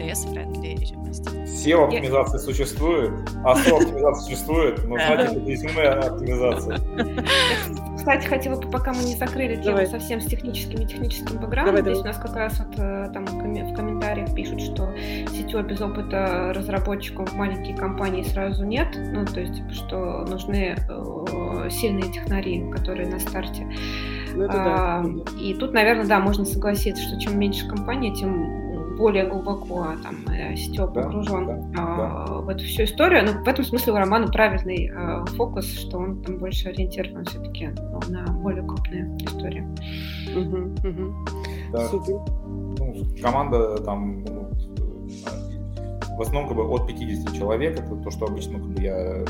прям 0.01 0.09
ATS-friendly 0.09 0.79
резюме 0.79 1.13
сделать. 1.13 1.49
SEO-оптимизация 1.49 2.39
существует, 2.39 3.11
а 3.43 3.55
SEO-оптимизация 3.55 4.23
существует, 4.23 4.85
но 4.85 4.95
знаете, 4.95 5.35
это 5.35 5.49
резюме 5.49 5.83
оптимизация. 5.89 6.79
Кстати, 7.97 8.25
хотела 8.25 8.59
бы, 8.59 8.67
пока 8.69 8.93
мы 8.93 9.03
не 9.03 9.15
закрыли 9.15 9.61
тему 9.61 9.85
совсем 9.85 10.21
с 10.21 10.25
техническим 10.25 10.81
и 10.81 10.85
техническим 10.87 11.37
бэкграундом, 11.37 11.83
здесь 11.83 11.99
у 11.99 12.03
нас 12.03 12.17
как 12.17 12.35
раз 12.35 12.59
вот 12.59 12.79
э, 12.79 13.11
там 13.13 13.25
в 13.25 13.75
комментариях 13.75 14.33
пишут, 14.33 14.59
что 14.59 14.89
сетевой 15.31 15.63
без 15.63 15.81
опыта 15.81 16.51
разработчиков 16.55 17.29
в 17.31 17.35
маленькие 17.35 17.77
компании 17.77 18.23
сразу 18.23 18.65
нет, 18.65 18.87
ну, 18.97 19.23
то 19.25 19.41
есть, 19.41 19.55
типа, 19.55 19.71
что 19.71 20.25
нужны 20.25 20.75
э, 20.77 21.69
сильные 21.69 22.11
технари, 22.11 22.71
которые 22.71 23.07
на 23.07 23.19
старте. 23.19 23.67
Ну, 24.33 24.45
а, 24.49 25.03
да. 25.03 25.39
И 25.39 25.53
тут, 25.53 25.73
наверное, 25.73 26.05
да, 26.05 26.19
можно 26.19 26.45
согласиться, 26.45 27.03
что 27.03 27.19
чем 27.19 27.37
меньше 27.37 27.67
компания, 27.67 28.15
тем 28.15 28.60
более 29.01 29.25
глубоко 29.25 29.87
там 30.03 30.15
э, 30.31 30.55
сетево 30.55 30.87
погружен 30.87 31.47
да, 31.47 31.55
да, 31.55 31.63
а, 31.77 32.27
да. 32.27 32.33
в 32.35 32.49
эту 32.49 32.63
всю 32.63 32.83
историю. 32.83 33.25
Но 33.25 33.43
в 33.43 33.47
этом 33.47 33.65
смысле 33.65 33.93
у 33.93 33.95
романа 33.95 34.27
правильный 34.27 34.91
а, 34.95 35.25
фокус, 35.25 35.65
что 35.65 35.97
он 35.97 36.21
там 36.21 36.37
больше 36.37 36.69
ориентирован 36.69 37.25
все-таки 37.25 37.69
ну, 37.69 37.99
на 38.09 38.31
более 38.31 38.63
крупные 38.63 39.17
истории. 39.17 39.65
Угу, 40.35 40.87
угу. 40.87 41.15
Да. 41.71 41.87
Супер. 41.87 42.19
Ну, 42.45 43.05
команда 43.21 43.77
там 43.77 44.23
ну, 44.23 44.51
в 46.17 46.21
основном 46.21 46.47
как 46.47 46.57
бы 46.57 46.63
от 46.63 46.87
50 46.87 47.35
человек, 47.35 47.79
это 47.79 47.95
то, 47.95 48.11
что 48.11 48.27
обычно 48.27 48.59
как 48.59 48.69
бы, 48.69 48.81
я 48.83 49.25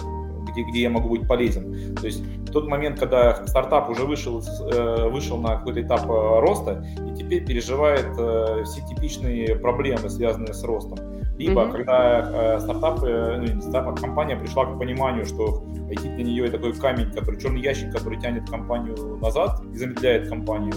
где, 0.51 0.63
где 0.63 0.81
я 0.81 0.89
могу 0.89 1.09
быть 1.09 1.27
полезен. 1.27 1.95
То 1.95 2.05
есть 2.05 2.23
тот 2.51 2.67
момент, 2.67 2.99
когда 2.99 3.45
стартап 3.47 3.89
уже 3.89 4.05
вышел, 4.05 4.41
э, 4.41 5.09
вышел 5.09 5.37
на 5.37 5.57
какой-то 5.57 5.81
этап 5.81 6.03
э, 6.05 6.39
роста 6.39 6.85
и 7.09 7.15
теперь 7.15 7.45
переживает 7.45 8.07
э, 8.17 8.63
все 8.65 8.81
типичные 8.87 9.55
проблемы, 9.55 10.09
связанные 10.09 10.53
с 10.53 10.63
ростом. 10.63 10.99
Либо 11.37 11.61
mm-hmm. 11.61 11.71
когда 11.71 12.59
стартап, 12.59 13.01
ну 13.01 13.41
не 13.41 13.61
стартап, 13.61 13.97
а 13.97 14.01
компания 14.01 14.35
пришла 14.35 14.65
к 14.65 14.77
пониманию, 14.77 15.25
что 15.25 15.63
IT 15.89 16.15
для 16.15 16.23
нее 16.23 16.51
такой 16.51 16.73
камень, 16.73 17.11
который 17.11 17.39
черный 17.39 17.61
ящик, 17.61 17.91
который 17.91 18.19
тянет 18.19 18.47
компанию 18.47 19.17
назад 19.19 19.59
и 19.73 19.75
замедляет 19.75 20.29
компанию. 20.29 20.73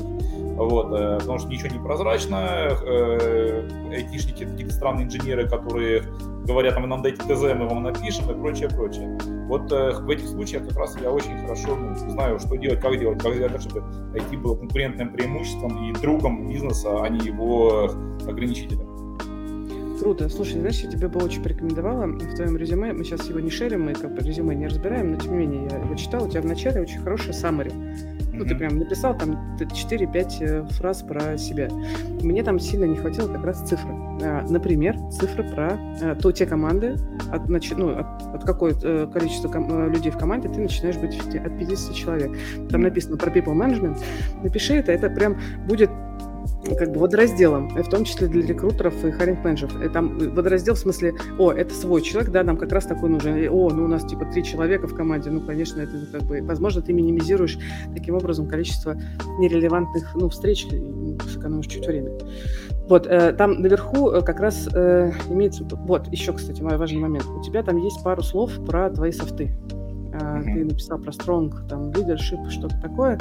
Вот, 0.57 0.89
потому 1.21 1.39
что 1.39 1.49
ничего 1.49 1.69
не 1.69 1.85
прозрачно, 1.85 2.69
айтишники, 3.91 4.45
какие-то 4.45 4.73
странные 4.73 5.05
инженеры, 5.05 5.47
которые 5.47 6.05
говорят, 6.47 6.79
нам 6.79 7.03
дайте 7.03 7.23
ТЗ, 7.23 7.43
мы 7.55 7.69
вам 7.69 7.83
напишем 7.83 8.31
и 8.31 8.35
прочее, 8.35 8.69
прочее. 8.69 9.19
Вот 9.49 9.71
э, 9.73 9.93
в 10.01 10.09
этих 10.11 10.27
случаях 10.29 10.67
как 10.69 10.79
раз 10.79 10.97
я 11.01 11.11
очень 11.11 11.39
хорошо 11.43 11.77
ну, 11.77 11.95
знаю, 12.11 12.39
что 12.39 12.57
делать, 12.57 12.81
как 12.81 12.99
делать, 12.99 13.23
как 13.23 13.35
сделать 13.35 13.61
чтобы 13.61 13.81
IT 14.15 14.39
было 14.39 14.57
конкурентным 14.57 15.13
преимуществом 15.13 15.91
и 15.91 15.93
другом 16.01 16.49
бизнеса, 16.49 17.03
а 17.03 17.09
не 17.09 17.27
его 17.27 17.91
ограничителем. 18.27 18.95
Круто. 20.01 20.29
Слушай, 20.29 20.61
знаешь, 20.61 20.81
я 20.81 20.91
тебе 20.91 21.09
бы 21.09 21.25
очень 21.25 21.43
порекомендовала 21.43 22.07
в 22.07 22.35
твоем 22.35 22.57
резюме, 22.57 22.93
мы 22.93 23.05
сейчас 23.05 23.29
его 23.29 23.41
не 23.41 23.51
шерим, 23.51 23.85
мы 23.85 23.95
как 23.95 24.15
бы 24.15 24.21
резюме 24.21 24.55
не 24.55 24.67
разбираем, 24.67 25.13
но 25.13 25.17
тем 25.19 25.33
не 25.33 25.47
менее 25.47 25.69
я 25.71 25.79
его 25.79 25.95
читал, 25.95 26.25
у 26.25 26.29
тебя 26.29 26.43
в 26.43 26.47
начале 26.47 26.81
очень 26.81 27.01
хорошая 27.01 27.33
summary 27.33 27.73
ну, 28.37 28.45
ты 28.45 28.55
прям 28.55 28.79
написал 28.79 29.17
там 29.17 29.57
4-5 29.59 30.37
э, 30.41 30.65
фраз 30.71 31.03
про 31.03 31.39
себя. 31.39 31.69
Мне 32.23 32.43
там 32.43 32.59
сильно 32.59 32.85
не 32.85 32.97
хватило 32.97 33.29
как 33.29 33.45
раз 33.45 33.61
цифры. 33.63 33.93
А, 34.23 34.45
например, 34.49 34.97
цифры 35.11 35.45
про 35.45 35.79
а, 36.03 36.15
то 36.15 36.33
те 36.33 36.47
команды, 36.47 36.97
от, 37.31 37.49
ну, 37.49 37.99
от, 37.99 38.23
от 38.35 38.45
какое 38.45 38.75
э, 38.83 39.09
количество 39.13 39.49
ком- 39.49 39.91
людей 39.91 40.11
в 40.11 40.19
команде 40.19 40.49
ты 40.49 40.61
начинаешь 40.61 40.97
быть 40.97 41.19
от 41.19 41.59
50 41.59 41.95
человек. 41.95 42.37
Там 42.71 42.83
написано 42.83 43.17
про 43.17 43.31
people 43.31 43.55
management. 43.55 43.99
Напиши 44.43 44.75
это, 44.75 44.93
это 44.93 45.11
прям 45.11 45.37
будет 45.67 45.91
как 46.79 46.93
бы 46.93 47.01
водоразделом, 47.01 47.69
в 47.69 47.89
том 47.89 48.05
числе 48.05 48.29
для 48.29 48.47
рекрутеров 48.47 49.05
и 49.05 49.11
харинг 49.11 49.45
менеджеров. 49.45 49.81
И 49.83 49.89
там 49.89 50.19
водораздел 50.19 50.75
в 50.75 50.79
смысле, 50.79 51.15
о, 51.39 51.53
это 51.53 51.75
свой 51.75 52.03
человек, 52.03 52.33
да, 52.33 52.43
нам 52.43 52.57
как 52.57 52.73
раз 52.73 52.87
такой 52.87 53.11
нужен. 53.11 53.37
И, 53.37 53.49
о, 53.49 53.71
ну 53.71 53.85
у 53.85 53.89
нас 53.89 54.05
типа 54.05 54.25
три 54.27 54.43
человека 54.43 54.87
в 54.87 54.95
команде, 54.95 55.31
ну, 55.31 55.41
конечно, 55.41 55.81
это 55.81 55.93
как 56.11 56.23
бы, 56.23 56.41
возможно, 56.43 56.83
ты 56.83 56.93
минимизируешь 56.93 57.59
таким 57.95 58.17
образом 58.17 58.49
количество 58.49 58.97
нерелевантных, 59.39 60.15
ну, 60.15 60.29
встреч 60.29 60.67
и 60.67 60.83
сэкономишь 61.29 61.67
чуть 61.67 61.87
времени. 61.87 62.19
Вот, 62.89 63.07
э, 63.07 63.33
там 63.33 63.63
наверху 63.63 64.11
э, 64.11 64.23
как 64.23 64.41
раз 64.41 64.69
э, 64.75 65.13
имеется... 65.31 65.65
Вот, 65.65 66.09
еще, 66.09 66.33
кстати, 66.33 66.61
мой 66.61 66.77
важный 66.77 67.01
момент. 67.01 67.27
У 67.27 67.43
тебя 67.43 67.63
там 67.63 67.79
есть 67.79 68.03
пару 68.03 68.23
слов 68.23 68.53
про 68.67 68.91
твои 68.91 69.11
софты. 69.11 69.57
Mm-hmm. 70.13 70.45
Ты 70.45 70.65
написал 70.65 70.99
про 70.99 71.11
strong, 71.11 71.67
там, 71.69 71.91
leadership, 71.91 72.49
что-то 72.51 72.79
такое. 72.81 73.19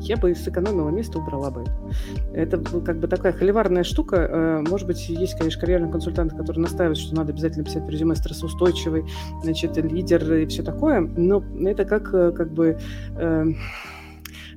Я 0.00 0.16
бы 0.16 0.34
сэкономила 0.34 0.88
место, 0.90 1.18
убрала 1.18 1.50
бы 1.50 1.62
это. 1.62 2.56
Это 2.56 2.80
как 2.80 2.98
бы 2.98 3.08
такая 3.08 3.32
холиварная 3.32 3.84
штука. 3.84 4.16
Э, 4.16 4.64
может 4.68 4.86
быть, 4.86 5.08
есть, 5.08 5.36
конечно, 5.36 5.60
карьерные 5.60 5.92
консультанты, 5.92 6.36
которые 6.36 6.62
настаивают, 6.62 6.98
что 6.98 7.14
надо 7.14 7.32
обязательно 7.32 7.64
писать 7.64 7.84
в 7.84 7.88
резюме 7.88 8.14
стрессоустойчивый, 8.14 9.04
значит, 9.42 9.76
лидер 9.76 10.32
и 10.32 10.46
все 10.46 10.62
такое. 10.62 11.00
Но 11.00 11.44
это 11.66 11.84
как, 11.84 12.12
э, 12.14 12.32
как 12.32 12.52
бы... 12.52 12.78
Э, 13.16 13.44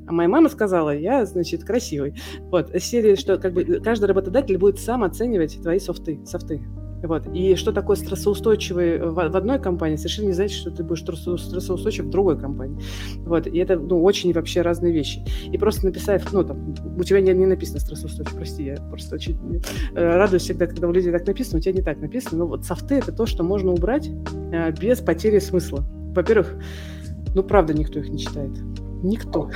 а 0.06 0.12
моя 0.12 0.28
мама 0.28 0.50
сказала, 0.50 0.96
я, 0.96 1.26
значит, 1.26 1.64
красивый. 1.64 2.16
Вот, 2.52 2.72
серия, 2.80 3.16
что 3.16 3.38
как 3.38 3.54
бы 3.54 3.64
каждый 3.82 4.06
работодатель 4.06 4.58
будет 4.58 4.80
сам 4.80 5.04
оценивать 5.04 5.62
твои 5.62 5.80
софты, 5.80 6.20
софты. 6.26 6.62
Вот. 7.04 7.28
И 7.34 7.56
что 7.56 7.72
такое 7.72 7.96
стрессоустойчивый 7.96 9.00
в, 9.00 9.14
в 9.14 9.36
одной 9.36 9.60
компании, 9.60 9.98
совершенно 9.98 10.28
не 10.28 10.34
значит, 10.34 10.58
что 10.58 10.72
ты 10.72 10.84
будешь 10.84 11.02
стрессоустойчив 11.02 12.06
в 12.06 12.10
другой 12.10 12.40
компании. 12.40 12.82
Вот. 13.26 13.46
И 13.46 13.58
это 13.58 13.78
ну, 13.78 14.02
очень 14.02 14.34
вообще 14.34 14.62
разные 14.62 14.94
вещи. 14.94 15.24
И 15.52 15.58
просто 15.58 15.86
написав, 15.86 16.32
ну, 16.32 16.44
там, 16.44 16.74
у 16.98 17.04
тебя 17.04 17.22
не, 17.22 17.34
не 17.34 17.46
написано 17.46 17.80
стрессоустойчив, 17.80 18.36
прости, 18.36 18.64
я 18.64 18.76
просто 18.90 19.16
очень 19.16 19.62
э, 19.96 20.16
радуюсь 20.16 20.44
всегда, 20.44 20.68
когда 20.68 20.88
у 20.88 20.92
людей 20.92 21.12
так 21.12 21.28
написано, 21.28 21.60
у 21.60 21.62
тебя 21.62 21.74
не 21.74 21.82
так 21.82 22.00
написано. 22.00 22.40
Но 22.40 22.48
вот 22.48 22.66
софты— 22.66 22.96
это 22.96 23.12
то, 23.12 23.26
что 23.26 23.44
можно 23.44 23.72
убрать 23.72 24.10
э, 24.52 24.72
без 24.72 25.00
потери 25.00 25.40
смысла. 25.40 25.84
Во-первых, 26.16 26.56
ну, 27.36 27.44
правда, 27.44 27.74
никто 27.74 28.00
их 28.00 28.10
не 28.10 28.20
читает. 28.20 28.52
Никто. 29.04 29.50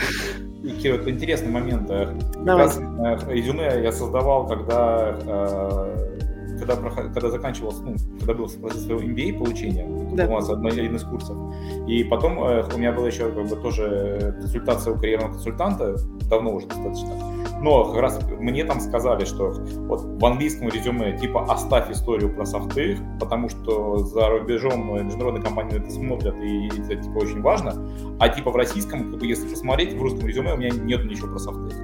Кира, 0.81 0.95
это 0.95 1.09
интересный 1.09 1.49
момент. 1.49 1.89
Э, 1.89 2.13
Давай. 2.43 2.65
Раз, 2.65 2.79
э, 2.79 3.33
резюме 3.33 3.81
я 3.81 3.91
создавал, 3.91 4.47
когда 4.47 5.17
э, 5.25 6.17
когда, 6.57 6.75
когда 6.75 7.29
заканчивался, 7.29 7.83
ну, 7.83 7.95
когда 8.19 8.33
был 8.33 8.47
в 8.47 8.59
процессе 8.59 8.85
своего 8.85 9.01
MBA 9.01 9.37
получения, 9.37 9.87
да. 10.15 10.27
у 10.27 10.33
нас 10.33 10.49
один 10.49 10.95
из 10.95 11.03
курсов, 11.03 11.37
и 11.87 12.03
потом 12.03 12.43
э, 12.43 12.63
у 12.73 12.77
меня 12.77 12.91
была 12.91 13.07
еще 13.07 13.31
как 13.31 13.47
бы 13.47 13.55
тоже 13.55 14.35
консультация 14.39 14.93
у 14.93 14.97
карьерного 14.97 15.33
консультанта, 15.33 15.97
давно 16.29 16.55
уже 16.55 16.67
достаточно, 16.67 17.09
но 17.61 17.85
как 17.85 18.01
раз 18.01 18.19
мне 18.39 18.63
там 18.63 18.79
сказали, 18.79 19.25
что 19.25 19.53
вот 19.87 20.01
в 20.01 20.25
английском 20.25 20.69
резюме 20.69 21.17
типа 21.17 21.45
оставь 21.49 21.91
историю 21.91 22.33
про 22.33 22.45
софты, 22.45 22.97
потому 23.19 23.49
что 23.49 23.97
за 23.97 24.29
рубежом 24.29 24.93
международные 25.05 25.43
компании 25.43 25.77
это 25.77 25.89
смотрят, 25.91 26.35
и 26.41 26.67
это 26.67 27.01
типа 27.01 27.17
очень 27.17 27.41
важно, 27.41 27.73
а 28.19 28.29
типа 28.29 28.51
в 28.51 28.55
российском, 28.55 29.11
как 29.11 29.19
бы, 29.19 29.25
если 29.25 29.47
посмотреть, 29.47 29.93
в 29.93 30.01
русском 30.01 30.27
резюме 30.27 30.53
у 30.53 30.57
меня 30.57 30.69
нет 30.69 31.05
ничего 31.05 31.29
про 31.29 31.39
софты. 31.39 31.75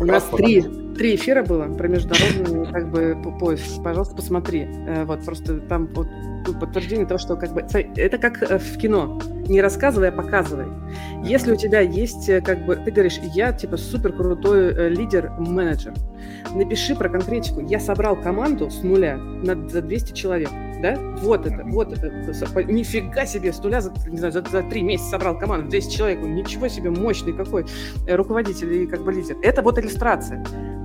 У 0.00 0.04
нас 0.04 0.24
три, 0.24 0.64
три 0.96 1.14
эфира 1.14 1.42
было 1.42 1.64
про 1.64 1.88
международный 1.88 2.72
как 2.72 2.90
бы 2.90 3.16
поиск. 3.38 3.82
Пожалуйста, 3.82 4.14
посмотри. 4.14 4.66
Э, 4.86 5.04
вот 5.04 5.24
просто 5.24 5.58
там 5.60 5.88
вот 5.94 6.08
подтверждение 6.60 7.06
того, 7.06 7.18
что 7.18 7.36
как 7.36 7.52
бы 7.52 7.64
это 7.96 8.18
как 8.18 8.42
э, 8.42 8.58
в 8.58 8.78
кино. 8.78 9.20
Не 9.48 9.60
рассказывай, 9.60 10.08
а 10.08 10.12
показывай. 10.12 10.66
Если 11.24 11.52
у 11.52 11.56
тебя 11.56 11.80
есть, 11.80 12.28
э, 12.28 12.40
как 12.40 12.64
бы, 12.64 12.76
ты 12.76 12.90
говоришь, 12.90 13.18
я 13.34 13.52
типа 13.52 13.76
супер 13.76 14.12
крутой 14.12 14.90
лидер-менеджер, 14.90 15.94
напиши 16.54 16.94
про 16.94 17.08
конкретику. 17.08 17.60
Я 17.60 17.80
собрал 17.80 18.16
команду 18.16 18.70
с 18.70 18.82
нуля 18.82 19.16
на 19.16 19.54
200 19.54 20.14
человек 20.14 20.50
да? 20.82 20.96
Вот 21.20 21.46
это, 21.46 21.62
вот 21.64 21.92
это. 21.92 22.08
Нифига 22.64 23.24
себе, 23.24 23.52
с 23.52 23.62
нуля 23.62 23.80
за, 23.80 23.92
не 24.08 24.18
знаю, 24.18 24.32
за, 24.32 24.42
за 24.42 24.62
три 24.64 24.82
месяца 24.82 25.10
собрал 25.10 25.38
команду, 25.38 25.70
10 25.70 25.90
человек. 25.90 26.20
Ничего 26.20 26.68
себе, 26.68 26.90
мощный 26.90 27.32
какой 27.32 27.64
руководитель 28.06 28.72
и 28.74 28.86
как 28.86 29.02
бы 29.02 29.12
лидер. 29.12 29.36
Это 29.42 29.62
вот 29.62 29.78
иллюстрация. 29.78 30.44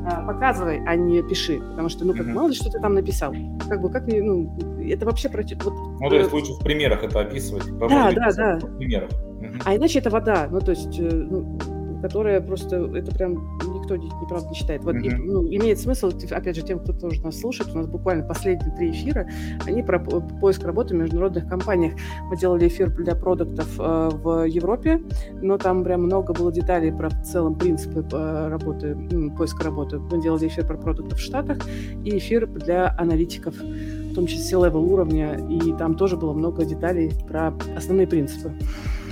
А, 0.09 0.21
показывай, 0.25 0.81
а 0.85 0.95
не 0.95 1.21
пиши. 1.21 1.59
Потому 1.59 1.89
что, 1.89 2.05
ну, 2.05 2.13
как, 2.13 2.25
mm-hmm. 2.25 2.33
мало 2.33 2.47
ли, 2.47 2.53
что 2.53 2.71
ты 2.71 2.79
там 2.79 2.93
написал. 2.93 3.35
Как 3.67 3.81
бы, 3.81 3.89
как, 3.89 4.07
ну, 4.07 4.49
это 4.87 5.05
вообще. 5.05 5.29
Вот, 5.29 5.73
ну, 5.99 6.09
то 6.09 6.15
есть 6.15 6.31
лучше 6.31 6.53
в 6.53 6.59
примерах 6.59 7.03
это 7.03 7.19
описывать. 7.19 7.65
Да, 7.77 8.11
да, 8.11 8.31
да. 8.31 8.59
В 8.59 8.77
примерах. 8.77 9.09
Mm-hmm. 9.11 9.61
А 9.65 9.75
иначе 9.75 9.99
это 9.99 10.09
вода. 10.09 10.47
Ну, 10.49 10.61
то 10.61 10.71
есть, 10.71 10.97
э, 10.97 11.09
ну, 11.09 11.59
которая 12.01 12.39
просто, 12.39 12.85
это 12.95 13.13
прям 13.13 13.59
никто 13.87 13.95
не, 13.95 14.07
неправда 14.21 14.49
не 14.49 14.55
считает. 14.55 14.83
Вот, 14.83 14.95
mm-hmm. 14.95 15.07
и, 15.07 15.15
ну, 15.15 15.43
имеет 15.45 15.79
смысл, 15.79 16.11
опять 16.31 16.55
же, 16.55 16.61
тем, 16.61 16.79
кто 16.79 16.93
тоже 16.93 17.21
нас 17.21 17.39
слушает, 17.39 17.73
у 17.73 17.77
нас 17.77 17.87
буквально 17.87 18.23
последние 18.23 18.75
три 18.75 18.91
эфира, 18.91 19.27
они 19.65 19.83
про 19.83 19.99
поиск 19.99 20.63
работы 20.63 20.93
в 20.93 20.97
международных 20.97 21.47
компаниях. 21.47 21.93
Мы 22.29 22.37
делали 22.37 22.67
эфир 22.67 22.89
для 22.89 23.15
продуктов 23.15 23.67
э, 23.79 24.09
в 24.13 24.47
Европе, 24.47 25.01
но 25.41 25.57
там 25.57 25.83
прям 25.83 26.03
много 26.03 26.33
было 26.33 26.51
деталей 26.51 26.91
про 26.91 27.09
в 27.09 27.23
целом 27.23 27.55
принципы 27.55 28.05
э, 28.11 28.47
работы, 28.49 28.95
ну, 28.95 29.35
поиска 29.35 29.63
работы. 29.63 29.99
Мы 29.99 30.21
делали 30.21 30.47
эфир 30.47 30.65
про 30.65 30.77
продукты 30.77 31.15
в 31.15 31.19
Штатах 31.19 31.59
и 32.03 32.17
эфир 32.17 32.47
для 32.47 32.93
аналитиков, 32.97 33.55
в 33.55 34.13
том 34.13 34.27
числе 34.27 34.57
level 34.57 34.85
уровня, 34.85 35.39
и 35.49 35.73
там 35.77 35.95
тоже 35.95 36.17
было 36.17 36.33
много 36.33 36.65
деталей 36.65 37.11
про 37.27 37.53
основные 37.75 38.07
принципы. 38.07 38.51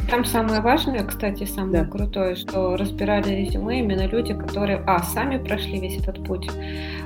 Там 0.09 0.23
самое 0.23 0.61
важное, 0.61 1.03
кстати, 1.03 1.45
самое 1.45 1.83
да. 1.83 1.89
крутое, 1.89 2.35
что 2.35 2.77
разбирали 2.77 3.31
резюме 3.31 3.79
именно 3.79 4.05
люди, 4.05 4.33
которые, 4.33 4.83
а, 4.85 5.01
сами 5.01 5.37
прошли 5.37 5.79
весь 5.79 5.97
этот 5.97 6.23
путь 6.23 6.47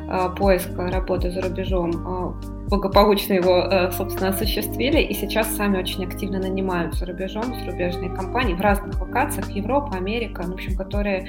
а, 0.09 0.29
поиска 0.29 0.87
работы 0.91 1.31
за 1.31 1.41
рубежом, 1.41 1.91
а, 2.05 2.33
благополучно 2.69 3.33
его, 3.33 3.63
а, 3.63 3.91
собственно, 3.91 4.29
осуществили, 4.29 4.99
и 4.99 5.13
сейчас 5.13 5.55
сами 5.55 5.77
очень 5.77 6.05
активно 6.05 6.39
нанимают 6.39 6.93
за 6.95 7.05
рубежом, 7.05 7.43
зарубежные 7.59 8.09
компании 8.09 8.53
в 8.53 8.61
разных 8.61 8.99
локациях, 8.99 9.49
Европа, 9.51 9.95
Америка, 9.95 10.43
в 10.43 10.53
общем, 10.53 10.75
которые 10.75 11.27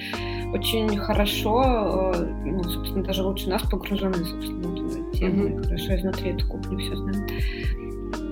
очень 0.53 0.97
хорошо, 0.99 1.63
а, 1.65 2.15
ну, 2.45 2.65
собственно, 2.65 3.05
даже 3.05 3.23
лучше 3.23 3.49
нас 3.49 3.63
погружены, 3.63 4.15
собственно, 4.15 4.69
в 4.69 4.93
эту 4.93 5.17
тему, 5.17 5.45
mm-hmm. 5.45 5.65
хорошо 5.65 5.97
изнутри 5.97 6.31
эту 6.31 6.49
кухню 6.49 6.79
все 6.79 6.97
знают. 6.97 7.31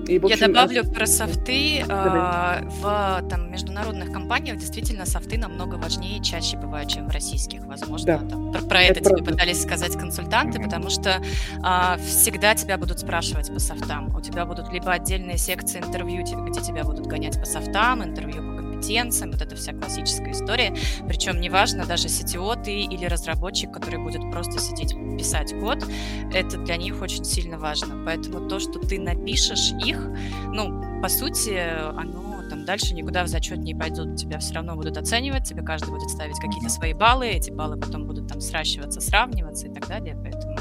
И, 0.09 0.17
общем, 0.17 0.29
Я 0.29 0.47
добавлю 0.47 0.83
про 0.85 1.05
софты. 1.05 1.85
Э, 1.87 2.61
в 2.63 3.23
там, 3.29 3.51
международных 3.51 4.11
компаниях 4.11 4.57
действительно 4.57 5.05
софты 5.05 5.37
намного 5.37 5.75
важнее 5.75 6.17
и 6.17 6.23
чаще 6.23 6.57
бывают, 6.57 6.89
чем 6.89 7.07
в 7.07 7.11
российских. 7.11 7.65
Возможно, 7.65 8.17
да. 8.17 8.27
там, 8.27 8.51
про, 8.51 8.61
про 8.61 8.81
это, 8.81 8.99
это 8.99 9.09
тебе 9.11 9.23
пытались 9.23 9.61
сказать 9.61 9.93
консультанты, 9.93 10.57
mm-hmm. 10.57 10.63
потому 10.63 10.89
что 10.89 11.21
э, 11.21 11.97
всегда 12.03 12.55
тебя 12.55 12.77
будут 12.77 12.99
спрашивать 12.99 13.53
по 13.53 13.59
софтам. 13.59 14.15
У 14.15 14.21
тебя 14.21 14.45
будут 14.45 14.71
либо 14.73 14.91
отдельные 14.91 15.37
секции 15.37 15.79
интервью, 15.79 16.23
где 16.23 16.61
тебя 16.61 16.83
будут 16.83 17.05
гонять 17.05 17.39
по 17.39 17.45
софтам, 17.45 18.03
интервью 18.03 18.55
по 18.55 18.58
компетенциям, 18.79 19.31
вот 19.31 19.41
эта 19.41 19.55
вся 19.55 19.73
классическая 19.73 20.31
история. 20.31 20.73
Причем 21.07 21.39
неважно, 21.41 21.85
даже 21.85 22.07
CTO 22.07 22.61
ты 22.63 22.81
или 22.81 23.05
разработчик, 23.05 23.71
который 23.71 23.99
будет 23.99 24.21
просто 24.31 24.59
сидеть 24.59 24.95
писать 25.17 25.53
код, 25.59 25.85
это 26.33 26.57
для 26.57 26.77
них 26.77 27.01
очень 27.01 27.23
сильно 27.23 27.57
важно. 27.57 28.03
Поэтому 28.05 28.47
то, 28.47 28.59
что 28.59 28.79
ты 28.79 28.99
напишешь 28.99 29.71
их, 29.85 30.09
ну, 30.47 31.01
по 31.01 31.09
сути, 31.09 31.57
оно 31.95 32.43
там 32.49 32.65
дальше 32.65 32.95
никуда 32.95 33.23
в 33.23 33.27
зачет 33.27 33.59
не 33.59 33.75
пойдут, 33.75 34.15
тебя 34.15 34.39
все 34.39 34.55
равно 34.55 34.75
будут 34.75 34.97
оценивать, 34.97 35.43
тебе 35.43 35.61
каждый 35.61 35.89
будет 35.89 36.09
ставить 36.09 36.39
какие-то 36.39 36.69
свои 36.69 36.93
баллы, 36.93 37.27
эти 37.27 37.51
баллы 37.51 37.77
потом 37.77 38.07
будут 38.07 38.27
там 38.27 38.41
сращиваться, 38.41 39.01
сравниваться 39.01 39.67
и 39.67 39.73
так 39.73 39.87
далее, 39.87 40.17
поэтому 40.21 40.57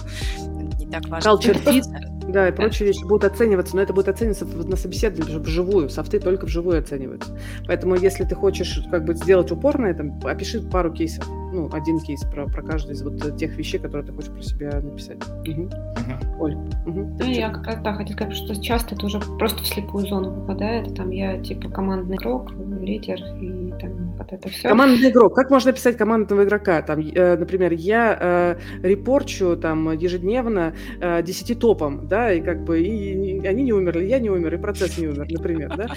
не 0.78 0.86
так 0.86 1.06
важно. 1.08 1.30
Culture 1.30 1.64
fit, 1.64 1.84
да, 2.28 2.48
и 2.48 2.52
прочие 2.52 2.86
вещи 2.86 3.02
будут 3.04 3.24
оцениваться, 3.24 3.74
но 3.74 3.82
это 3.82 3.92
будет 3.92 4.08
оцениваться 4.08 4.44
на 4.44 4.76
собеседовании 4.76 5.38
вживую, 5.38 5.88
софты 5.88 6.20
только 6.20 6.44
вживую 6.44 6.78
оцениваются. 6.78 7.36
Поэтому 7.66 7.94
если 7.94 8.24
ты 8.24 8.34
хочешь 8.34 8.82
как 8.90 9.04
бы 9.04 9.14
сделать 9.14 9.50
упор 9.50 9.78
на 9.78 9.86
этом, 9.86 10.20
опиши 10.24 10.60
пару 10.60 10.92
кейсов, 10.92 11.26
ну, 11.52 11.68
один 11.72 12.00
кейс 12.00 12.22
про, 12.24 12.46
про 12.46 12.62
каждый 12.62 12.92
из 12.92 13.02
вот 13.02 13.36
тех 13.36 13.56
вещей, 13.56 13.78
которые 13.78 14.06
ты 14.06 14.12
хочешь 14.12 14.30
про 14.30 14.42
себя 14.42 14.80
написать. 14.80 15.18
Угу. 15.46 15.62
Угу. 15.62 16.42
Оль. 16.44 16.54
Угу. 16.86 17.16
Ну, 17.18 17.24
я 17.24 17.50
как 17.50 17.66
раз, 17.66 17.76
да, 17.82 17.94
хотела 17.94 18.16
сказать, 18.16 18.36
что 18.36 18.62
часто 18.62 18.94
это 18.94 19.06
уже 19.06 19.20
просто 19.38 19.62
в 19.62 19.66
слепую 19.66 20.06
зону 20.06 20.32
попадает, 20.32 20.94
там 20.94 21.10
я 21.10 21.38
типа 21.40 21.68
командный 21.70 22.16
игрок, 22.16 22.52
лидер 22.80 23.18
и 23.40 23.72
там 23.80 24.14
вот 24.18 24.32
это 24.32 24.48
все. 24.48 24.68
Командный 24.68 25.10
игрок. 25.10 25.34
Как 25.34 25.50
можно 25.50 25.72
писать 25.72 25.96
командного 25.96 26.44
игрока? 26.44 26.82
Там, 26.82 27.00
э, 27.00 27.36
например, 27.36 27.72
я 27.72 28.16
э, 28.20 28.86
репорчу 28.86 29.56
там 29.56 29.92
ежедневно 29.92 30.74
э, 31.00 31.22
10 31.22 31.58
топом, 31.58 32.08
да, 32.08 32.32
и 32.32 32.40
как 32.40 32.64
бы 32.64 32.80
и, 32.80 33.38
и 33.38 33.46
они 33.46 33.64
не 33.64 33.72
умерли, 33.72 34.04
я 34.04 34.18
не 34.18 34.30
умер, 34.30 34.54
и 34.54 34.58
процесс 34.58 34.98
не 34.98 35.08
умер, 35.08 35.26
например, 35.30 35.74
да. 35.76 35.88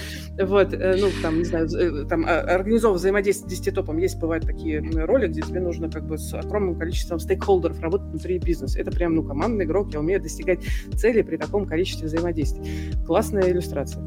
Вот, 0.46 0.74
э, 0.74 0.98
ну, 1.00 1.08
там, 1.22 1.40
не 1.40 1.46
знаю, 1.46 1.68
э, 1.68 2.06
там 2.08 2.26
а, 2.26 2.42
организовывать 2.42 3.02
взаимодействие 3.02 3.56
с 3.56 3.60
10 3.60 3.76
топом. 3.76 3.98
Есть, 3.98 4.20
бывают 4.20 4.46
такие 4.46 4.82
роли, 5.06 5.28
где 5.28 5.41
тебе 5.42 5.60
нужно 5.60 5.90
как 5.90 6.06
бы 6.06 6.18
с 6.18 6.34
огромным 6.34 6.76
количеством 6.76 7.20
стейкхолдеров 7.20 7.80
работать 7.82 8.08
внутри 8.10 8.40
бизнеса. 8.40 8.80
Это 8.80 8.92
прям, 8.92 9.16
ну, 9.16 9.24
командный 9.24 9.66
игрок, 9.66 9.94
я 9.94 10.00
умею 10.00 10.22
достигать 10.22 10.60
цели 10.96 11.22
при 11.22 11.38
таком 11.38 11.66
количестве 11.66 12.08
взаимодействий. 12.08 12.94
Классная 13.06 13.50
иллюстрация. 13.50 14.04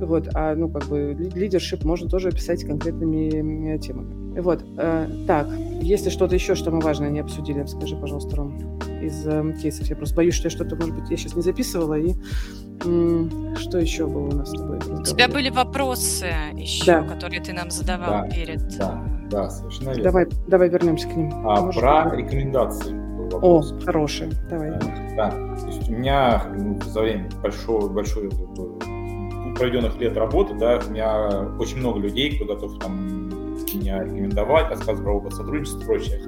Вот, 0.00 0.28
а, 0.34 0.54
ну, 0.54 0.68
как 0.68 0.84
бы, 0.86 1.14
лидершип 1.34 1.84
можно 1.84 2.08
тоже 2.08 2.28
описать 2.28 2.64
конкретными 2.64 3.78
темами. 3.78 4.40
Вот, 4.40 4.64
э, 4.78 5.06
так, 5.26 5.48
если 5.80 6.08
что-то 6.08 6.34
еще, 6.34 6.54
что 6.54 6.70
мы 6.70 6.80
важное 6.80 7.10
не 7.10 7.20
обсудили, 7.20 7.64
скажи, 7.66 7.96
пожалуйста, 7.96 8.36
Ром, 8.36 8.78
из 9.02 9.26
э, 9.26 9.52
кейсов. 9.60 9.88
Я 9.88 9.96
просто 9.96 10.16
боюсь, 10.16 10.34
что 10.34 10.46
я 10.46 10.50
что-то, 10.50 10.76
может 10.76 10.94
быть, 10.94 11.10
я 11.10 11.16
сейчас 11.16 11.34
не 11.34 11.42
записывала, 11.42 11.98
и 11.98 12.14
что 12.80 13.78
еще 13.78 14.06
было 14.06 14.28
у 14.28 14.32
нас 14.32 14.50
с 14.50 14.52
тобой? 14.52 14.78
У 14.78 15.02
тебя 15.02 15.28
были 15.28 15.50
вопросы 15.50 16.28
еще, 16.54 16.86
да. 16.86 17.02
которые 17.02 17.42
ты 17.42 17.52
нам 17.52 17.70
задавал 17.70 18.22
да, 18.22 18.28
перед... 18.28 18.78
Да, 18.78 19.04
да, 19.30 19.50
совершенно 19.50 19.90
верно. 19.90 20.04
Давай, 20.04 20.26
давай 20.48 20.68
вернемся 20.70 21.08
к 21.08 21.14
ним. 21.14 21.30
А, 21.46 21.60
может, 21.60 21.80
про 21.80 22.16
рекомендации. 22.16 22.98
О, 23.42 23.62
хорошие, 23.84 24.30
давай. 24.48 24.72
Да, 25.16 25.30
то 25.30 25.66
есть 25.66 25.88
у 25.88 25.92
меня 25.92 26.46
ну, 26.56 26.80
за 26.82 27.00
время 27.00 27.28
большого, 27.42 27.88
большой 27.88 28.28
проведенных 29.56 29.96
лет 29.98 30.16
работы, 30.16 30.54
да, 30.54 30.80
у 30.86 30.90
меня 30.90 31.28
очень 31.58 31.78
много 31.78 32.00
людей, 32.00 32.36
кто 32.36 32.44
готов 32.44 32.78
там 32.78 33.28
меня 33.74 34.02
рекомендовать, 34.02 34.68
рассказывать 34.70 35.02
про 35.02 35.16
опыт 35.16 35.34
сотрудничества 35.34 35.80
и 35.80 35.84
прочее. 35.84 36.20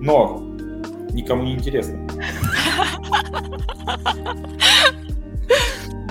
Но 0.00 0.42
никому 1.12 1.44
не 1.44 1.54
интересно. 1.54 2.06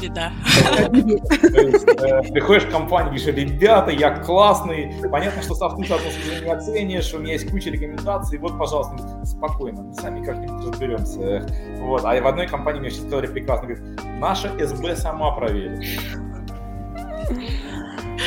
Беда. 0.02 0.32
Э, 0.70 2.22
приходишь 2.32 2.66
в 2.66 2.72
компанию, 2.72 3.14
говоришь, 3.16 3.26
ребята, 3.26 3.90
я 3.90 4.12
классный, 4.12 4.94
понятно, 5.12 5.42
что 5.42 5.56
софты 5.56 5.86
с 5.86 5.92
одной 5.92 6.42
не 6.44 6.52
оценишь, 6.52 7.14
у 7.16 7.20
меня 7.20 7.34
есть 7.34 7.50
куча 7.50 7.72
рекомендаций, 7.72 8.38
вот, 8.38 8.60
пожалуйста, 8.60 9.26
спокойно, 9.26 9.82
мы 9.82 9.94
сами 9.96 10.24
как-нибудь 10.24 10.68
разберемся. 10.68 11.48
Вот. 11.80 12.06
А 12.06 12.22
в 12.22 12.28
одной 12.28 12.48
компании 12.48 12.80
мне 12.80 12.92
сейчас 12.92 13.08
сказали 13.08 13.28
прекрасно, 13.28 13.68
говорит, 13.70 14.00
наша 14.20 14.50
СБ 14.68 14.96
сама 14.96 15.32
проверит. 15.32 15.84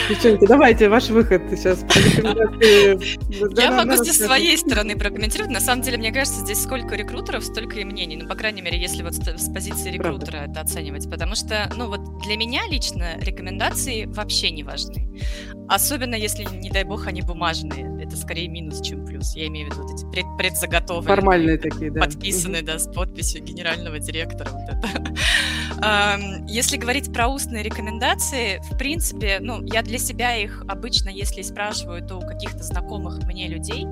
Девчонки, 0.09 0.47
давайте 0.47 0.89
ваш 0.89 1.09
выход 1.09 1.43
сейчас. 1.51 1.85
Я 3.61 3.71
могу 3.73 3.97
со 3.97 4.13
своей 4.13 4.57
стороны 4.57 4.97
прокомментировать. 4.97 5.51
На 5.51 5.61
самом 5.61 5.83
деле, 5.83 5.99
мне 5.99 6.13
кажется, 6.13 6.41
здесь 6.41 6.63
сколько 6.63 6.95
рекрутеров, 6.95 7.45
столько 7.45 7.79
и 7.81 7.85
мнений. 7.85 8.17
Ну, 8.17 8.29
по 8.29 8.35
крайней 8.35 8.63
мере, 8.63 8.81
если 8.81 9.03
вот 9.03 9.15
с 9.15 9.53
позиции 9.53 9.91
рекрутера 9.91 10.49
это 10.49 10.61
оценивать. 10.61 11.11
Потому 11.11 11.35
что, 11.35 11.71
ну, 11.77 11.89
вот 11.89 12.01
для 12.23 12.37
меня 12.37 12.63
лично 12.69 13.19
рекомендации 13.21 14.07
вообще 14.07 14.51
не 14.51 14.63
важны. 14.63 15.09
Особенно 15.69 16.15
если, 16.15 16.45
не 16.45 16.71
дай 16.71 16.85
бог, 16.85 17.07
они 17.07 17.23
бумажные. 17.23 18.05
Это 18.05 18.17
скорее 18.17 18.49
минус, 18.49 18.81
чем 18.81 19.05
плюс. 19.07 19.35
Я 19.37 19.47
имею 19.47 19.69
в 19.69 19.73
виду 19.73 19.83
вот 19.83 19.93
эти 19.93 20.05
пред, 20.11 20.27
предзаготовленные. 20.39 21.17
Формальные 21.17 21.59
такие, 21.59 21.91
да. 21.91 22.01
Подписанные, 22.01 22.63
да, 22.63 22.79
с 22.79 22.87
подписью 22.87 23.43
генерального 23.43 23.99
директора. 23.99 24.51
Вот 24.51 24.69
это. 24.69 25.15
Если 26.47 26.77
говорить 26.77 27.13
про 27.13 27.29
устные 27.29 27.63
рекомендации, 27.63 28.61
в 28.71 28.77
принципе, 28.77 29.39
ну, 29.41 29.63
я 29.63 29.83
для 29.83 29.99
себя 29.99 30.37
их 30.37 30.65
обычно, 30.69 31.09
если 31.09 31.43
спрашиваю, 31.43 32.07
то 32.07 32.17
у 32.17 32.21
каких-то 32.21 32.63
знакомых 32.63 33.23
мне 33.25 33.49
людей. 33.49 33.87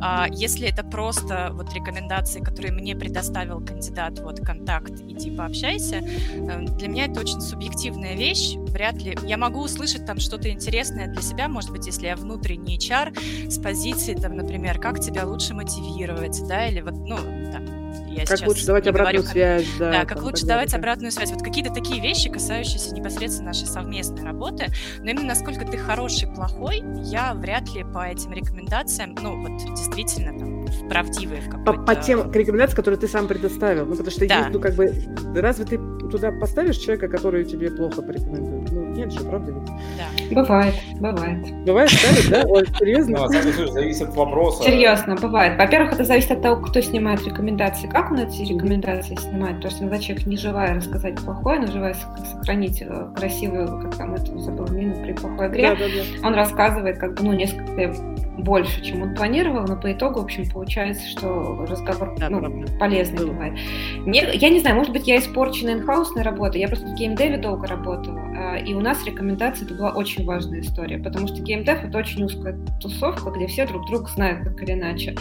А, 0.00 0.26
если 0.30 0.68
это 0.68 0.84
просто 0.84 1.50
вот 1.52 1.72
рекомендации, 1.72 2.40
которые 2.40 2.72
мне 2.72 2.94
предоставил 2.94 3.64
кандидат, 3.64 4.18
вот 4.20 4.40
контакт, 4.40 4.92
иди 5.08 5.34
пообщайся, 5.34 5.96
эм, 5.96 6.66
для 6.66 6.88
меня 6.88 7.06
это 7.06 7.20
очень 7.20 7.40
субъективная 7.40 8.14
вещь. 8.14 8.54
Вряд 8.56 9.02
ли 9.02 9.16
я 9.24 9.36
могу 9.36 9.60
услышать 9.60 10.04
там 10.06 10.18
что-то 10.18 10.50
интересное 10.50 11.08
для 11.08 11.22
себя, 11.22 11.48
может 11.48 11.70
быть, 11.70 11.86
если 11.86 12.06
я 12.06 12.16
внутренний 12.16 12.76
HR 12.76 13.50
с 13.50 13.58
позиции, 13.58 14.14
там, 14.14 14.36
например, 14.36 14.78
как 14.78 15.00
тебя 15.00 15.24
лучше 15.24 15.54
мотивировать, 15.54 16.40
да, 16.46 16.66
или 16.66 16.82
вот, 16.82 16.94
ну, 16.94 17.16
там, 17.52 17.75
я 18.16 18.26
как 18.26 18.46
лучше 18.46 18.66
давать 18.66 18.86
обратную 18.86 19.22
говорю, 19.22 19.32
связь, 19.32 19.66
да. 19.78 19.92
Да, 19.92 20.04
как 20.04 20.22
лучше 20.22 20.46
давать 20.46 20.70
далее. 20.70 20.78
обратную 20.78 21.12
связь. 21.12 21.30
Вот 21.30 21.42
какие-то 21.42 21.72
такие 21.72 22.00
вещи, 22.00 22.30
касающиеся 22.30 22.94
непосредственно 22.94 23.48
нашей 23.48 23.66
совместной 23.66 24.24
работы. 24.24 24.66
Но 24.98 25.10
именно 25.10 25.26
насколько 25.26 25.64
ты 25.64 25.76
хороший, 25.76 26.28
плохой, 26.28 26.82
я 27.04 27.34
вряд 27.34 27.72
ли 27.74 27.84
по 27.84 28.06
этим 28.06 28.32
рекомендациям, 28.32 29.14
ну, 29.20 29.40
вот 29.40 29.58
действительно 29.74 30.38
там 30.38 30.65
правдивые 30.88 31.40
в 31.40 31.50
какой-то... 31.50 31.72
По, 31.72 31.94
по 31.94 31.94
тем 31.94 32.30
рекомендациям, 32.32 32.76
которые 32.76 33.00
ты 33.00 33.08
сам 33.08 33.26
предоставил. 33.26 33.86
Ну, 33.86 33.92
потому 33.92 34.10
что 34.10 34.26
да. 34.28 34.38
есть, 34.38 34.50
ну, 34.52 34.60
как 34.60 34.74
бы, 34.74 34.92
разве 35.34 35.64
ты 35.64 35.78
туда 36.10 36.32
поставишь 36.32 36.76
человека, 36.76 37.08
который 37.08 37.44
тебе 37.44 37.70
плохо 37.70 38.02
порекомендует? 38.02 38.70
Ну, 38.72 38.86
нет 38.94 39.12
же, 39.12 39.20
правда 39.20 39.52
ведь? 39.52 39.66
Да. 39.66 40.42
Бывает, 40.42 40.74
бывает. 41.00 41.64
Бывает, 41.64 41.90
ставят, 41.90 42.30
да? 42.30 42.48
Ой, 42.48 42.66
серьезно? 42.78 43.18
Ну, 43.18 43.72
зависит 43.72 44.08
от 44.08 44.16
вопроса. 44.16 44.64
Серьезно, 44.64 45.16
бывает. 45.16 45.58
Во-первых, 45.58 45.94
это 45.94 46.04
зависит 46.04 46.30
от 46.30 46.42
того, 46.42 46.62
кто 46.62 46.80
снимает 46.80 47.24
рекомендации, 47.24 47.88
как 47.88 48.10
он 48.10 48.20
эти 48.20 48.42
рекомендации 48.42 49.16
снимает. 49.16 49.60
То 49.60 49.68
есть 49.68 49.80
иногда 49.80 49.98
человек 49.98 50.26
не 50.26 50.36
желая 50.36 50.74
рассказать 50.74 51.16
плохое, 51.20 51.60
но 51.60 51.66
желая 51.66 51.96
сохранить 52.32 52.82
э, 52.82 53.08
красивую, 53.14 53.80
как 53.82 53.96
там 53.96 54.14
это 54.14 54.38
забыл, 54.38 54.68
мину 54.68 55.02
при 55.02 55.12
плохой 55.12 55.48
игре, 55.48 55.70
да, 55.70 55.76
да, 55.76 55.84
да. 55.86 56.26
он 56.26 56.34
рассказывает 56.34 56.98
как 56.98 57.14
бы, 57.14 57.24
ну, 57.24 57.32
несколько 57.32 57.94
больше, 58.38 58.82
чем 58.82 59.02
он 59.02 59.14
планировал, 59.14 59.64
но 59.66 59.76
по 59.76 59.92
итогу, 59.92 60.20
в 60.20 60.24
общем, 60.24 60.44
получается, 60.56 61.06
что 61.06 61.66
разговор 61.68 62.14
да, 62.16 62.30
ну, 62.30 62.40
полезный 62.80 63.18
Было. 63.18 63.32
бывает. 63.32 63.58
Не, 64.06 64.24
я 64.32 64.48
не 64.48 64.58
знаю, 64.60 64.76
может 64.76 64.90
быть, 64.90 65.06
я 65.06 65.18
испорчена 65.18 65.72
инхаусной 65.72 66.22
работой, 66.22 66.62
я 66.62 66.68
просто 66.68 66.86
в 66.86 66.94
геймдеве 66.94 67.36
долго 67.36 67.66
работала, 67.66 68.25
и 68.64 68.74
у 68.74 68.80
нас 68.80 69.04
рекомендации 69.04 69.64
это 69.64 69.74
была 69.74 69.90
очень 69.92 70.24
важная 70.24 70.60
история, 70.60 70.98
потому 70.98 71.26
что 71.28 71.40
геймдев 71.40 71.84
это 71.84 71.98
очень 71.98 72.24
узкая 72.24 72.58
тусовка, 72.80 73.30
где 73.30 73.46
все 73.46 73.66
друг 73.66 73.86
друга 73.86 74.06
знают 74.08 74.44
так 74.44 74.62
или 74.62 74.72
иначе. 74.72 75.14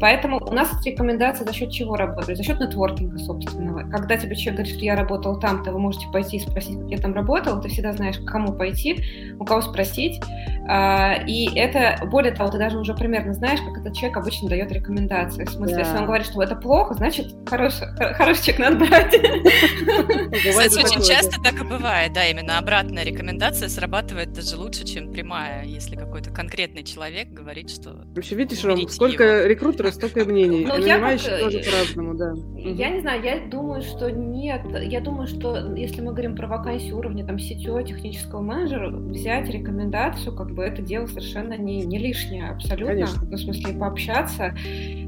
Поэтому 0.00 0.38
у 0.38 0.52
нас 0.52 0.70
рекомендации 0.84 1.44
за 1.44 1.52
счет 1.52 1.70
чего 1.70 1.96
работают? 1.96 2.38
За 2.38 2.44
счет 2.44 2.60
нетворкинга 2.60 3.18
собственного. 3.18 3.88
Когда 3.90 4.16
тебе 4.16 4.36
человек 4.36 4.60
говорит, 4.60 4.76
что 4.76 4.84
я 4.84 4.96
работал 4.96 5.38
там, 5.38 5.62
то 5.62 5.72
вы 5.72 5.78
можете 5.78 6.06
пойти 6.12 6.36
и 6.36 6.40
спросить, 6.40 6.78
как 6.78 6.90
я 6.90 6.98
там 6.98 7.14
работал, 7.14 7.60
ты 7.60 7.68
всегда 7.68 7.92
знаешь, 7.92 8.18
к 8.18 8.24
кому 8.24 8.52
пойти, 8.52 9.02
у 9.38 9.44
кого 9.44 9.60
спросить, 9.60 10.20
а, 10.68 11.14
и 11.26 11.48
это, 11.56 12.04
более 12.06 12.32
того, 12.32 12.50
ты 12.50 12.58
даже 12.58 12.78
уже 12.78 12.94
примерно 12.94 13.32
знаешь, 13.32 13.60
как 13.60 13.78
этот 13.78 13.94
человек 13.94 14.16
обычно 14.16 14.48
дает 14.48 14.72
рекомендации. 14.72 15.44
В 15.44 15.50
смысле, 15.50 15.76
да. 15.76 15.82
если 15.82 15.96
он 15.98 16.06
говорит, 16.06 16.26
что 16.26 16.42
это 16.42 16.56
плохо, 16.56 16.94
значит, 16.94 17.34
хороший, 17.48 17.86
хороший 18.14 18.44
человек 18.44 18.58
надо 18.58 18.76
брать. 18.84 19.12
Кстати, 20.48 20.84
очень 20.84 21.02
часто 21.02 21.40
так 21.40 21.54
и 21.60 21.64
бывает, 21.64 22.12
да, 22.12 22.26
именно 22.26 22.55
обратная 22.58 23.04
рекомендация 23.04 23.68
срабатывает 23.68 24.32
даже 24.32 24.56
лучше, 24.56 24.84
чем 24.84 25.12
прямая, 25.12 25.64
если 25.64 25.96
какой-то 25.96 26.30
конкретный 26.30 26.82
человек 26.82 27.28
говорит, 27.28 27.70
что... 27.70 28.04
Вообще, 28.14 28.34
видишь, 28.34 28.64
Ром, 28.64 28.88
сколько 28.88 29.46
рекрутеров, 29.46 29.94
столько 29.94 30.24
мнений. 30.24 30.66
Ну, 30.66 30.78
я 30.78 30.98
тоже 30.98 31.62
по-разному, 31.64 32.14
да. 32.14 32.32
Я 32.56 32.90
не 32.90 33.00
знаю, 33.00 33.22
я 33.22 33.46
думаю, 33.46 33.82
что 33.82 34.10
нет. 34.10 34.62
Я 34.82 35.00
думаю, 35.00 35.26
что 35.26 35.74
если 35.74 36.00
мы 36.00 36.12
говорим 36.12 36.36
про 36.36 36.46
вакансию 36.46 36.96
уровня 36.96 37.26
там 37.26 37.38
сетевого 37.38 37.82
технического 37.82 38.40
менеджера, 38.40 38.90
взять 38.90 39.48
рекомендацию 39.50 40.34
как 40.34 40.52
бы 40.52 40.62
это 40.62 40.82
дело 40.82 41.06
совершенно 41.06 41.56
не, 41.56 41.84
не 41.84 41.98
лишнее, 41.98 42.50
абсолютно. 42.50 42.86
Конечно. 42.86 43.20
В 43.26 43.36
смысле, 43.36 43.74
пообщаться, 43.74 44.54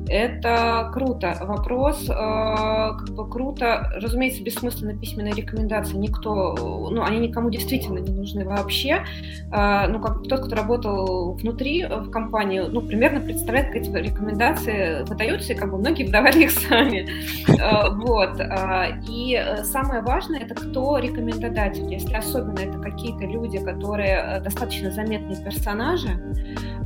это 0.08 0.90
круто. 0.92 1.36
Вопрос, 1.40 2.04
э, 2.08 2.08
как 2.08 3.10
бы 3.10 3.28
круто, 3.28 3.92
разумеется, 3.96 4.42
бессмысленно 4.42 4.98
письменные 4.98 5.34
рекомендации 5.34 5.96
никто, 5.96 6.54
ну, 6.90 7.02
они 7.02 7.18
никому 7.18 7.37
действительно 7.50 7.98
не 7.98 8.10
нужны 8.10 8.44
вообще. 8.44 9.04
Э, 9.52 9.86
ну, 9.88 10.00
как 10.00 10.22
тот, 10.24 10.46
кто 10.46 10.56
работал 10.56 11.34
внутри 11.34 11.82
э, 11.82 11.96
в 12.00 12.10
компании, 12.10 12.60
ну, 12.60 12.80
примерно 12.82 13.20
представляет, 13.20 13.68
как 13.68 13.76
эти 13.76 13.90
рекомендации 13.90 15.04
выдаются, 15.04 15.52
и 15.52 15.56
как 15.56 15.70
бы 15.70 15.78
многие 15.78 16.04
выдавали 16.04 16.44
их 16.44 16.50
сами. 16.68 17.08
Э, 17.48 17.90
вот. 17.94 18.40
Э, 18.40 19.00
и 19.08 19.40
самое 19.64 20.02
важное, 20.02 20.40
это 20.40 20.54
кто 20.54 20.98
рекомендодатель. 20.98 21.90
Если 21.92 22.14
особенно 22.14 22.58
это 22.58 22.78
какие-то 22.78 23.24
люди, 23.24 23.58
которые 23.58 24.40
достаточно 24.40 24.90
заметные 24.90 25.42
персонажи, 25.42 26.08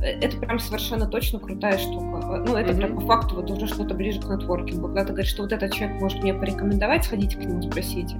это 0.01 0.37
прям 0.37 0.59
совершенно 0.59 1.07
точно 1.07 1.39
крутая 1.39 1.77
штука. 1.77 2.43
Ну, 2.45 2.55
это 2.55 2.71
mm-hmm. 2.71 2.77
прям 2.77 2.95
по 2.95 3.01
факту 3.01 3.35
вот 3.35 3.49
уже 3.49 3.67
что-то 3.67 3.93
ближе 3.93 4.19
к 4.19 4.25
нетворкингу. 4.25 4.87
Когда 4.87 5.05
ты 5.05 5.13
говоришь, 5.13 5.31
что 5.31 5.43
вот 5.43 5.53
этот 5.53 5.73
человек 5.73 6.01
может 6.01 6.21
мне 6.21 6.33
порекомендовать, 6.33 7.05
сходите 7.05 7.37
к 7.37 7.39
нему, 7.39 7.61
спросите. 7.61 8.15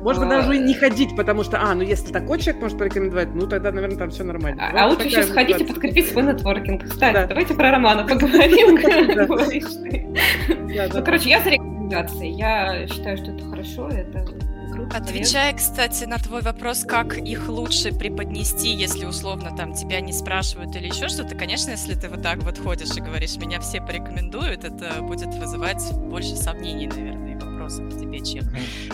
Можно 0.00 0.26
а, 0.26 0.28
даже 0.28 0.58
не 0.58 0.74
ходить, 0.74 1.14
потому 1.16 1.44
что, 1.44 1.61
а, 1.64 1.74
ну 1.76 1.82
если 1.82 2.12
такой 2.12 2.40
человек 2.40 2.60
может 2.60 2.76
порекомендовать, 2.76 3.34
ну 3.34 3.46
тогда, 3.46 3.70
наверное, 3.70 3.96
там 3.96 4.10
все 4.10 4.24
нормально. 4.24 4.60
А, 4.60 4.84
а 4.84 4.88
лучше 4.88 5.06
еще 5.06 5.22
сходите 5.22 5.64
подкрепить 5.64 6.10
свой 6.10 6.24
нетворкинг. 6.24 6.88
Кстати, 6.88 7.14
да. 7.14 7.26
давайте 7.26 7.54
про 7.54 7.70
Романа 7.70 8.04
поговорим. 8.04 8.80
Ну, 10.92 11.04
короче, 11.04 11.28
я 11.30 11.40
за 11.40 11.50
рекомендации. 11.50 12.28
Я 12.28 12.86
считаю, 12.88 13.16
что 13.16 13.30
это 13.30 13.44
хорошо, 13.44 13.88
это 13.88 14.24
круто. 14.72 14.96
Отвечая, 14.96 15.54
кстати, 15.54 16.04
на 16.04 16.18
твой 16.18 16.42
вопрос, 16.42 16.84
как 16.84 17.16
их 17.16 17.48
лучше 17.48 17.92
преподнести, 17.92 18.70
если 18.70 19.04
условно 19.04 19.54
там 19.56 19.74
тебя 19.74 20.00
не 20.00 20.12
спрашивают 20.12 20.74
или 20.74 20.86
еще 20.86 21.08
что-то, 21.08 21.36
конечно, 21.36 21.70
если 21.70 21.94
ты 21.94 22.08
вот 22.08 22.22
так 22.22 22.38
вот 22.42 22.58
ходишь 22.58 22.96
и 22.96 23.00
говоришь, 23.00 23.36
меня 23.36 23.60
все 23.60 23.80
порекомендуют, 23.80 24.64
это 24.64 25.02
будет 25.02 25.32
вызывать 25.34 25.82
больше 25.96 26.34
сомнений, 26.36 26.88
наверное, 26.88 27.38
к 27.80 27.98
тебе, 27.98 28.20
чем 28.20 28.44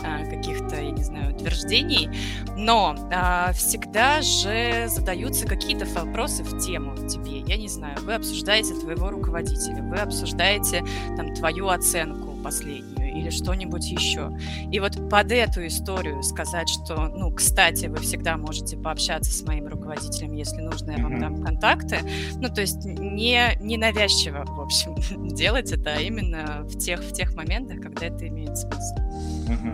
а, 0.05 0.24
каких-то, 0.24 0.76
я 0.76 0.91
не 0.91 1.03
знаю, 1.03 1.35
утверждений. 1.35 2.09
Но 2.57 2.95
а, 3.12 3.53
всегда 3.53 4.22
же 4.22 4.87
задаются 4.89 5.47
какие-то 5.47 5.87
вопросы 5.87 6.43
в 6.43 6.59
тему 6.59 6.95
тебе. 7.09 7.41
Я 7.41 7.57
не 7.57 7.68
знаю, 7.68 7.97
вы 8.03 8.14
обсуждаете 8.14 8.74
твоего 8.74 9.11
руководителя, 9.11 9.83
вы 9.83 9.97
обсуждаете 9.97 10.85
там 11.16 11.35
твою 11.35 11.68
оценку 11.68 12.37
последнюю 12.43 12.97
или 13.20 13.30
что-нибудь 13.30 13.90
еще. 13.90 14.30
И 14.70 14.80
вот 14.80 15.08
под 15.08 15.32
эту 15.32 15.66
историю 15.66 16.22
сказать, 16.22 16.68
что, 16.68 17.08
ну, 17.08 17.30
кстати, 17.32 17.86
вы 17.86 17.98
всегда 17.98 18.36
можете 18.36 18.76
пообщаться 18.76 19.32
с 19.32 19.42
моим 19.42 19.66
руководителем, 19.66 20.32
если 20.32 20.60
нужно, 20.60 20.92
я 20.92 21.02
вам 21.02 21.20
дам 21.20 21.42
контакты. 21.42 22.00
Ну, 22.36 22.48
то 22.48 22.60
есть 22.60 22.84
не, 22.84 23.56
не 23.60 23.76
навязчиво, 23.76 24.44
в 24.46 24.60
общем, 24.60 25.28
делать 25.34 25.72
это, 25.72 25.94
а 25.96 26.00
именно 26.00 26.62
в 26.62 26.78
тех, 26.78 27.00
в 27.00 27.12
тех 27.12 27.34
моментах, 27.34 27.80
когда 27.80 28.06
это 28.06 28.26
имеет 28.28 28.56
смысл. 28.56 29.07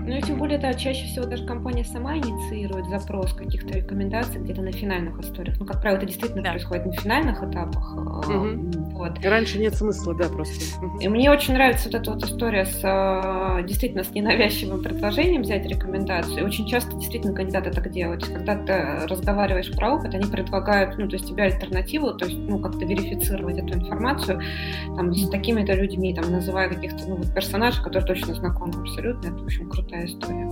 Ну 0.07 0.16
и 0.16 0.22
тем 0.22 0.38
более, 0.38 0.59
да, 0.59 0.74
чаще 0.74 1.07
всего 1.07 1.26
даже 1.26 1.45
компания 1.47 1.84
сама 1.84 2.16
инициирует 2.16 2.88
запрос 2.88 3.32
каких-то 3.32 3.78
рекомендаций 3.78 4.40
где-то 4.40 4.62
на 4.62 4.72
финальных 4.72 5.18
историях. 5.20 5.57
Ну, 5.59 5.66
как 5.66 5.80
правило, 5.80 5.99
это 5.99 6.07
действительно 6.07 6.42
да. 6.42 6.51
происходит 6.51 6.86
на 6.86 6.92
финальных 6.92 7.42
этапах. 7.42 7.97
Угу. 7.97 8.74
Вот. 8.92 9.24
Раньше 9.24 9.59
нет 9.59 9.74
смысла, 9.74 10.14
да, 10.14 10.28
просто. 10.28 10.55
И 11.01 11.09
мне 11.09 11.30
очень 11.30 11.55
нравится 11.55 11.88
вот 11.88 11.95
эта 11.95 12.11
вот 12.11 12.22
история 12.22 12.64
с 12.64 12.80
а, 12.84 13.62
действительно 13.62 14.05
с 14.05 14.11
ненавязчивым 14.11 14.82
предложением 14.82 15.42
взять 15.42 15.66
рекомендацию. 15.66 16.38
И 16.38 16.42
очень 16.42 16.66
часто 16.66 16.97
действительно 16.97 17.34
кандидаты 17.34 17.70
так 17.70 17.90
делают. 17.90 18.26
Когда 18.26 18.57
ты 18.57 19.07
разговариваешь 19.07 19.74
про 19.74 19.95
опыт, 19.95 20.14
они 20.14 20.30
предлагают, 20.30 20.97
ну, 20.99 21.09
то 21.09 21.16
есть 21.16 21.28
тебе 21.28 21.45
альтернативу, 21.45 22.14
то 22.14 22.26
есть, 22.26 22.38
ну, 22.38 22.59
как-то 22.59 22.84
верифицировать 22.84 23.59
эту 23.59 23.74
информацию, 23.74 24.40
там, 24.97 25.12
с 25.12 25.28
такими-то 25.28 25.74
людьми, 25.74 26.14
там, 26.14 26.30
называя 26.30 26.68
каких-то, 26.68 27.09
ну, 27.09 27.16
вот 27.16 27.32
персонажей, 27.34 27.82
которые 27.82 28.07
точно 28.07 28.34
знакомы 28.34 28.80
абсолютно. 28.80 29.34
Это, 29.35 29.43
в 29.43 29.47
общем, 29.47 29.68
крутая 29.68 30.07
история. 30.07 30.49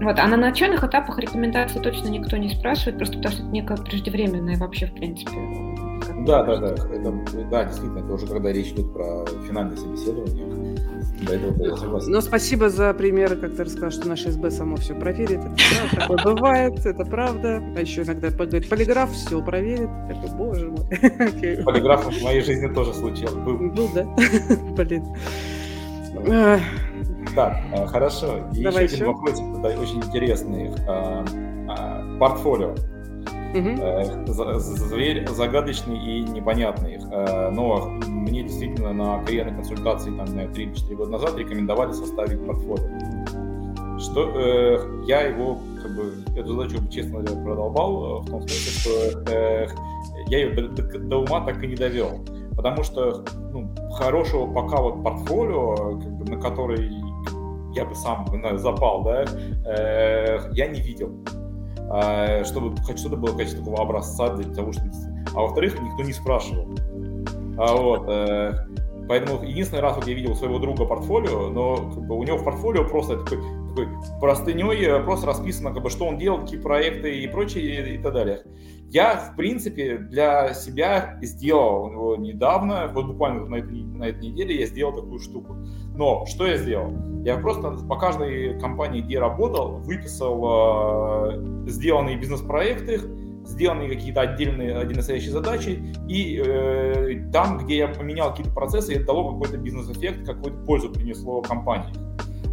Вот, 0.00 0.16
а 0.16 0.28
на 0.28 0.36
начальных 0.36 0.84
этапах 0.84 1.18
рекомендации 1.18 1.80
точно 1.80 2.08
никто 2.08 2.36
не 2.36 2.50
спрашивает, 2.50 2.98
просто 2.98 3.16
потому 3.16 3.34
что 3.34 3.42
это 3.42 3.52
некое 3.52 3.76
преждевременное 3.78 4.56
вообще, 4.56 4.86
в 4.86 4.94
принципе. 4.94 5.32
Да, 6.24 6.44
да, 6.44 6.56
да. 6.58 6.68
Это, 6.68 7.12
да, 7.50 7.64
действительно, 7.64 7.98
это 7.98 8.12
уже 8.12 8.26
когда 8.26 8.52
речь 8.52 8.68
идет 8.68 8.92
про 8.92 9.26
финальное 9.46 9.76
собеседование. 9.76 10.76
Но 12.06 12.20
спасибо 12.20 12.68
за 12.70 12.94
примеры, 12.94 13.36
как 13.36 13.56
ты 13.56 13.64
рассказал, 13.64 13.90
что 13.90 14.08
наше 14.08 14.30
СБ 14.30 14.50
само 14.50 14.76
все 14.76 14.94
проверит. 14.94 15.40
Это 15.40 15.56
да, 15.92 16.00
такое 16.00 16.34
бывает, 16.34 16.86
это 16.86 17.04
правда. 17.04 17.62
А 17.76 17.80
еще 17.80 18.02
иногда 18.02 18.30
говорит, 18.30 18.68
полиграф 18.68 19.10
все 19.10 19.42
проверит. 19.42 19.90
Это, 20.08 20.32
боже 20.34 20.70
мой. 20.70 20.86
Полиграф 21.64 22.06
в 22.06 22.22
моей 22.22 22.42
жизни 22.42 22.68
тоже 22.72 22.94
случился. 22.94 23.36
Был. 23.36 23.58
Был, 23.70 23.88
да? 23.94 24.04
Блин. 24.76 25.04
Так, 27.34 27.58
э, 27.72 27.86
хорошо. 27.86 28.38
И 28.54 28.62
Давай 28.62 28.84
еще, 28.84 28.96
еще 28.96 29.04
один 29.04 29.16
вопрос, 29.16 29.40
это 29.40 29.80
очень 29.80 29.98
интересный. 29.98 30.70
Э, 30.86 31.24
э, 31.24 32.18
портфолио. 32.18 32.74
Угу. 33.54 34.56
Зверь 34.58 35.26
загадочный 35.28 35.96
и 35.96 36.20
непонятный. 36.20 36.98
Но 37.50 37.98
мне 38.06 38.42
действительно 38.42 38.92
на 38.92 39.24
карьерной 39.24 39.54
консультации 39.54 40.10
там, 40.10 40.26
3-4 40.26 40.94
года 40.94 41.12
назад 41.12 41.36
рекомендовали 41.38 41.92
составить 41.92 42.44
портфолио. 42.46 42.84
Что 43.98 44.30
э, 44.36 45.04
я 45.06 45.22
его, 45.22 45.58
как 45.82 45.96
бы, 45.96 46.12
эту 46.36 46.54
задачу, 46.54 46.88
честно 46.88 47.18
говоря, 47.18 47.42
продолбал, 47.42 48.20
в 48.20 48.30
том 48.30 48.42
смысле, 48.42 48.80
что 48.80 49.32
э, 49.32 49.68
я 50.28 50.38
ее 50.38 50.50
до, 50.50 50.68
до, 50.68 50.98
до 50.98 51.16
ума 51.18 51.40
так 51.40 51.62
и 51.64 51.66
не 51.66 51.74
довел. 51.74 52.20
Потому 52.58 52.82
что 52.82 53.24
ну, 53.52 53.72
хорошего 53.92 54.52
пока 54.52 54.82
вот 54.82 55.04
портфолио, 55.04 55.76
как 55.76 56.18
бы, 56.18 56.24
на 56.24 56.42
который 56.42 56.90
я 57.72 57.84
бы 57.84 57.94
сам 57.94 58.26
запал, 58.58 59.04
да, 59.04 59.24
э, 59.64 60.40
я 60.54 60.66
не 60.66 60.80
видел. 60.80 61.12
Э, 61.88 62.42
чтобы 62.42 62.76
хоть 62.82 62.98
что-то 62.98 63.16
было 63.16 63.30
в 63.30 63.36
качестве 63.36 63.60
такого 63.60 63.80
образца 63.80 64.34
для 64.34 64.52
того, 64.52 64.72
чтобы... 64.72 64.90
А 65.36 65.42
во-вторых, 65.42 65.80
никто 65.80 66.02
не 66.02 66.12
спрашивал. 66.12 66.66
А, 67.58 67.76
вот, 67.76 68.06
э, 68.08 68.54
поэтому 69.08 69.44
единственный 69.44 69.80
раз 69.80 69.94
вот 69.94 70.08
я 70.08 70.14
видел 70.14 70.34
своего 70.34 70.58
друга 70.58 70.84
портфолио, 70.84 71.50
но 71.50 71.76
как 71.76 72.08
бы, 72.08 72.16
у 72.16 72.24
него 72.24 72.38
в 72.38 72.44
портфолио 72.44 72.88
просто 72.88 73.18
такой, 73.18 73.38
такой 73.78 74.20
простыней 74.20 74.84
э, 74.86 75.02
просто 75.02 75.26
расписано, 75.26 75.72
как 75.72 75.82
бы, 75.82 75.90
что 75.90 76.06
он 76.06 76.18
делал, 76.18 76.40
какие 76.40 76.60
проекты 76.60 77.18
и 77.20 77.26
прочее 77.28 77.96
и, 77.96 77.98
так 77.98 78.12
далее. 78.12 78.42
Я, 78.90 79.16
в 79.16 79.36
принципе, 79.36 79.98
для 79.98 80.54
себя 80.54 81.18
сделал 81.20 82.16
недавно, 82.16 82.90
вот 82.92 83.06
буквально 83.06 83.44
на 83.44 83.56
этой, 83.56 83.82
на 83.82 84.04
этой 84.04 84.30
неделе 84.30 84.58
я 84.60 84.66
сделал 84.66 84.94
такую 84.94 85.18
штуку. 85.18 85.56
Но 85.94 86.24
что 86.26 86.46
я 86.46 86.56
сделал? 86.56 86.92
Я 87.22 87.36
просто 87.36 87.72
по 87.86 87.96
каждой 87.96 88.58
компании, 88.58 89.02
где 89.02 89.18
работал, 89.18 89.78
выписал 89.78 91.32
э, 91.34 91.68
сделанные 91.68 92.16
бизнес-проекты, 92.16 93.00
сделанные 93.44 93.90
какие-то 93.90 94.22
отдельные, 94.22 94.76
отдельно 94.76 95.02
стоящие 95.02 95.32
задачи, 95.32 95.82
и 96.08 96.42
э, 96.44 97.30
там, 97.32 97.58
где 97.58 97.78
я 97.78 97.88
поменял 97.88 98.30
какие-то 98.30 98.52
процессы, 98.52 98.94
это 98.94 99.06
дало 99.06 99.32
какой-то 99.32 99.58
бизнес-эффект, 99.58 100.26
какую-то 100.26 100.64
пользу 100.64 100.90
принесло 100.90 101.42
компании. 101.42 101.92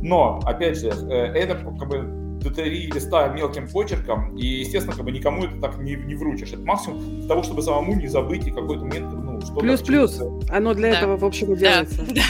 Но, 0.06 0.40
опять 0.46 0.78
же, 0.78 0.90
э, 0.90 1.34
это 1.34 1.56
как 1.56 1.90
бы 1.90 1.98
до 2.44 2.52
три 2.52 2.92
листа 2.92 3.28
мелким 3.30 3.68
почерком, 3.68 4.38
и, 4.38 4.46
естественно, 4.46 4.96
как 4.96 5.04
бы 5.04 5.12
никому 5.12 5.46
это 5.46 5.60
так 5.60 5.80
не, 5.80 5.96
не 5.96 6.14
вручишь. 6.14 6.54
Это 6.54 6.62
максимум 6.62 7.00
для 7.22 7.28
того, 7.28 7.42
чтобы 7.42 7.64
самому 7.64 7.96
не 7.96 8.08
забыть 8.08 8.46
и 8.46 8.52
какой-то 8.52 8.86
момент, 8.86 9.12
ну, 9.12 9.42
что 9.42 9.56
Плюс-плюс. 9.56 10.22
Оно 10.50 10.76
для 10.76 10.92
да. 10.92 10.98
этого, 11.00 11.18
в 11.18 11.26
общем, 11.26 11.54
и 11.54 11.58
делается. 11.58 12.06
Да. 12.16 12.22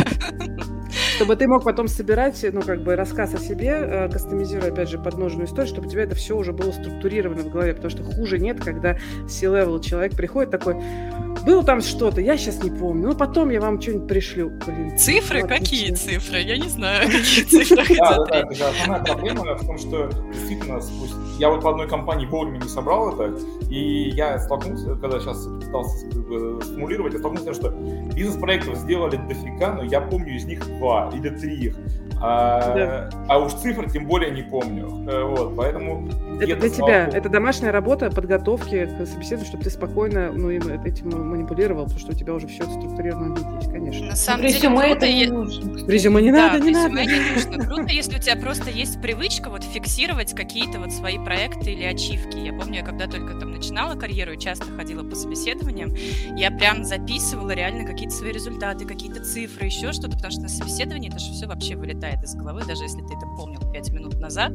Чтобы 1.17 1.35
ты 1.35 1.47
мог 1.47 1.63
потом 1.63 1.87
собирать, 1.87 2.45
ну, 2.53 2.61
как 2.61 2.83
бы, 2.83 2.95
рассказ 2.95 3.33
о 3.33 3.37
себе, 3.37 3.69
э, 3.69 4.09
кастомизируя, 4.09 4.71
опять 4.71 4.89
же, 4.89 4.97
под 4.97 5.17
нужную 5.17 5.47
историю, 5.47 5.67
чтобы 5.67 5.87
у 5.87 5.89
тебя 5.89 6.03
это 6.03 6.15
все 6.15 6.37
уже 6.37 6.53
было 6.53 6.71
структурировано 6.71 7.43
в 7.43 7.49
голове, 7.49 7.73
потому 7.73 7.89
что 7.89 8.03
хуже 8.03 8.39
нет, 8.39 8.63
когда 8.63 8.97
C-level 9.27 9.81
человек 9.81 10.15
приходит 10.15 10.51
такой, 10.51 10.75
было 11.45 11.63
там 11.63 11.81
что-то, 11.81 12.21
я 12.21 12.37
сейчас 12.37 12.63
не 12.63 12.71
помню. 12.71 13.09
Ну, 13.09 13.15
потом 13.15 13.49
я 13.49 13.61
вам 13.61 13.79
что-нибудь 13.79 14.07
пришлю. 14.07 14.49
Блин, 14.65 14.97
цифры? 14.97 15.41
Ну, 15.41 15.47
какие 15.47 15.93
цифры? 15.93 16.39
Я 16.39 16.57
не 16.57 16.67
знаю, 16.69 17.07
какие 17.11 17.43
цифры 17.43 17.95
Да, 17.97 18.25
да, 18.25 18.43
да. 18.43 18.69
Основная 18.69 19.03
проблема 19.03 19.55
в 19.55 19.65
том, 19.65 19.77
что 19.77 20.09
действительно, 20.33 20.81
я 21.37 21.49
вот 21.49 21.63
в 21.63 21.67
одной 21.67 21.87
компании 21.87 22.25
вовремя 22.25 22.57
не 22.57 22.69
собрал 22.69 23.13
это, 23.13 23.37
и 23.69 24.09
я 24.09 24.39
столкнулся, 24.39 24.95
когда 24.95 25.19
сейчас 25.19 25.45
пытался 25.45 25.97
стимулировать, 26.65 27.13
я 27.13 27.19
столкнулся, 27.19 27.53
что 27.53 27.69
бизнес-проектов 28.15 28.77
сделали 28.77 29.17
дофига, 29.17 29.73
но 29.73 29.83
я 29.83 30.01
помню 30.01 30.35
из 30.35 30.45
них 30.45 30.65
два 30.79 31.11
или 31.13 31.29
три 31.29 31.55
их. 31.67 31.75
А, 32.21 32.75
да. 32.75 33.09
а 33.27 33.39
уж 33.39 33.53
цифр 33.53 33.89
тем 33.89 34.05
более 34.05 34.31
не 34.31 34.41
помню. 34.41 35.05
Э, 35.07 35.23
вот, 35.23 35.55
поэтому 35.55 36.07
это 36.39 36.55
для 36.55 36.69
тебя. 36.69 37.09
Это 37.11 37.29
домашняя 37.29 37.71
работа 37.71 38.09
подготовки 38.09 38.85
к 38.85 39.05
собеседованию, 39.05 39.45
чтобы 39.47 39.63
ты 39.63 39.69
спокойно 39.69 40.31
ну, 40.31 40.49
этим 40.49 41.29
манипулировал, 41.29 41.83
потому 41.83 41.99
что 41.99 42.11
у 42.11 42.15
тебя 42.15 42.33
уже 42.33 42.47
все 42.47 42.63
структурировано 42.63 43.35
есть, 43.57 43.71
конечно. 43.71 44.07
На 44.07 44.15
самом 44.15 44.41
деле, 44.41 44.53
резюме 44.55 44.87
это 44.87 45.07
не 45.07 45.27
нужно. 45.27 45.87
Резюме 45.87 46.21
не 46.21 46.31
да, 46.31 46.53
надо, 46.53 46.65
не 46.65 46.71
надо. 46.71 47.05
не 47.05 47.19
нужно. 47.35 47.65
Круто, 47.65 47.91
если 47.91 48.17
у 48.17 48.19
тебя 48.19 48.35
просто 48.37 48.69
есть 48.69 49.01
привычка 49.01 49.49
вот 49.49 49.63
фиксировать 49.63 50.33
какие-то 50.33 50.79
вот 50.79 50.91
свои 50.91 51.17
проекты 51.17 51.71
или 51.71 51.83
ачивки. 51.83 52.37
Я 52.37 52.53
помню, 52.53 52.79
я 52.79 52.85
когда 52.85 53.07
только 53.07 53.37
там 53.37 53.51
начинала 53.51 53.95
карьеру 53.95 54.33
и 54.33 54.39
часто 54.39 54.65
ходила 54.65 55.03
по 55.03 55.15
собеседованиям, 55.15 55.93
я 56.37 56.49
прям 56.51 56.85
записывала 56.85 57.51
реально 57.51 57.85
какие-то 57.85 58.15
свои 58.15 58.31
результаты, 58.31 58.85
какие-то 58.85 59.23
цифры, 59.23 59.65
еще 59.65 59.91
что-то, 59.91 60.15
потому 60.15 60.31
что 60.31 60.41
на 60.41 60.49
собеседовании 60.49 61.09
это 61.09 61.19
же 61.19 61.31
все 61.31 61.45
вообще 61.45 61.75
вылетает 61.75 62.04
из 62.13 62.35
головы, 62.35 62.63
даже 62.65 62.83
если 62.83 63.01
ты 63.01 63.15
это 63.15 63.25
помнил 63.37 63.59
пять 63.75 63.91
минут 63.91 64.19
назад. 64.19 64.53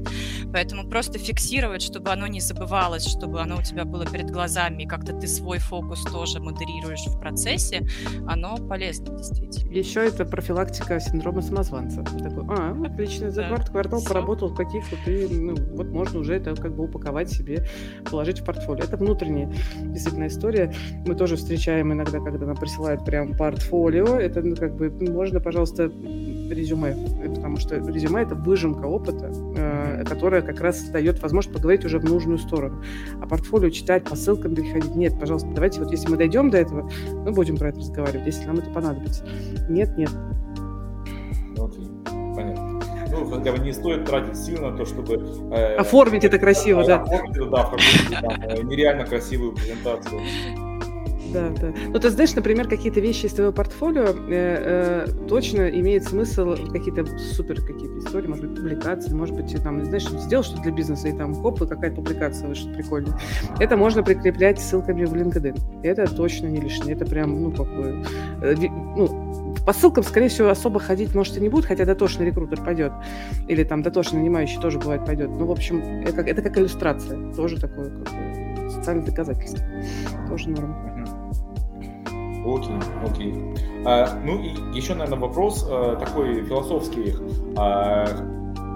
Поэтому 0.50 0.88
просто 0.88 1.18
фиксировать, 1.18 1.82
чтобы 1.82 2.10
оно 2.10 2.26
не 2.26 2.40
забывалось, 2.40 3.06
чтобы 3.06 3.42
оно 3.42 3.58
у 3.58 3.62
тебя 3.62 3.84
было 3.84 4.06
перед 4.06 4.30
глазами, 4.30 4.84
и 4.84 4.86
как-то 4.86 5.12
ты 5.12 5.26
свой 5.26 5.58
фокус 5.58 6.02
тоже 6.04 6.40
модерируешь 6.40 7.04
в 7.06 7.20
процессе, 7.20 7.86
оно 8.26 8.56
полезно 8.56 9.16
действительно. 9.18 9.70
Еще 9.72 10.06
это 10.06 10.24
профилактика 10.24 10.98
синдрома 11.00 11.42
самозванца. 11.42 12.02
Такой, 12.02 12.44
а, 12.48 12.74
отлично, 12.86 13.30
за 13.30 13.44
кварт 13.44 13.68
квартал 13.68 14.02
поработал 14.02 14.48
в 14.48 14.54
каких-то, 14.54 14.96
ты, 15.04 15.28
ну, 15.28 15.54
вот 15.76 15.88
можно 15.88 16.20
уже 16.20 16.34
это 16.34 16.54
как 16.54 16.74
бы 16.74 16.84
упаковать 16.84 17.30
себе, 17.30 17.66
положить 18.10 18.40
в 18.40 18.44
портфолио. 18.44 18.84
Это 18.84 18.96
внутренняя 18.96 19.52
действительно 19.82 20.28
история. 20.28 20.72
Мы 21.06 21.14
тоже 21.14 21.36
встречаем 21.36 21.92
иногда, 21.92 22.20
когда 22.20 22.46
нам 22.46 22.56
присылают 22.56 23.04
прям 23.04 23.36
портфолио. 23.36 24.16
Это 24.16 24.40
ну, 24.40 24.56
как 24.56 24.76
бы 24.76 24.90
можно, 24.90 25.40
пожалуйста, 25.40 25.84
резюме, 25.84 26.96
потому 27.34 27.58
что 27.58 27.76
резюме 27.76 28.22
это 28.22 28.34
выжимка 28.34 28.86
опыта, 28.86 29.09
э, 29.20 30.04
которая 30.04 30.42
как 30.42 30.60
раз 30.60 30.82
дает 30.88 31.20
возможность 31.22 31.54
поговорить 31.54 31.84
уже 31.84 31.98
в 31.98 32.04
нужную 32.04 32.38
сторону. 32.38 32.82
А 33.20 33.26
портфолио 33.26 33.70
читать, 33.70 34.04
по 34.04 34.16
ссылкам 34.16 34.54
переходить, 34.54 34.94
нет, 34.94 35.18
пожалуйста, 35.18 35.48
давайте 35.54 35.80
вот 35.80 35.90
если 35.90 36.08
мы 36.08 36.16
дойдем 36.16 36.50
до 36.50 36.58
этого, 36.58 36.90
мы 37.24 37.32
будем 37.32 37.56
про 37.56 37.68
это 37.68 37.78
разговаривать, 37.78 38.26
если 38.26 38.46
нам 38.46 38.58
это 38.58 38.70
понадобится. 38.70 39.24
Нет, 39.68 39.96
нет. 39.96 40.10
Окей, 41.58 41.88
понятно. 42.34 42.80
Ну, 43.10 43.28
хотя 43.28 43.52
бы 43.52 43.58
не 43.58 43.72
стоит 43.72 44.04
тратить 44.04 44.36
сил 44.36 44.62
на 44.62 44.76
то, 44.76 44.84
чтобы... 44.84 45.14
Э, 45.52 45.76
оформить 45.76 46.24
это 46.24 46.38
красиво, 46.38 46.84
да. 46.84 47.02
Оформить 47.02 47.36
это, 47.36 47.50
да, 47.50 47.62
какую-то 47.64 48.20
там, 48.20 48.42
э, 48.42 48.62
нереально 48.62 49.04
красивую 49.04 49.52
презентацию. 49.52 50.20
Да, 51.32 51.50
да. 51.60 51.72
Ну, 51.88 51.98
ты 51.98 52.10
знаешь, 52.10 52.34
например, 52.34 52.68
какие-то 52.68 53.00
вещи 53.00 53.26
из 53.26 53.32
твоего 53.32 53.52
портфолио 53.52 54.04
э, 54.04 54.14
э, 54.30 55.06
точно 55.28 55.68
имеет 55.68 56.04
смысл, 56.04 56.56
какие-то 56.72 57.04
супер 57.18 57.60
какие-то 57.60 57.98
истории, 57.98 58.26
может 58.26 58.46
быть, 58.46 58.56
публикации, 58.56 59.12
может 59.12 59.36
быть, 59.36 59.62
там, 59.62 59.84
знаешь, 59.84 60.08
сделал 60.08 60.44
что-то 60.44 60.62
для 60.62 60.72
бизнеса, 60.72 61.08
и 61.08 61.12
там, 61.12 61.34
хоп, 61.34 61.62
и 61.62 61.66
какая-то 61.66 61.96
публикация 61.96 62.48
вышла 62.48 62.70
прикольная. 62.72 63.18
Это 63.58 63.76
можно 63.76 64.02
прикреплять 64.02 64.58
ссылками 64.60 65.04
в 65.04 65.14
LinkedIn. 65.14 65.82
Это 65.82 66.06
точно 66.14 66.48
не 66.48 66.60
лишнее. 66.60 66.94
Это 66.94 67.04
прям, 67.04 67.42
ну, 67.42 67.50
какое... 67.50 68.04
Э, 68.42 68.54
ну, 68.96 69.54
по 69.66 69.72
ссылкам, 69.72 70.04
скорее 70.04 70.28
всего, 70.28 70.48
особо 70.48 70.80
ходить, 70.80 71.14
может, 71.14 71.36
и 71.36 71.40
не 71.40 71.48
будут, 71.48 71.66
хотя 71.66 71.84
дотошный 71.84 72.26
рекрутер 72.26 72.62
пойдет. 72.62 72.92
Или 73.48 73.64
там 73.64 73.82
дотошный 73.82 74.20
нанимающий 74.20 74.60
тоже 74.60 74.78
бывает 74.78 75.04
пойдет. 75.04 75.30
Ну, 75.30 75.46
в 75.46 75.50
общем, 75.50 75.80
это 76.02 76.12
как, 76.12 76.28
это 76.28 76.42
как 76.42 76.58
иллюстрация. 76.58 77.32
Тоже 77.34 77.60
такое 77.60 77.90
как 77.90 77.98
бы, 77.98 78.70
социальное 78.70 79.04
доказательство. 79.04 79.64
Тоже 80.28 80.50
норм. 80.50 81.19
Окей, 82.56 82.76
окей. 83.04 83.54
А, 83.84 84.18
ну 84.24 84.40
и 84.40 84.76
еще, 84.76 84.94
наверное, 84.94 85.18
вопрос 85.18 85.66
а, 85.68 85.96
такой 85.96 86.44
философский. 86.44 87.14
А, 87.56 88.06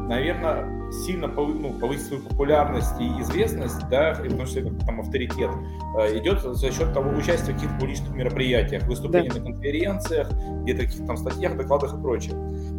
наверное, 0.08 0.74
сильно 0.92 1.26
ну, 1.28 1.72
повысить 1.80 2.06
свою 2.06 2.22
популярность 2.22 3.00
и 3.00 3.04
известность, 3.20 3.88
да, 3.88 4.14
потому 4.16 4.46
что 4.46 4.60
это 4.60 4.74
там 4.86 5.00
авторитет, 5.00 5.50
э, 5.98 6.18
идет 6.18 6.40
за 6.40 6.70
счет 6.70 6.92
того 6.92 7.10
участия 7.10 7.52
в 7.52 7.54
каких-то 7.54 7.74
публичных 7.78 8.14
мероприятиях, 8.14 8.84
выступления 8.84 9.30
да. 9.30 9.40
на 9.40 9.46
конференциях, 9.46 10.30
где-то 10.62 10.82
каких-то 10.82 11.06
там 11.06 11.16
статьях, 11.16 11.56
докладах 11.56 11.94
и 11.94 12.00
прочее. 12.00 12.34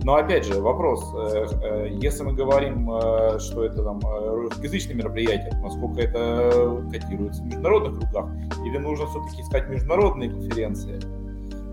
Но 0.06 0.18
опять 0.18 0.46
же, 0.46 0.62
вопрос, 0.62 1.04
э, 1.16 1.48
э, 1.64 1.88
если 2.00 2.22
мы 2.22 2.34
говорим, 2.34 2.86
что 3.40 3.66
это 3.66 3.84
там 3.84 4.00
русскоязычные 4.02 4.96
мероприятия, 4.96 5.52
насколько 5.64 6.00
это 6.00 6.84
котируется 6.92 7.42
в 7.42 7.46
международных 7.48 8.00
кругах, 8.00 8.30
или 8.64 8.78
нужно 8.78 9.08
все-таки 9.08 9.42
искать 9.42 9.68
международные 9.68 10.30
конференции? 10.30 11.00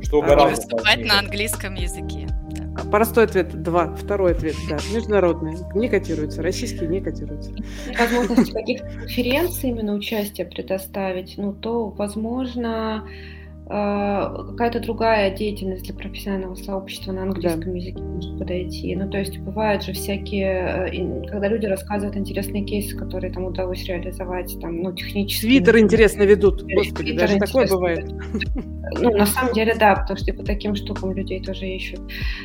Что 0.02 0.22
а 0.22 0.26
гораздо 0.26 0.62
выступать 0.62 1.04
на 1.04 1.18
английском 1.18 1.74
языке. 1.74 2.26
Да. 2.50 2.90
Простой 2.90 3.24
ответ– 3.24 3.62
два. 3.62 3.94
Второй 3.94 4.32
ответ– 4.32 4.56
да. 4.70 4.78
Международные. 4.94 5.58
Не 5.74 5.90
котируются. 5.90 6.42
Российские 6.42 6.88
не 6.88 7.02
котируются. 7.02 7.52
Возможность 7.98 8.52
каких-то 8.52 8.88
конференций 8.88 9.68
именно 9.68 9.92
участие 9.92 10.46
предоставить, 10.46 11.34
ну, 11.36 11.52
то, 11.52 11.90
возможно, 11.90 12.96
а, 12.96 13.08
какая-то 13.72 14.80
другая 14.80 15.34
деятельность 15.34 15.84
для 15.84 15.94
профессионального 15.94 16.54
сообщества 16.56 17.12
на 17.12 17.22
английском 17.22 17.60
да. 17.60 17.70
языке 17.70 18.02
может 18.02 18.38
подойти. 18.38 18.94
Ну, 18.96 19.08
то 19.08 19.18
есть 19.18 19.38
бывают 19.38 19.82
же 19.82 19.94
всякие, 19.94 20.90
э, 20.92 21.26
когда 21.28 21.48
люди 21.48 21.64
рассказывают 21.64 22.16
интересные 22.16 22.64
кейсы, 22.64 22.96
которые 22.96 23.32
там 23.32 23.44
удалось 23.44 23.82
реализовать, 23.84 24.58
там, 24.60 24.82
ну, 24.82 24.92
технически. 24.92 25.46
Твиттер 25.46 25.78
интересно 25.78 26.22
ведут, 26.24 26.62
господи, 26.62 27.16
даже 27.16 27.38
такое 27.38 27.66
бывает. 27.66 28.12
Ну, 29.00 29.16
на 29.16 29.24
самом 29.24 29.54
деле, 29.54 29.74
да, 29.74 29.96
потому 29.96 30.18
что 30.18 30.34
по 30.34 30.44
таким 30.44 30.74
штукам 30.74 31.12
людей 31.14 31.42
тоже 31.42 31.66
ищут. 31.66 32.00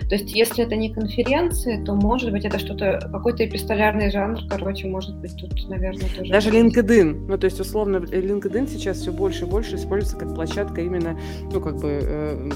То 0.08 0.16
есть, 0.16 0.34
если 0.34 0.64
это 0.64 0.78
не 0.78 0.94
конференции, 0.94 1.84
то, 1.84 1.94
может 1.94 2.32
быть, 2.32 2.46
это 2.46 2.58
что-то, 2.58 3.00
какой-то 3.12 3.46
эпистолярный 3.46 4.12
жанр, 4.12 4.40
короче, 4.50 4.88
может 4.88 5.16
быть, 5.18 5.36
тут, 5.36 5.68
наверное, 5.68 6.08
тоже... 6.16 6.32
Даже 6.32 6.52
LinkedIn, 6.52 7.26
ну, 7.28 7.38
то 7.38 7.46
есть, 7.46 7.60
условно, 7.60 7.98
LinkedIn 7.98 8.70
сейчас 8.70 9.00
все 9.00 9.12
больше 9.12 9.44
и 9.44 9.48
больше 9.48 9.76
используется 9.76 10.18
как 10.18 10.34
площадка 10.36 10.80
именно 10.82 11.17
ну, 11.52 11.62
как 11.62 11.78
бы, 11.78 12.00
э, 12.02 12.50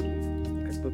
как 0.71 0.83
бы 0.83 0.93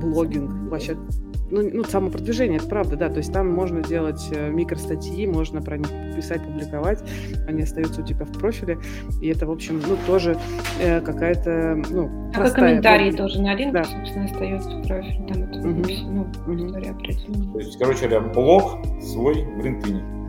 блогинг, 0.00 0.68
площадка, 0.68 1.02
ну, 1.50 1.68
ну, 1.72 1.84
самопродвижение, 1.84 2.58
это 2.58 2.68
правда, 2.68 2.96
да, 2.96 3.08
то 3.08 3.18
есть 3.18 3.32
там 3.32 3.50
можно 3.50 3.82
делать 3.82 4.28
э, 4.32 4.50
микростатьи, 4.50 5.26
можно 5.26 5.60
про 5.60 5.78
них 5.78 5.88
писать, 6.14 6.42
публиковать, 6.42 7.02
они 7.48 7.62
остаются 7.62 8.02
у 8.02 8.04
тебя 8.04 8.24
в 8.24 8.32
профиле, 8.32 8.78
и 9.20 9.28
это, 9.28 9.46
в 9.46 9.50
общем, 9.50 9.82
ну, 9.86 9.96
тоже 10.06 10.38
э, 10.80 11.00
какая-то, 11.00 11.82
ну, 11.90 12.30
а 12.34 12.50
комментарии 12.50 13.10
тоже 13.10 13.42
на 13.42 13.54
линке, 13.54 13.78
да. 13.78 13.84
собственно, 13.84 14.24
остаются 14.26 14.70
в 14.70 14.86
профиле, 14.86 15.26
там 15.26 15.42
это, 15.42 15.58
угу. 15.58 15.68
ну, 15.68 16.26
угу. 16.46 16.66
история 16.66 16.90
определенная. 16.90 17.52
То 17.52 17.58
есть, 17.58 17.78
короче 17.78 18.08
говоря, 18.08 18.20
блог 18.20 18.78
свой 19.02 19.44
в 19.44 19.58
LinkedIn. 19.58 20.19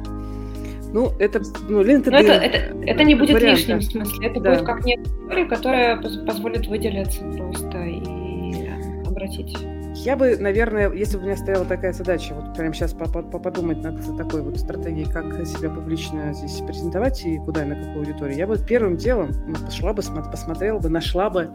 Ну, 0.94 1.12
это, 1.20 1.42
ну, 1.70 1.82
LinkedIn... 1.82 2.12
Но 2.12 2.18
это, 2.18 2.32
это, 2.34 2.76
это 2.86 3.04
не 3.04 3.16
будет 3.16 3.34
вариант, 3.34 3.60
лишним, 3.60 3.80
в 3.80 3.84
смысле. 3.84 4.28
Это 4.28 4.40
да. 4.42 4.50
будет 4.52 4.66
как 4.66 4.86
некая 4.86 5.04
история, 5.04 5.46
которая 5.46 5.98
позволит 5.98 6.68
выделиться 6.68 7.22
просто 7.38 7.78
и 7.78 8.70
обратить. 9.08 9.58
Я 9.94 10.16
бы, 10.16 10.36
наверное, 10.38 10.92
если 10.92 11.18
бы 11.18 11.24
у 11.24 11.26
меня 11.28 11.38
стояла 11.38 11.66
такая 11.66 11.94
задача, 11.94 12.34
вот 12.34 12.56
прямо 12.56 12.74
сейчас 12.74 12.94
подумать 12.94 13.84
над 13.84 14.18
такой 14.18 14.42
вот 14.42 14.58
стратегией, 14.58 15.06
как 15.06 15.46
себя 15.46 15.70
публично 15.70 16.34
здесь 16.34 16.62
презентовать 16.66 17.24
и 17.26 17.38
куда, 17.38 17.64
и 17.64 17.68
на 17.68 17.76
какую 17.76 18.00
аудиторию, 18.00 18.38
я 18.38 18.48
бы 18.48 18.58
первым 18.58 18.98
делом 18.98 19.32
ну, 19.48 19.56
пошла 19.66 19.94
бы, 19.94 20.02
посмотрела 20.02 20.80
бы, 20.80 20.90
нашла 20.90 21.30
бы, 21.30 21.50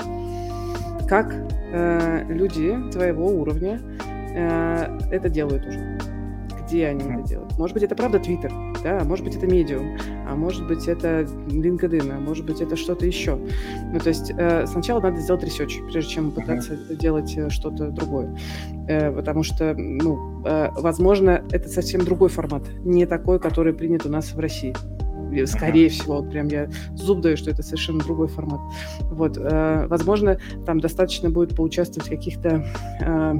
как 1.08 1.34
э, 1.72 2.24
люди 2.28 2.76
твоего 2.92 3.26
уровня 3.26 3.80
э, 4.34 4.98
это 5.10 5.28
делают 5.28 5.66
уже 5.66 5.98
где 6.66 6.88
они 6.88 7.04
это 7.04 7.22
делают. 7.22 7.58
Может 7.58 7.74
быть, 7.74 7.82
это 7.84 7.94
правда 7.94 8.18
Твиттер, 8.18 8.52
да, 8.86 9.00
а 9.00 9.04
может 9.04 9.24
быть, 9.24 9.34
это 9.34 9.46
Medium, 9.46 9.98
а 10.28 10.36
может 10.36 10.64
быть, 10.68 10.86
это 10.86 11.22
LinkedIn, 11.48 12.08
а 12.08 12.20
может 12.20 12.46
быть, 12.46 12.60
это 12.60 12.76
что-то 12.76 13.04
еще. 13.04 13.36
Ну, 13.92 13.98
то 13.98 14.10
есть 14.10 14.30
э, 14.30 14.64
сначала 14.68 15.00
надо 15.00 15.20
сделать 15.20 15.42
research, 15.42 15.80
прежде 15.90 16.14
чем 16.14 16.30
пытаться 16.30 16.74
uh-huh. 16.74 16.94
делать 16.94 17.36
э, 17.36 17.50
что-то 17.50 17.88
другое. 17.88 18.38
Э, 18.86 19.10
потому 19.10 19.42
что, 19.42 19.74
ну, 19.74 20.40
э, 20.46 20.68
возможно, 20.76 21.42
это 21.50 21.68
совсем 21.68 22.04
другой 22.04 22.28
формат, 22.28 22.62
не 22.84 23.06
такой, 23.06 23.40
который 23.40 23.74
принят 23.74 24.06
у 24.06 24.08
нас 24.08 24.32
в 24.32 24.38
России 24.38 24.72
скорее 25.46 25.88
uh-huh. 25.88 25.90
всего, 25.90 26.20
вот 26.20 26.30
прям 26.30 26.46
я 26.46 26.70
зуб 26.94 27.20
даю, 27.20 27.36
что 27.36 27.50
это 27.50 27.64
совершенно 27.64 27.98
другой 27.98 28.28
формат. 28.28 28.60
Вот, 29.00 29.36
э, 29.36 29.86
возможно, 29.88 30.38
там 30.64 30.78
достаточно 30.78 31.28
будет 31.28 31.56
поучаствовать 31.56 32.06
в 32.06 32.10
каких-то 32.10 32.64
э, 33.00 33.34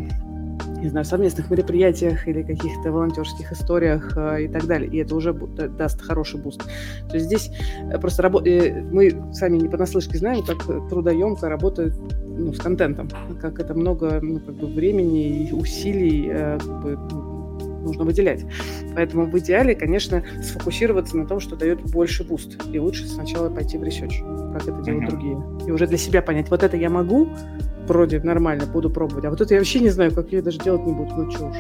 не 0.86 0.88
знаю, 0.88 1.04
совместных 1.04 1.50
мероприятиях 1.50 2.28
или 2.28 2.42
каких-то 2.42 2.92
волонтерских 2.92 3.52
историях 3.52 4.16
э, 4.16 4.44
и 4.44 4.48
так 4.48 4.66
далее. 4.66 4.90
И 4.90 4.98
это 4.98 5.14
уже 5.14 5.32
даст 5.32 6.00
хороший 6.00 6.40
boost. 6.40 6.62
То 7.08 7.14
есть 7.14 7.26
здесь 7.26 7.50
э, 7.90 7.98
просто 7.98 8.22
рабо- 8.22 8.46
э, 8.46 8.82
мы 8.82 9.32
сами 9.32 9.58
не 9.58 9.68
понаслышке 9.68 10.18
знаем, 10.18 10.44
как 10.44 10.64
трудоемко 10.88 11.48
работа 11.48 11.94
ну, 12.24 12.52
с 12.52 12.58
контентом, 12.58 13.08
как 13.40 13.58
это 13.58 13.74
много 13.74 14.20
ну, 14.22 14.38
как 14.40 14.54
бы 14.54 14.66
времени 14.66 15.48
и 15.48 15.52
усилий 15.52 16.28
как 16.28 16.82
бы, 16.82 16.98
нужно 17.86 18.04
выделять. 18.04 18.44
Поэтому 18.94 19.26
в 19.26 19.38
идеале, 19.38 19.74
конечно, 19.74 20.22
сфокусироваться 20.42 21.16
на 21.16 21.26
том, 21.26 21.40
что 21.40 21.56
дает 21.56 21.80
больше 21.90 22.24
boost. 22.24 22.56
И 22.72 22.78
лучше 22.78 23.06
сначала 23.06 23.48
пойти 23.48 23.78
в 23.78 23.84
research, 23.84 24.20
как 24.52 24.62
это 24.68 24.82
делают 24.82 25.04
mm-hmm. 25.04 25.10
другие. 25.10 25.68
И 25.68 25.70
уже 25.70 25.86
для 25.86 25.98
себя 25.98 26.22
понять, 26.22 26.50
вот 26.50 26.62
это 26.62 26.76
я 26.76 26.90
могу, 26.90 27.28
вроде 27.86 28.20
нормально, 28.20 28.66
буду 28.66 28.90
пробовать. 28.90 29.24
А 29.24 29.30
вот 29.30 29.40
это 29.40 29.54
я 29.54 29.60
вообще 29.60 29.80
не 29.80 29.90
знаю, 29.90 30.12
как 30.12 30.32
я 30.32 30.42
даже 30.42 30.58
делать 30.58 30.84
не 30.84 30.92
буду. 30.92 31.14
Ну 31.14 31.30
что 31.30 31.46
уж. 31.46 31.56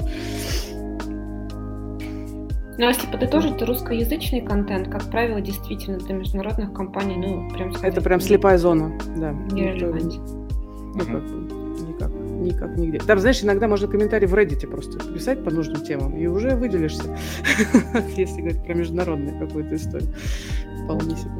Ну, 2.78 2.84
а 2.84 2.88
если 2.88 3.06
подытожить, 3.10 3.56
то 3.56 3.64
русскоязычный 3.64 4.42
контент, 4.42 4.88
как 4.88 5.04
правило, 5.04 5.40
действительно 5.40 5.96
для 5.98 6.14
международных 6.14 6.74
компаний, 6.74 7.16
ну, 7.16 7.48
прям 7.50 7.72
сказать... 7.72 7.92
Это 7.92 8.02
прям 8.02 8.20
слепая 8.20 8.58
зона, 8.58 8.92
да. 9.16 9.32
Не 9.32 9.72
релевантен. 9.72 10.20
Ну, 10.94 10.98
как 10.98 11.08
никак, 11.08 11.55
никак, 12.44 12.76
нигде. 12.76 12.98
Там, 12.98 13.18
знаешь, 13.18 13.42
иногда 13.42 13.68
можно 13.68 13.88
комментарий 13.88 14.26
в 14.26 14.34
Reddit 14.34 14.66
просто 14.66 14.98
писать 15.12 15.44
по 15.44 15.50
нужным 15.50 15.82
темам, 15.84 16.16
и 16.16 16.26
уже 16.26 16.56
выделишься, 16.56 17.16
если 18.16 18.40
говорить 18.40 18.64
про 18.64 18.74
международную 18.74 19.38
какую-то 19.38 19.76
историю. 19.76 20.08
Вполне 20.84 21.16
себе. 21.16 21.32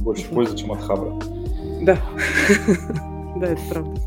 Больше 0.00 0.28
пользы, 0.28 0.56
чем 0.56 0.72
от 0.72 0.82
Хабра. 0.82 1.18
Да. 1.82 1.98
Да, 3.34 3.46
это 3.46 3.62
правда. 3.70 3.98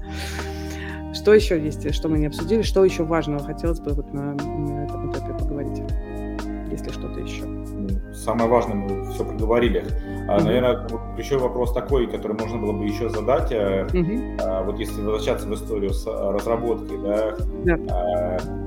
Что 1.15 1.33
еще 1.33 1.59
есть, 1.59 1.91
что 1.95 2.09
мы 2.09 2.19
не 2.19 2.27
обсудили? 2.27 2.61
Что 2.61 2.85
еще 2.85 3.03
важного 3.03 3.43
хотелось 3.43 3.79
бы 3.79 3.91
вот 3.93 4.13
на, 4.13 4.33
на 4.35 4.85
этом 4.85 5.11
этапе 5.11 5.33
поговорить? 5.33 5.81
Если 6.71 6.91
что-то 6.91 7.19
еще. 7.19 7.43
Ну, 7.45 7.89
самое 8.13 8.47
важное 8.47 8.75
мы 8.75 9.11
все 9.11 9.25
проговорили. 9.25 9.83
Mm-hmm. 10.27 10.43
Наверное, 10.43 10.87
еще 11.17 11.37
вопрос 11.37 11.73
такой, 11.73 12.07
который 12.07 12.37
можно 12.37 12.57
было 12.57 12.71
бы 12.71 12.85
еще 12.85 13.09
задать. 13.09 13.51
Mm-hmm. 13.51 14.65
Вот 14.65 14.79
если 14.79 15.01
возвращаться 15.01 15.47
в 15.47 15.53
историю 15.53 15.93
с 15.93 16.05
разработкой, 16.05 16.97
да, 17.03 17.35
yeah. 17.63 18.65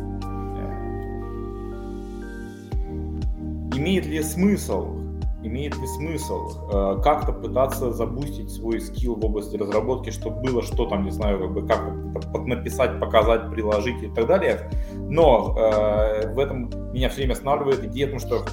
имеет 3.77 4.07
ли 4.07 4.23
смысл 4.23 4.99
имеет 5.43 5.77
ли 5.77 5.87
смысл 5.87 6.49
э, 6.71 7.01
как-то 7.03 7.33
пытаться 7.33 7.93
забустить 7.93 8.51
свой 8.51 8.81
скилл 8.81 9.15
в 9.15 9.25
области 9.25 9.57
разработки, 9.57 10.11
чтобы 10.11 10.41
было 10.43 10.63
что 10.63 10.87
там, 10.87 11.05
не 11.05 11.11
знаю, 11.11 11.39
как 11.39 11.53
бы 11.53 11.67
как 11.67 12.47
написать, 12.47 12.99
показать, 12.99 13.51
приложить 13.51 14.03
и 14.03 14.09
так 14.09 14.27
далее. 14.27 14.71
Но 14.95 15.57
э, 15.57 16.33
в 16.33 16.39
этом 16.39 16.71
меня 16.93 17.09
все 17.09 17.19
время 17.19 17.33
останавливает 17.33 17.85
идея 17.85 18.09
о 18.09 18.11
том, 18.11 18.19
что 18.19 18.45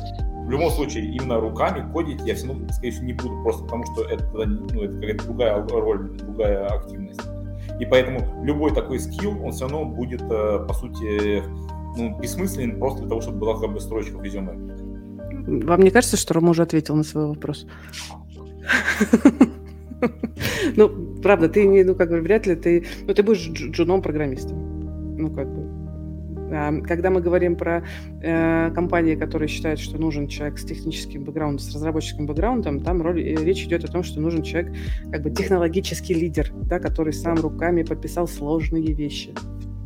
в 0.46 0.50
любом 0.50 0.70
случае 0.70 1.06
именно 1.06 1.40
руками 1.40 1.92
кодить 1.92 2.22
я 2.26 2.36
все 2.36 2.48
равно, 2.48 2.72
скорее 2.72 2.92
всего, 2.92 3.06
не 3.06 3.14
буду, 3.14 3.42
просто 3.42 3.64
потому 3.64 3.84
что 3.86 4.04
это, 4.04 4.26
ну, 4.34 4.84
это 4.84 4.94
какая-то 4.94 5.26
другая 5.26 5.68
роль, 5.68 6.18
другая 6.18 6.68
активность. 6.68 7.22
И 7.80 7.86
поэтому 7.86 8.44
любой 8.44 8.74
такой 8.74 9.00
скилл, 9.00 9.44
он 9.44 9.52
все 9.52 9.68
равно 9.68 9.86
будет, 9.86 10.22
э, 10.22 10.66
по 10.68 10.74
сути, 10.74 11.44
ну, 11.98 12.18
бессмысленен 12.20 12.80
просто 12.80 13.00
для 13.02 13.10
того, 13.10 13.22
чтобы 13.22 13.40
была 13.40 13.60
как 13.60 13.74
бы 13.74 13.80
строчка 13.80 14.18
в 14.18 14.24
резюме. 14.24 14.54
Вам 15.66 15.82
не 15.82 15.90
кажется, 15.90 16.16
что 16.16 16.36
Рома 16.36 16.52
уже 16.52 16.62
ответил 16.62 16.96
на 16.96 17.04
свой 17.04 17.28
вопрос? 17.28 17.66
Ну, 20.76 20.90
правда, 21.24 21.48
ты 21.48 21.84
ну, 21.86 21.96
как 21.96 22.10
бы, 22.10 22.20
вряд 22.20 22.46
ли 22.46 22.56
ты, 22.56 22.86
ну, 23.08 23.14
ты 23.14 23.24
будешь 23.24 23.48
джуном 23.48 24.02
программистом. 24.02 25.18
Ну, 25.18 25.32
как 25.32 25.48
бы, 25.48 25.75
когда 26.84 27.10
мы 27.10 27.22
говорим 27.22 27.56
про 27.56 27.84
э, 28.22 28.72
компании, 28.74 29.16
которые 29.16 29.48
считают, 29.48 29.80
что 29.80 29.98
нужен 29.98 30.28
человек 30.28 30.58
с 30.58 30.66
техническим 30.66 31.24
бэкграундом, 31.24 31.60
с 31.60 31.74
разработческим 31.74 32.26
бэкграундом, 32.26 32.82
там 32.82 33.02
роль, 33.02 33.22
э, 33.22 33.44
речь 33.44 33.64
идет 33.64 33.84
о 33.84 33.92
том, 33.92 34.04
что 34.04 34.20
нужен 34.20 34.44
человек, 34.44 34.74
как 35.12 35.22
бы 35.22 35.32
технологический 35.32 36.14
лидер, 36.14 36.52
да, 36.54 36.80
который 36.80 37.14
сам 37.14 37.36
руками 37.36 37.84
подписал 37.84 38.28
сложные 38.28 38.94
вещи 38.94 39.34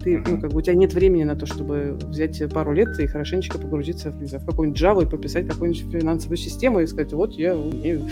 ты, 0.04 0.24
ну, 0.26 0.40
как 0.40 0.52
бы 0.52 0.60
у 0.60 0.62
тебя 0.62 0.76
нет 0.76 0.94
времени 0.94 1.24
на 1.24 1.36
то, 1.36 1.46
чтобы 1.46 1.98
взять 2.08 2.42
пару 2.54 2.74
лет 2.74 3.00
и 3.00 3.08
хорошенечко 3.08 3.58
погрузиться 3.58 4.12
в, 4.12 4.16
в 4.16 4.46
какую-нибудь 4.46 4.82
Java 4.82 5.04
и 5.04 5.10
пописать 5.10 5.48
какую-нибудь 5.48 5.92
финансовую 5.92 6.38
систему 6.38 6.80
и 6.80 6.88
сказать, 6.88 7.14
вот 7.14 7.34
я 7.34 7.56
умею. 7.56 8.08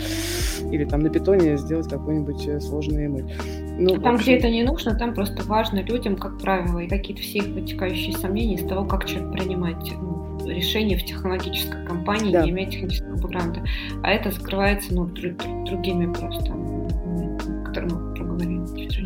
Или 0.70 0.84
там 0.84 1.00
на 1.00 1.10
питоне 1.10 1.56
сделать 1.56 1.88
какой-нибудь 1.88 2.46
э, 2.46 2.60
сложный 2.60 3.06
ML. 3.06 3.30
Ну, 3.78 4.00
там, 4.00 4.16
общем... 4.16 4.24
где 4.24 4.36
это 4.36 4.50
не 4.50 4.64
нужно, 4.64 4.94
там 4.96 5.14
просто 5.14 5.42
важно 5.44 5.82
людям, 5.82 6.16
как 6.16 6.38
правило, 6.38 6.80
и 6.80 6.88
какие-то 6.88 7.22
все 7.22 7.38
их 7.38 7.46
вытекающие 7.46 8.12
сомнения 8.16 8.56
из 8.56 8.68
того, 8.68 8.84
как 8.84 9.04
человек 9.06 9.32
принимать 9.32 9.92
ну, 10.00 10.48
решения 10.48 10.96
в 10.96 11.04
технологической 11.04 11.86
компании, 11.86 12.32
да. 12.32 12.44
не 12.44 12.50
имея 12.50 12.70
технического 12.70 13.16
бэкграунда. 13.16 13.62
А 14.02 14.10
это 14.10 14.32
закрывается 14.32 14.94
ну, 14.94 15.06
другими 15.06 16.12
просто 16.12 16.52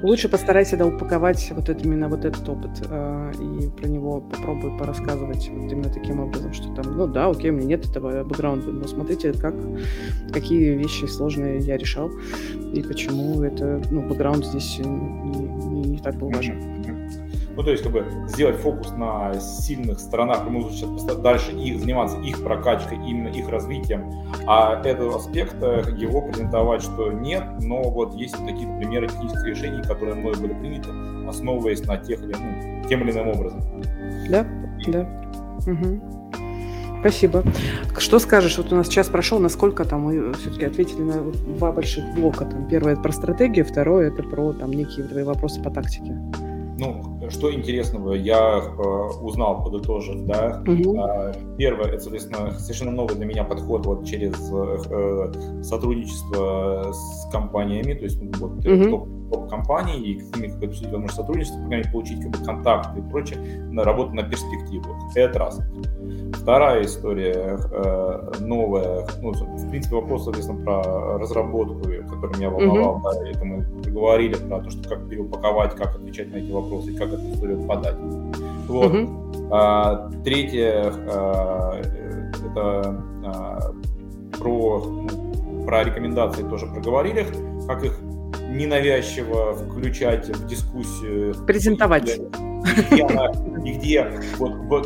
Лучше 0.02 0.28
постарайся 0.28 0.76
да, 0.76 0.86
упаковать 0.86 1.52
вот 1.54 1.68
это, 1.68 1.82
именно 1.84 2.08
вот 2.08 2.24
этот 2.24 2.48
опыт 2.48 2.70
э, 2.88 3.32
и 3.40 3.68
про 3.68 3.88
него 3.88 4.20
попробуй 4.20 4.76
порассказывать 4.78 5.48
вот 5.52 5.72
именно 5.72 5.90
таким 5.90 6.20
образом, 6.20 6.52
что 6.52 6.72
там, 6.74 6.96
ну 6.96 7.06
да, 7.06 7.28
окей, 7.28 7.50
у 7.50 7.54
меня 7.54 7.66
нет 7.66 7.86
этого 7.86 8.24
бэкграунда, 8.24 8.70
но 8.70 8.86
смотрите, 8.86 9.32
как, 9.32 9.54
какие 10.32 10.74
вещи 10.74 11.06
сложные 11.06 11.58
я 11.60 11.76
решал 11.76 12.10
и 12.72 12.82
почему 12.82 13.42
это, 13.42 13.82
ну, 13.90 14.02
бэкграунд 14.02 14.46
здесь 14.46 14.78
не, 14.78 14.84
не, 14.84 15.90
не 15.90 15.98
так 15.98 16.16
был 16.16 16.30
важен. 16.30 16.81
Ну, 17.54 17.62
то 17.62 17.70
есть, 17.70 17.82
как 17.82 17.92
бы 17.92 18.06
сделать 18.28 18.56
фокус 18.56 18.92
на 18.92 19.34
сильных 19.34 20.00
сторонах, 20.00 20.44
мы 20.48 20.60
будем 20.60 20.70
сейчас 20.70 21.16
дальше 21.16 21.52
их, 21.52 21.80
заниматься 21.80 22.18
их 22.18 22.42
прокачкой, 22.42 22.98
именно 22.98 23.28
их 23.28 23.48
развитием, 23.48 24.10
а 24.46 24.80
этот 24.84 25.14
аспект, 25.14 25.56
э, 25.62 25.82
его 25.96 26.22
презентовать, 26.22 26.82
что 26.82 27.12
нет, 27.12 27.44
но 27.60 27.82
вот 27.82 28.14
есть 28.14 28.34
такие 28.46 28.68
примеры 28.78 29.08
технических 29.08 29.44
решений, 29.46 29.82
которые 29.82 30.14
мной 30.14 30.34
были 30.34 30.54
приняты, 30.54 30.88
основываясь 31.28 31.84
на 31.86 31.98
тех 31.98 32.22
или, 32.22 32.34
ну, 32.34 32.88
тем 32.88 33.02
или 33.02 33.12
иным 33.12 33.28
образом. 33.28 33.60
Да, 34.28 34.46
да. 34.86 35.08
Угу. 35.66 36.22
Спасибо. 37.00 37.42
Что 37.98 38.20
скажешь? 38.20 38.58
Вот 38.58 38.72
у 38.72 38.76
нас 38.76 38.88
час 38.88 39.08
прошел, 39.08 39.40
насколько 39.40 39.84
там 39.84 40.02
мы 40.02 40.32
все-таки 40.34 40.66
ответили 40.66 41.02
на 41.02 41.32
два 41.56 41.72
больших 41.72 42.04
блока. 42.14 42.44
Там, 42.44 42.68
первое 42.68 42.92
это 42.92 43.02
про 43.02 43.12
стратегию, 43.12 43.64
второе 43.64 44.08
это 44.08 44.22
про 44.22 44.52
там 44.52 44.72
некие 44.72 45.06
твои 45.06 45.24
вопросы 45.24 45.60
по 45.60 45.70
тактике. 45.70 46.16
Ну, 46.78 47.20
что 47.30 47.52
интересного 47.52 48.14
я 48.14 48.58
э, 48.58 48.82
узнал, 49.20 49.62
подытожив, 49.62 50.24
да. 50.26 50.62
Угу. 50.66 50.98
Э, 50.98 51.34
первое, 51.58 51.86
это, 51.88 52.00
соответственно, 52.00 52.52
совершенно 52.58 52.92
новый 52.92 53.14
для 53.14 53.26
меня 53.26 53.44
подход 53.44 53.84
вот 53.86 54.06
через 54.06 54.34
э, 54.50 55.62
сотрудничество 55.62 56.92
с 56.92 57.30
компаниями, 57.30 57.94
то 57.94 58.04
есть 58.04 58.20
ну, 58.22 58.30
вот 58.38 58.66
угу. 58.66 59.21
Топ, 59.32 59.42
топ-компаний 59.42 59.98
и 60.00 60.18
какими 60.18 60.48
как 60.48 60.64
обсудить 60.64 60.90
возможность 60.92 61.16
сотрудничества, 61.16 61.92
получить 61.92 62.20
как 62.20 62.30
бы 62.30 62.44
контакты 62.44 63.00
и 63.00 63.02
прочее, 63.02 63.38
на 63.70 63.84
работу 63.84 64.14
на 64.14 64.22
перспективу. 64.22 64.96
Это 65.14 65.38
раз. 65.38 65.60
Вторая 66.34 66.84
история 66.84 67.58
э, 67.70 68.32
новая, 68.40 69.06
ну, 69.20 69.32
в 69.32 69.70
принципе, 69.70 69.96
вопрос, 69.96 70.24
соответственно, 70.24 70.64
про 70.64 71.18
разработку, 71.18 71.80
который 72.08 72.36
меня 72.36 72.50
волновал, 72.50 72.96
mm-hmm. 72.96 73.24
да, 73.24 73.30
это 73.30 73.44
мы 73.44 73.64
говорили 73.86 74.34
про 74.34 74.60
то, 74.60 74.70
что 74.70 74.88
как 74.88 75.08
переупаковать, 75.08 75.74
как 75.76 75.94
отвечать 75.94 76.32
на 76.32 76.36
эти 76.36 76.50
вопросы 76.50 76.92
и 76.92 76.96
как 76.96 77.12
эту 77.12 77.32
историю 77.32 77.66
подать. 77.66 77.96
Вот. 78.68 78.92
Mm-hmm. 78.92 79.48
А, 79.52 80.10
третье, 80.24 80.92
а, 81.10 81.80
это 81.80 83.04
а, 83.24 83.72
про, 84.38 84.84
ну, 84.84 85.64
про 85.64 85.84
рекомендации 85.84 86.42
тоже 86.42 86.66
проговорили, 86.66 87.26
как 87.68 87.84
их 87.84 88.00
ненавязчиво 88.52 89.54
включать 89.54 90.28
в 90.28 90.46
дискуссию. 90.46 91.34
Презентовать. 91.46 92.18
И 92.18 92.94
где, 92.94 93.02
она, 93.04 93.26
и 93.64 93.72
где 93.72 94.08
вот, 94.38 94.52
в, 94.52 94.82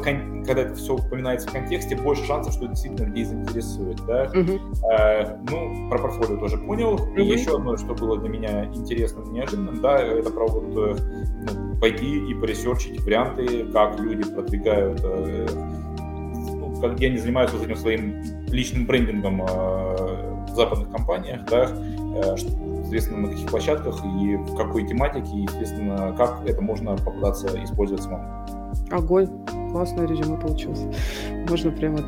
когда 0.46 0.62
это 0.62 0.74
все 0.74 0.94
упоминается 0.94 1.48
в 1.48 1.52
контексте, 1.52 1.96
больше 1.96 2.24
шансов, 2.24 2.54
что 2.54 2.66
действительно 2.66 3.06
людей 3.06 3.24
заинтересует. 3.24 3.98
Да? 4.06 4.24
Uh-huh. 4.26 4.60
А, 4.90 5.38
ну, 5.50 5.90
про 5.90 5.98
портфолио 5.98 6.38
тоже 6.38 6.58
понял. 6.58 6.96
Uh-huh. 6.96 7.20
И 7.20 7.26
еще 7.26 7.56
одно, 7.56 7.76
что 7.76 7.94
было 7.94 8.18
для 8.18 8.30
меня 8.30 8.64
интересным, 8.66 9.32
неожиданным, 9.32 9.80
да, 9.80 9.98
это 9.98 10.30
про 10.30 10.46
вот, 10.46 10.64
э, 10.76 10.96
ну, 11.42 11.76
пойти 11.80 12.30
и 12.30 12.34
поресерчить 12.34 13.00
варианты, 13.02 13.66
как 13.72 14.00
люди 14.00 14.24
продвигают, 14.24 15.00
э, 15.04 15.46
ну, 16.34 16.80
как, 16.80 16.96
где 16.96 17.08
они 17.08 17.18
занимаются 17.18 17.56
вот 17.56 17.66
этим 17.66 17.76
своим 17.76 18.22
личным 18.48 18.86
брендингом 18.86 19.42
э, 19.42 19.46
в 19.46 20.54
западных 20.54 20.90
компаниях, 20.90 21.44
да, 21.50 21.70
э, 21.70 22.36
соответственно, 22.86 23.26
на 23.26 23.28
каких 23.28 23.50
площадках 23.50 23.96
и 24.04 24.36
в 24.36 24.56
какой 24.56 24.86
тематике, 24.86 25.36
и, 25.36 25.42
естественно, 25.42 26.14
как 26.16 26.46
это 26.46 26.62
можно 26.62 26.96
попытаться 26.96 27.48
использовать 27.64 28.04
самому. 28.04 28.46
Огонь. 28.92 29.28
Классное 29.72 30.06
резюме 30.06 30.38
получилось. 30.38 30.84
Можно 31.48 31.70
прямо 31.70 31.98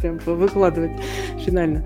прям 0.00 0.18
выкладывать 0.26 0.92
финально. 1.44 1.84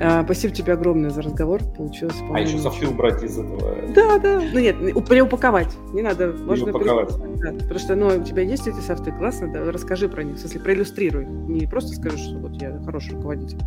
А, 0.00 0.22
спасибо 0.24 0.54
тебе 0.54 0.72
огромное 0.74 1.10
за 1.10 1.22
разговор. 1.22 1.60
Получилось. 1.76 2.14
А 2.32 2.40
еще 2.40 2.58
софты 2.58 2.86
убрать 2.86 3.22
из 3.22 3.38
этого. 3.38 3.74
Да, 3.94 4.18
да. 4.18 4.40
Ну 4.52 4.60
нет, 4.60 4.76
переупаковать. 5.08 5.74
Не 5.92 6.02
надо. 6.02 6.32
Можно 6.32 6.70
упаковать. 6.70 7.10
Да, 7.40 7.52
потому 7.52 7.78
что 7.78 7.94
ну, 7.94 8.06
у 8.08 8.22
тебя 8.24 8.42
есть 8.42 8.66
эти 8.66 8.80
софты, 8.80 9.12
классно, 9.12 9.52
да, 9.52 9.70
расскажи 9.70 10.08
про 10.08 10.24
них, 10.24 10.36
в 10.36 10.38
смысле, 10.40 10.60
проиллюстрируй. 10.60 11.26
Не 11.26 11.66
просто 11.66 11.94
скажи, 11.94 12.18
что 12.18 12.38
вот 12.38 12.60
я 12.60 12.80
хороший 12.84 13.14
руководитель 13.14 13.58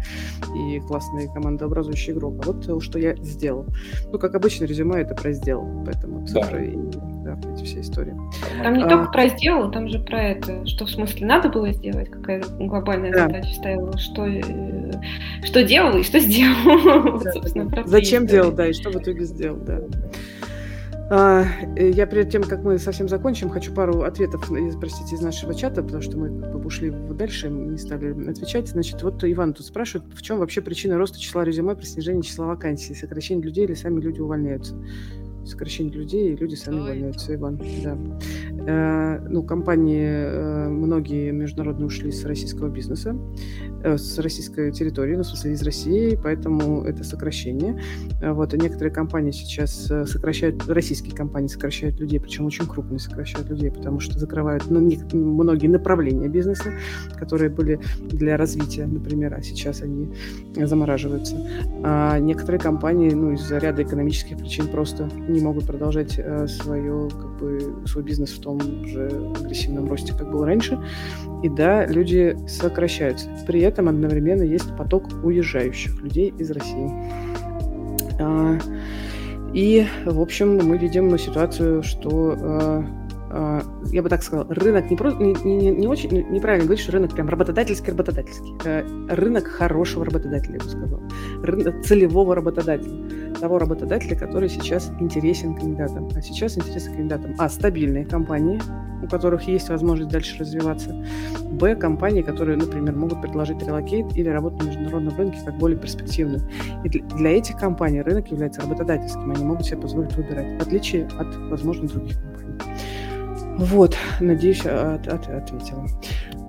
и 0.55 0.79
классный 0.81 1.27
командообразующий 1.33 2.13
игрок, 2.13 2.35
а 2.45 2.51
вот 2.51 2.83
что 2.83 2.99
я 2.99 3.15
сделал. 3.17 3.65
Ну, 4.11 4.19
как 4.19 4.35
обычно, 4.35 4.65
резюме 4.65 5.01
это 5.01 5.15
про 5.15 5.31
сделал, 5.31 5.67
поэтому 5.85 6.25
цифры 6.27 6.59
да. 6.59 6.65
и 6.65 7.11
да, 7.23 7.37
эти 7.53 7.63
все 7.63 7.81
истории. 7.81 8.15
Там 8.63 8.73
не 8.73 8.83
а, 8.83 8.89
только 8.89 9.11
про 9.11 9.27
сделал, 9.29 9.71
там 9.71 9.87
же 9.87 9.99
про 9.99 10.21
это, 10.21 10.50
что 10.65 10.85
в 10.85 10.89
смысле 10.89 11.27
надо 11.27 11.49
было 11.49 11.71
сделать, 11.71 12.09
какая 12.09 12.43
глобальная 12.59 13.11
да. 13.11 13.27
задача 13.27 13.53
стояла, 13.53 13.97
что, 13.97 14.25
э, 14.25 14.91
что 15.43 15.63
делал 15.63 15.97
и 15.97 16.03
что 16.03 16.19
сделал. 16.19 17.21
Да, 17.71 17.83
Зачем 17.85 18.25
делал, 18.27 18.51
да, 18.51 18.67
и 18.67 18.73
что 18.73 18.89
в 18.89 18.95
итоге 18.95 19.25
сделал, 19.25 19.57
да. 19.57 19.81
А, 21.13 21.43
э, 21.75 21.89
я 21.89 22.05
перед 22.05 22.29
тем, 22.29 22.43
как 22.43 22.63
мы 22.63 22.77
совсем 22.77 23.09
закончим, 23.09 23.49
хочу 23.49 23.73
пару 23.73 24.03
ответов, 24.03 24.49
простите, 24.79 25.15
из 25.15 25.21
нашего 25.21 25.53
чата, 25.53 25.83
потому 25.83 26.01
что 26.01 26.17
мы 26.17 26.29
ушли 26.63 26.89
дальше, 26.89 27.49
не 27.49 27.77
стали 27.77 28.29
отвечать. 28.29 28.69
Значит, 28.69 29.03
вот 29.03 29.21
Иван 29.23 29.53
тут 29.53 29.65
спрашивает, 29.65 30.09
в 30.13 30.21
чем 30.21 30.39
вообще 30.39 30.61
причина 30.61 30.97
роста 30.97 31.19
числа 31.19 31.43
резюме 31.43 31.75
при 31.75 31.83
снижении 31.83 32.21
числа 32.21 32.45
вакансий, 32.45 32.95
сокращение 32.95 33.43
людей 33.43 33.65
или 33.65 33.73
сами 33.73 33.99
люди 33.99 34.21
увольняются? 34.21 34.75
сокращение 35.45 35.93
людей, 35.93 36.33
и 36.33 36.35
люди 36.35 36.55
сами 36.55 36.79
увольняются, 36.79 37.33
Иван. 37.33 37.59
Да. 37.83 37.97
Э, 38.67 39.19
ну, 39.27 39.43
компании 39.43 40.07
э, 40.07 40.69
многие 40.69 41.31
международные 41.31 41.87
ушли 41.87 42.11
с 42.11 42.25
российского 42.25 42.69
бизнеса, 42.69 43.15
э, 43.83 43.97
с 43.97 44.19
российской 44.19 44.71
территории, 44.71 45.15
ну, 45.15 45.23
в 45.23 45.27
смысле, 45.27 45.53
из 45.53 45.63
России, 45.63 46.19
поэтому 46.21 46.83
это 46.83 47.03
сокращение. 47.03 47.81
Вот, 48.21 48.53
и 48.53 48.57
некоторые 48.57 48.93
компании 48.93 49.31
сейчас 49.31 49.91
сокращают, 50.05 50.67
российские 50.67 51.15
компании 51.15 51.47
сокращают 51.47 51.99
людей, 51.99 52.19
причем 52.19 52.45
очень 52.45 52.67
крупные 52.67 52.99
сокращают 52.99 53.49
людей, 53.49 53.71
потому 53.71 53.99
что 53.99 54.19
закрывают 54.19 54.69
ну, 54.69 54.79
не, 54.79 54.99
многие 55.13 55.67
направления 55.67 56.27
бизнеса, 56.27 56.71
которые 57.17 57.49
были 57.49 57.79
для 58.11 58.37
развития, 58.37 58.85
например, 58.85 59.33
а 59.33 59.41
сейчас 59.41 59.81
они 59.81 60.13
замораживаются. 60.55 61.35
А 61.83 62.19
некоторые 62.19 62.59
компании, 62.59 63.11
ну, 63.11 63.33
из-за 63.33 63.57
ряда 63.57 63.83
экономических 63.83 64.37
причин 64.37 64.67
просто 64.67 65.09
не 65.27 65.41
могут 65.41 65.65
продолжать 65.65 66.19
свое, 66.47 67.09
как 67.09 67.37
бы, 67.39 67.87
свой 67.87 68.03
бизнес 68.03 68.31
в 68.31 68.40
том 68.41 68.59
же 68.85 69.07
агрессивном 69.39 69.89
росте, 69.89 70.13
как 70.13 70.31
было 70.31 70.45
раньше. 70.45 70.79
И 71.43 71.49
да, 71.49 71.85
люди 71.85 72.37
сокращаются. 72.47 73.29
При 73.47 73.61
этом 73.61 73.87
одновременно 73.87 74.43
есть 74.43 74.75
поток 74.75 75.05
уезжающих 75.23 76.01
людей 76.01 76.33
из 76.37 76.51
России. 76.51 76.91
А, 78.19 78.57
и, 79.53 79.85
в 80.05 80.21
общем, 80.21 80.57
мы 80.57 80.77
видим 80.77 81.17
ситуацию, 81.17 81.83
что 81.83 82.37
а, 82.39 82.85
я 83.91 84.01
бы 84.01 84.09
так 84.09 84.23
сказала, 84.23 84.47
рынок 84.53 84.89
не, 84.89 84.97
просто, 84.97 85.23
не, 85.23 85.33
не, 85.43 85.71
не 85.71 85.87
очень, 85.87 86.11
неправильно 86.29 86.65
говорить, 86.65 86.83
что 86.83 86.91
рынок 86.91 87.13
прям 87.13 87.29
работодательский, 87.29 87.91
работодательский. 87.91 88.53
Э, 88.65 88.83
рынок 89.09 89.47
хорошего 89.47 90.05
работодателя, 90.05 90.53
я 90.53 90.59
бы 90.59 90.65
сказала. 90.65 91.01
Рынок 91.43 91.85
целевого 91.85 92.35
работодателя. 92.35 93.33
Того 93.39 93.59
работодателя, 93.59 94.17
который 94.17 94.49
сейчас 94.49 94.91
интересен 94.99 95.55
кандидатам. 95.55 96.09
А 96.15 96.21
сейчас 96.21 96.57
интересен 96.57 96.93
кандидатам. 96.93 97.35
А, 97.37 97.49
стабильные 97.49 98.05
компании, 98.05 98.61
у 99.01 99.07
которых 99.07 99.43
есть 99.43 99.69
возможность 99.69 100.11
дальше 100.11 100.37
развиваться. 100.37 100.93
Б, 101.51 101.75
компании, 101.75 102.21
которые, 102.21 102.57
например, 102.57 102.95
могут 102.95 103.21
предложить 103.21 103.61
relocate 103.65 104.15
или 104.15 104.29
работу 104.29 104.57
на 104.57 104.67
международном 104.67 105.17
рынке 105.17 105.39
как 105.45 105.57
более 105.57 105.79
перспективную. 105.79 106.41
И 106.83 106.89
для 106.89 107.31
этих 107.31 107.57
компаний 107.57 108.01
рынок 108.01 108.29
является 108.29 108.61
работодательским. 108.61 109.31
Они 109.31 109.43
могут 109.43 109.65
себе 109.65 109.77
позволить 109.77 110.15
выбирать, 110.15 110.59
в 110.59 110.61
отличие 110.67 111.07
от, 111.17 111.35
возможно, 111.49 111.87
других 111.87 112.15
компаний. 112.21 112.51
Вот, 113.57 113.95
надеюсь, 114.19 114.65
от, 114.65 115.07
от, 115.07 115.27
ответила. 115.27 115.85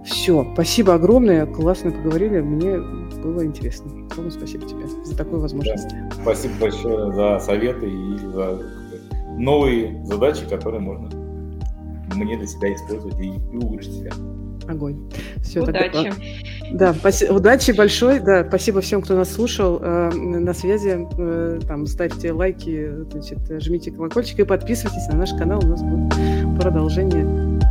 Все, 0.04 0.46
спасибо 0.54 0.94
огромное, 0.94 1.46
классно 1.46 1.90
поговорили, 1.90 2.40
мне 2.40 2.78
было 3.22 3.44
интересно. 3.44 3.90
Рома, 4.16 4.30
спасибо 4.30 4.66
тебе 4.66 4.86
за 5.04 5.16
такую 5.16 5.40
возможность. 5.40 5.88
Да, 5.88 6.10
спасибо 6.22 6.54
большое 6.60 7.12
за 7.12 7.38
советы 7.38 7.88
и 7.88 8.16
за 8.16 8.60
новые 9.38 10.04
задачи, 10.04 10.48
которые 10.48 10.80
можно 10.80 11.08
мне 12.14 12.36
для 12.36 12.46
себя 12.46 12.74
использовать 12.74 13.18
и, 13.20 13.28
и 13.28 13.56
улучшить 13.56 13.94
себя. 13.94 14.12
Огонь. 14.68 15.10
Все, 15.42 15.60
удачи. 15.60 15.90
Тогда, 15.92 16.12
да, 16.72 16.94
спаси, 16.94 17.28
удачи 17.28 17.72
большой. 17.72 18.20
Да, 18.20 18.44
спасибо 18.46 18.80
всем, 18.80 19.02
кто 19.02 19.14
нас 19.14 19.32
слушал. 19.32 19.78
Э, 19.80 20.10
на 20.10 20.54
связи. 20.54 21.06
Э, 21.18 21.60
там 21.66 21.86
ставьте 21.86 22.32
лайки, 22.32 22.90
значит, 23.10 23.38
жмите 23.62 23.90
колокольчик 23.90 24.40
и 24.40 24.44
подписывайтесь 24.44 25.06
на 25.08 25.18
наш 25.18 25.30
канал. 25.30 25.60
У 25.64 25.66
нас 25.66 25.82
будет 25.82 26.60
продолжение. 26.60 27.61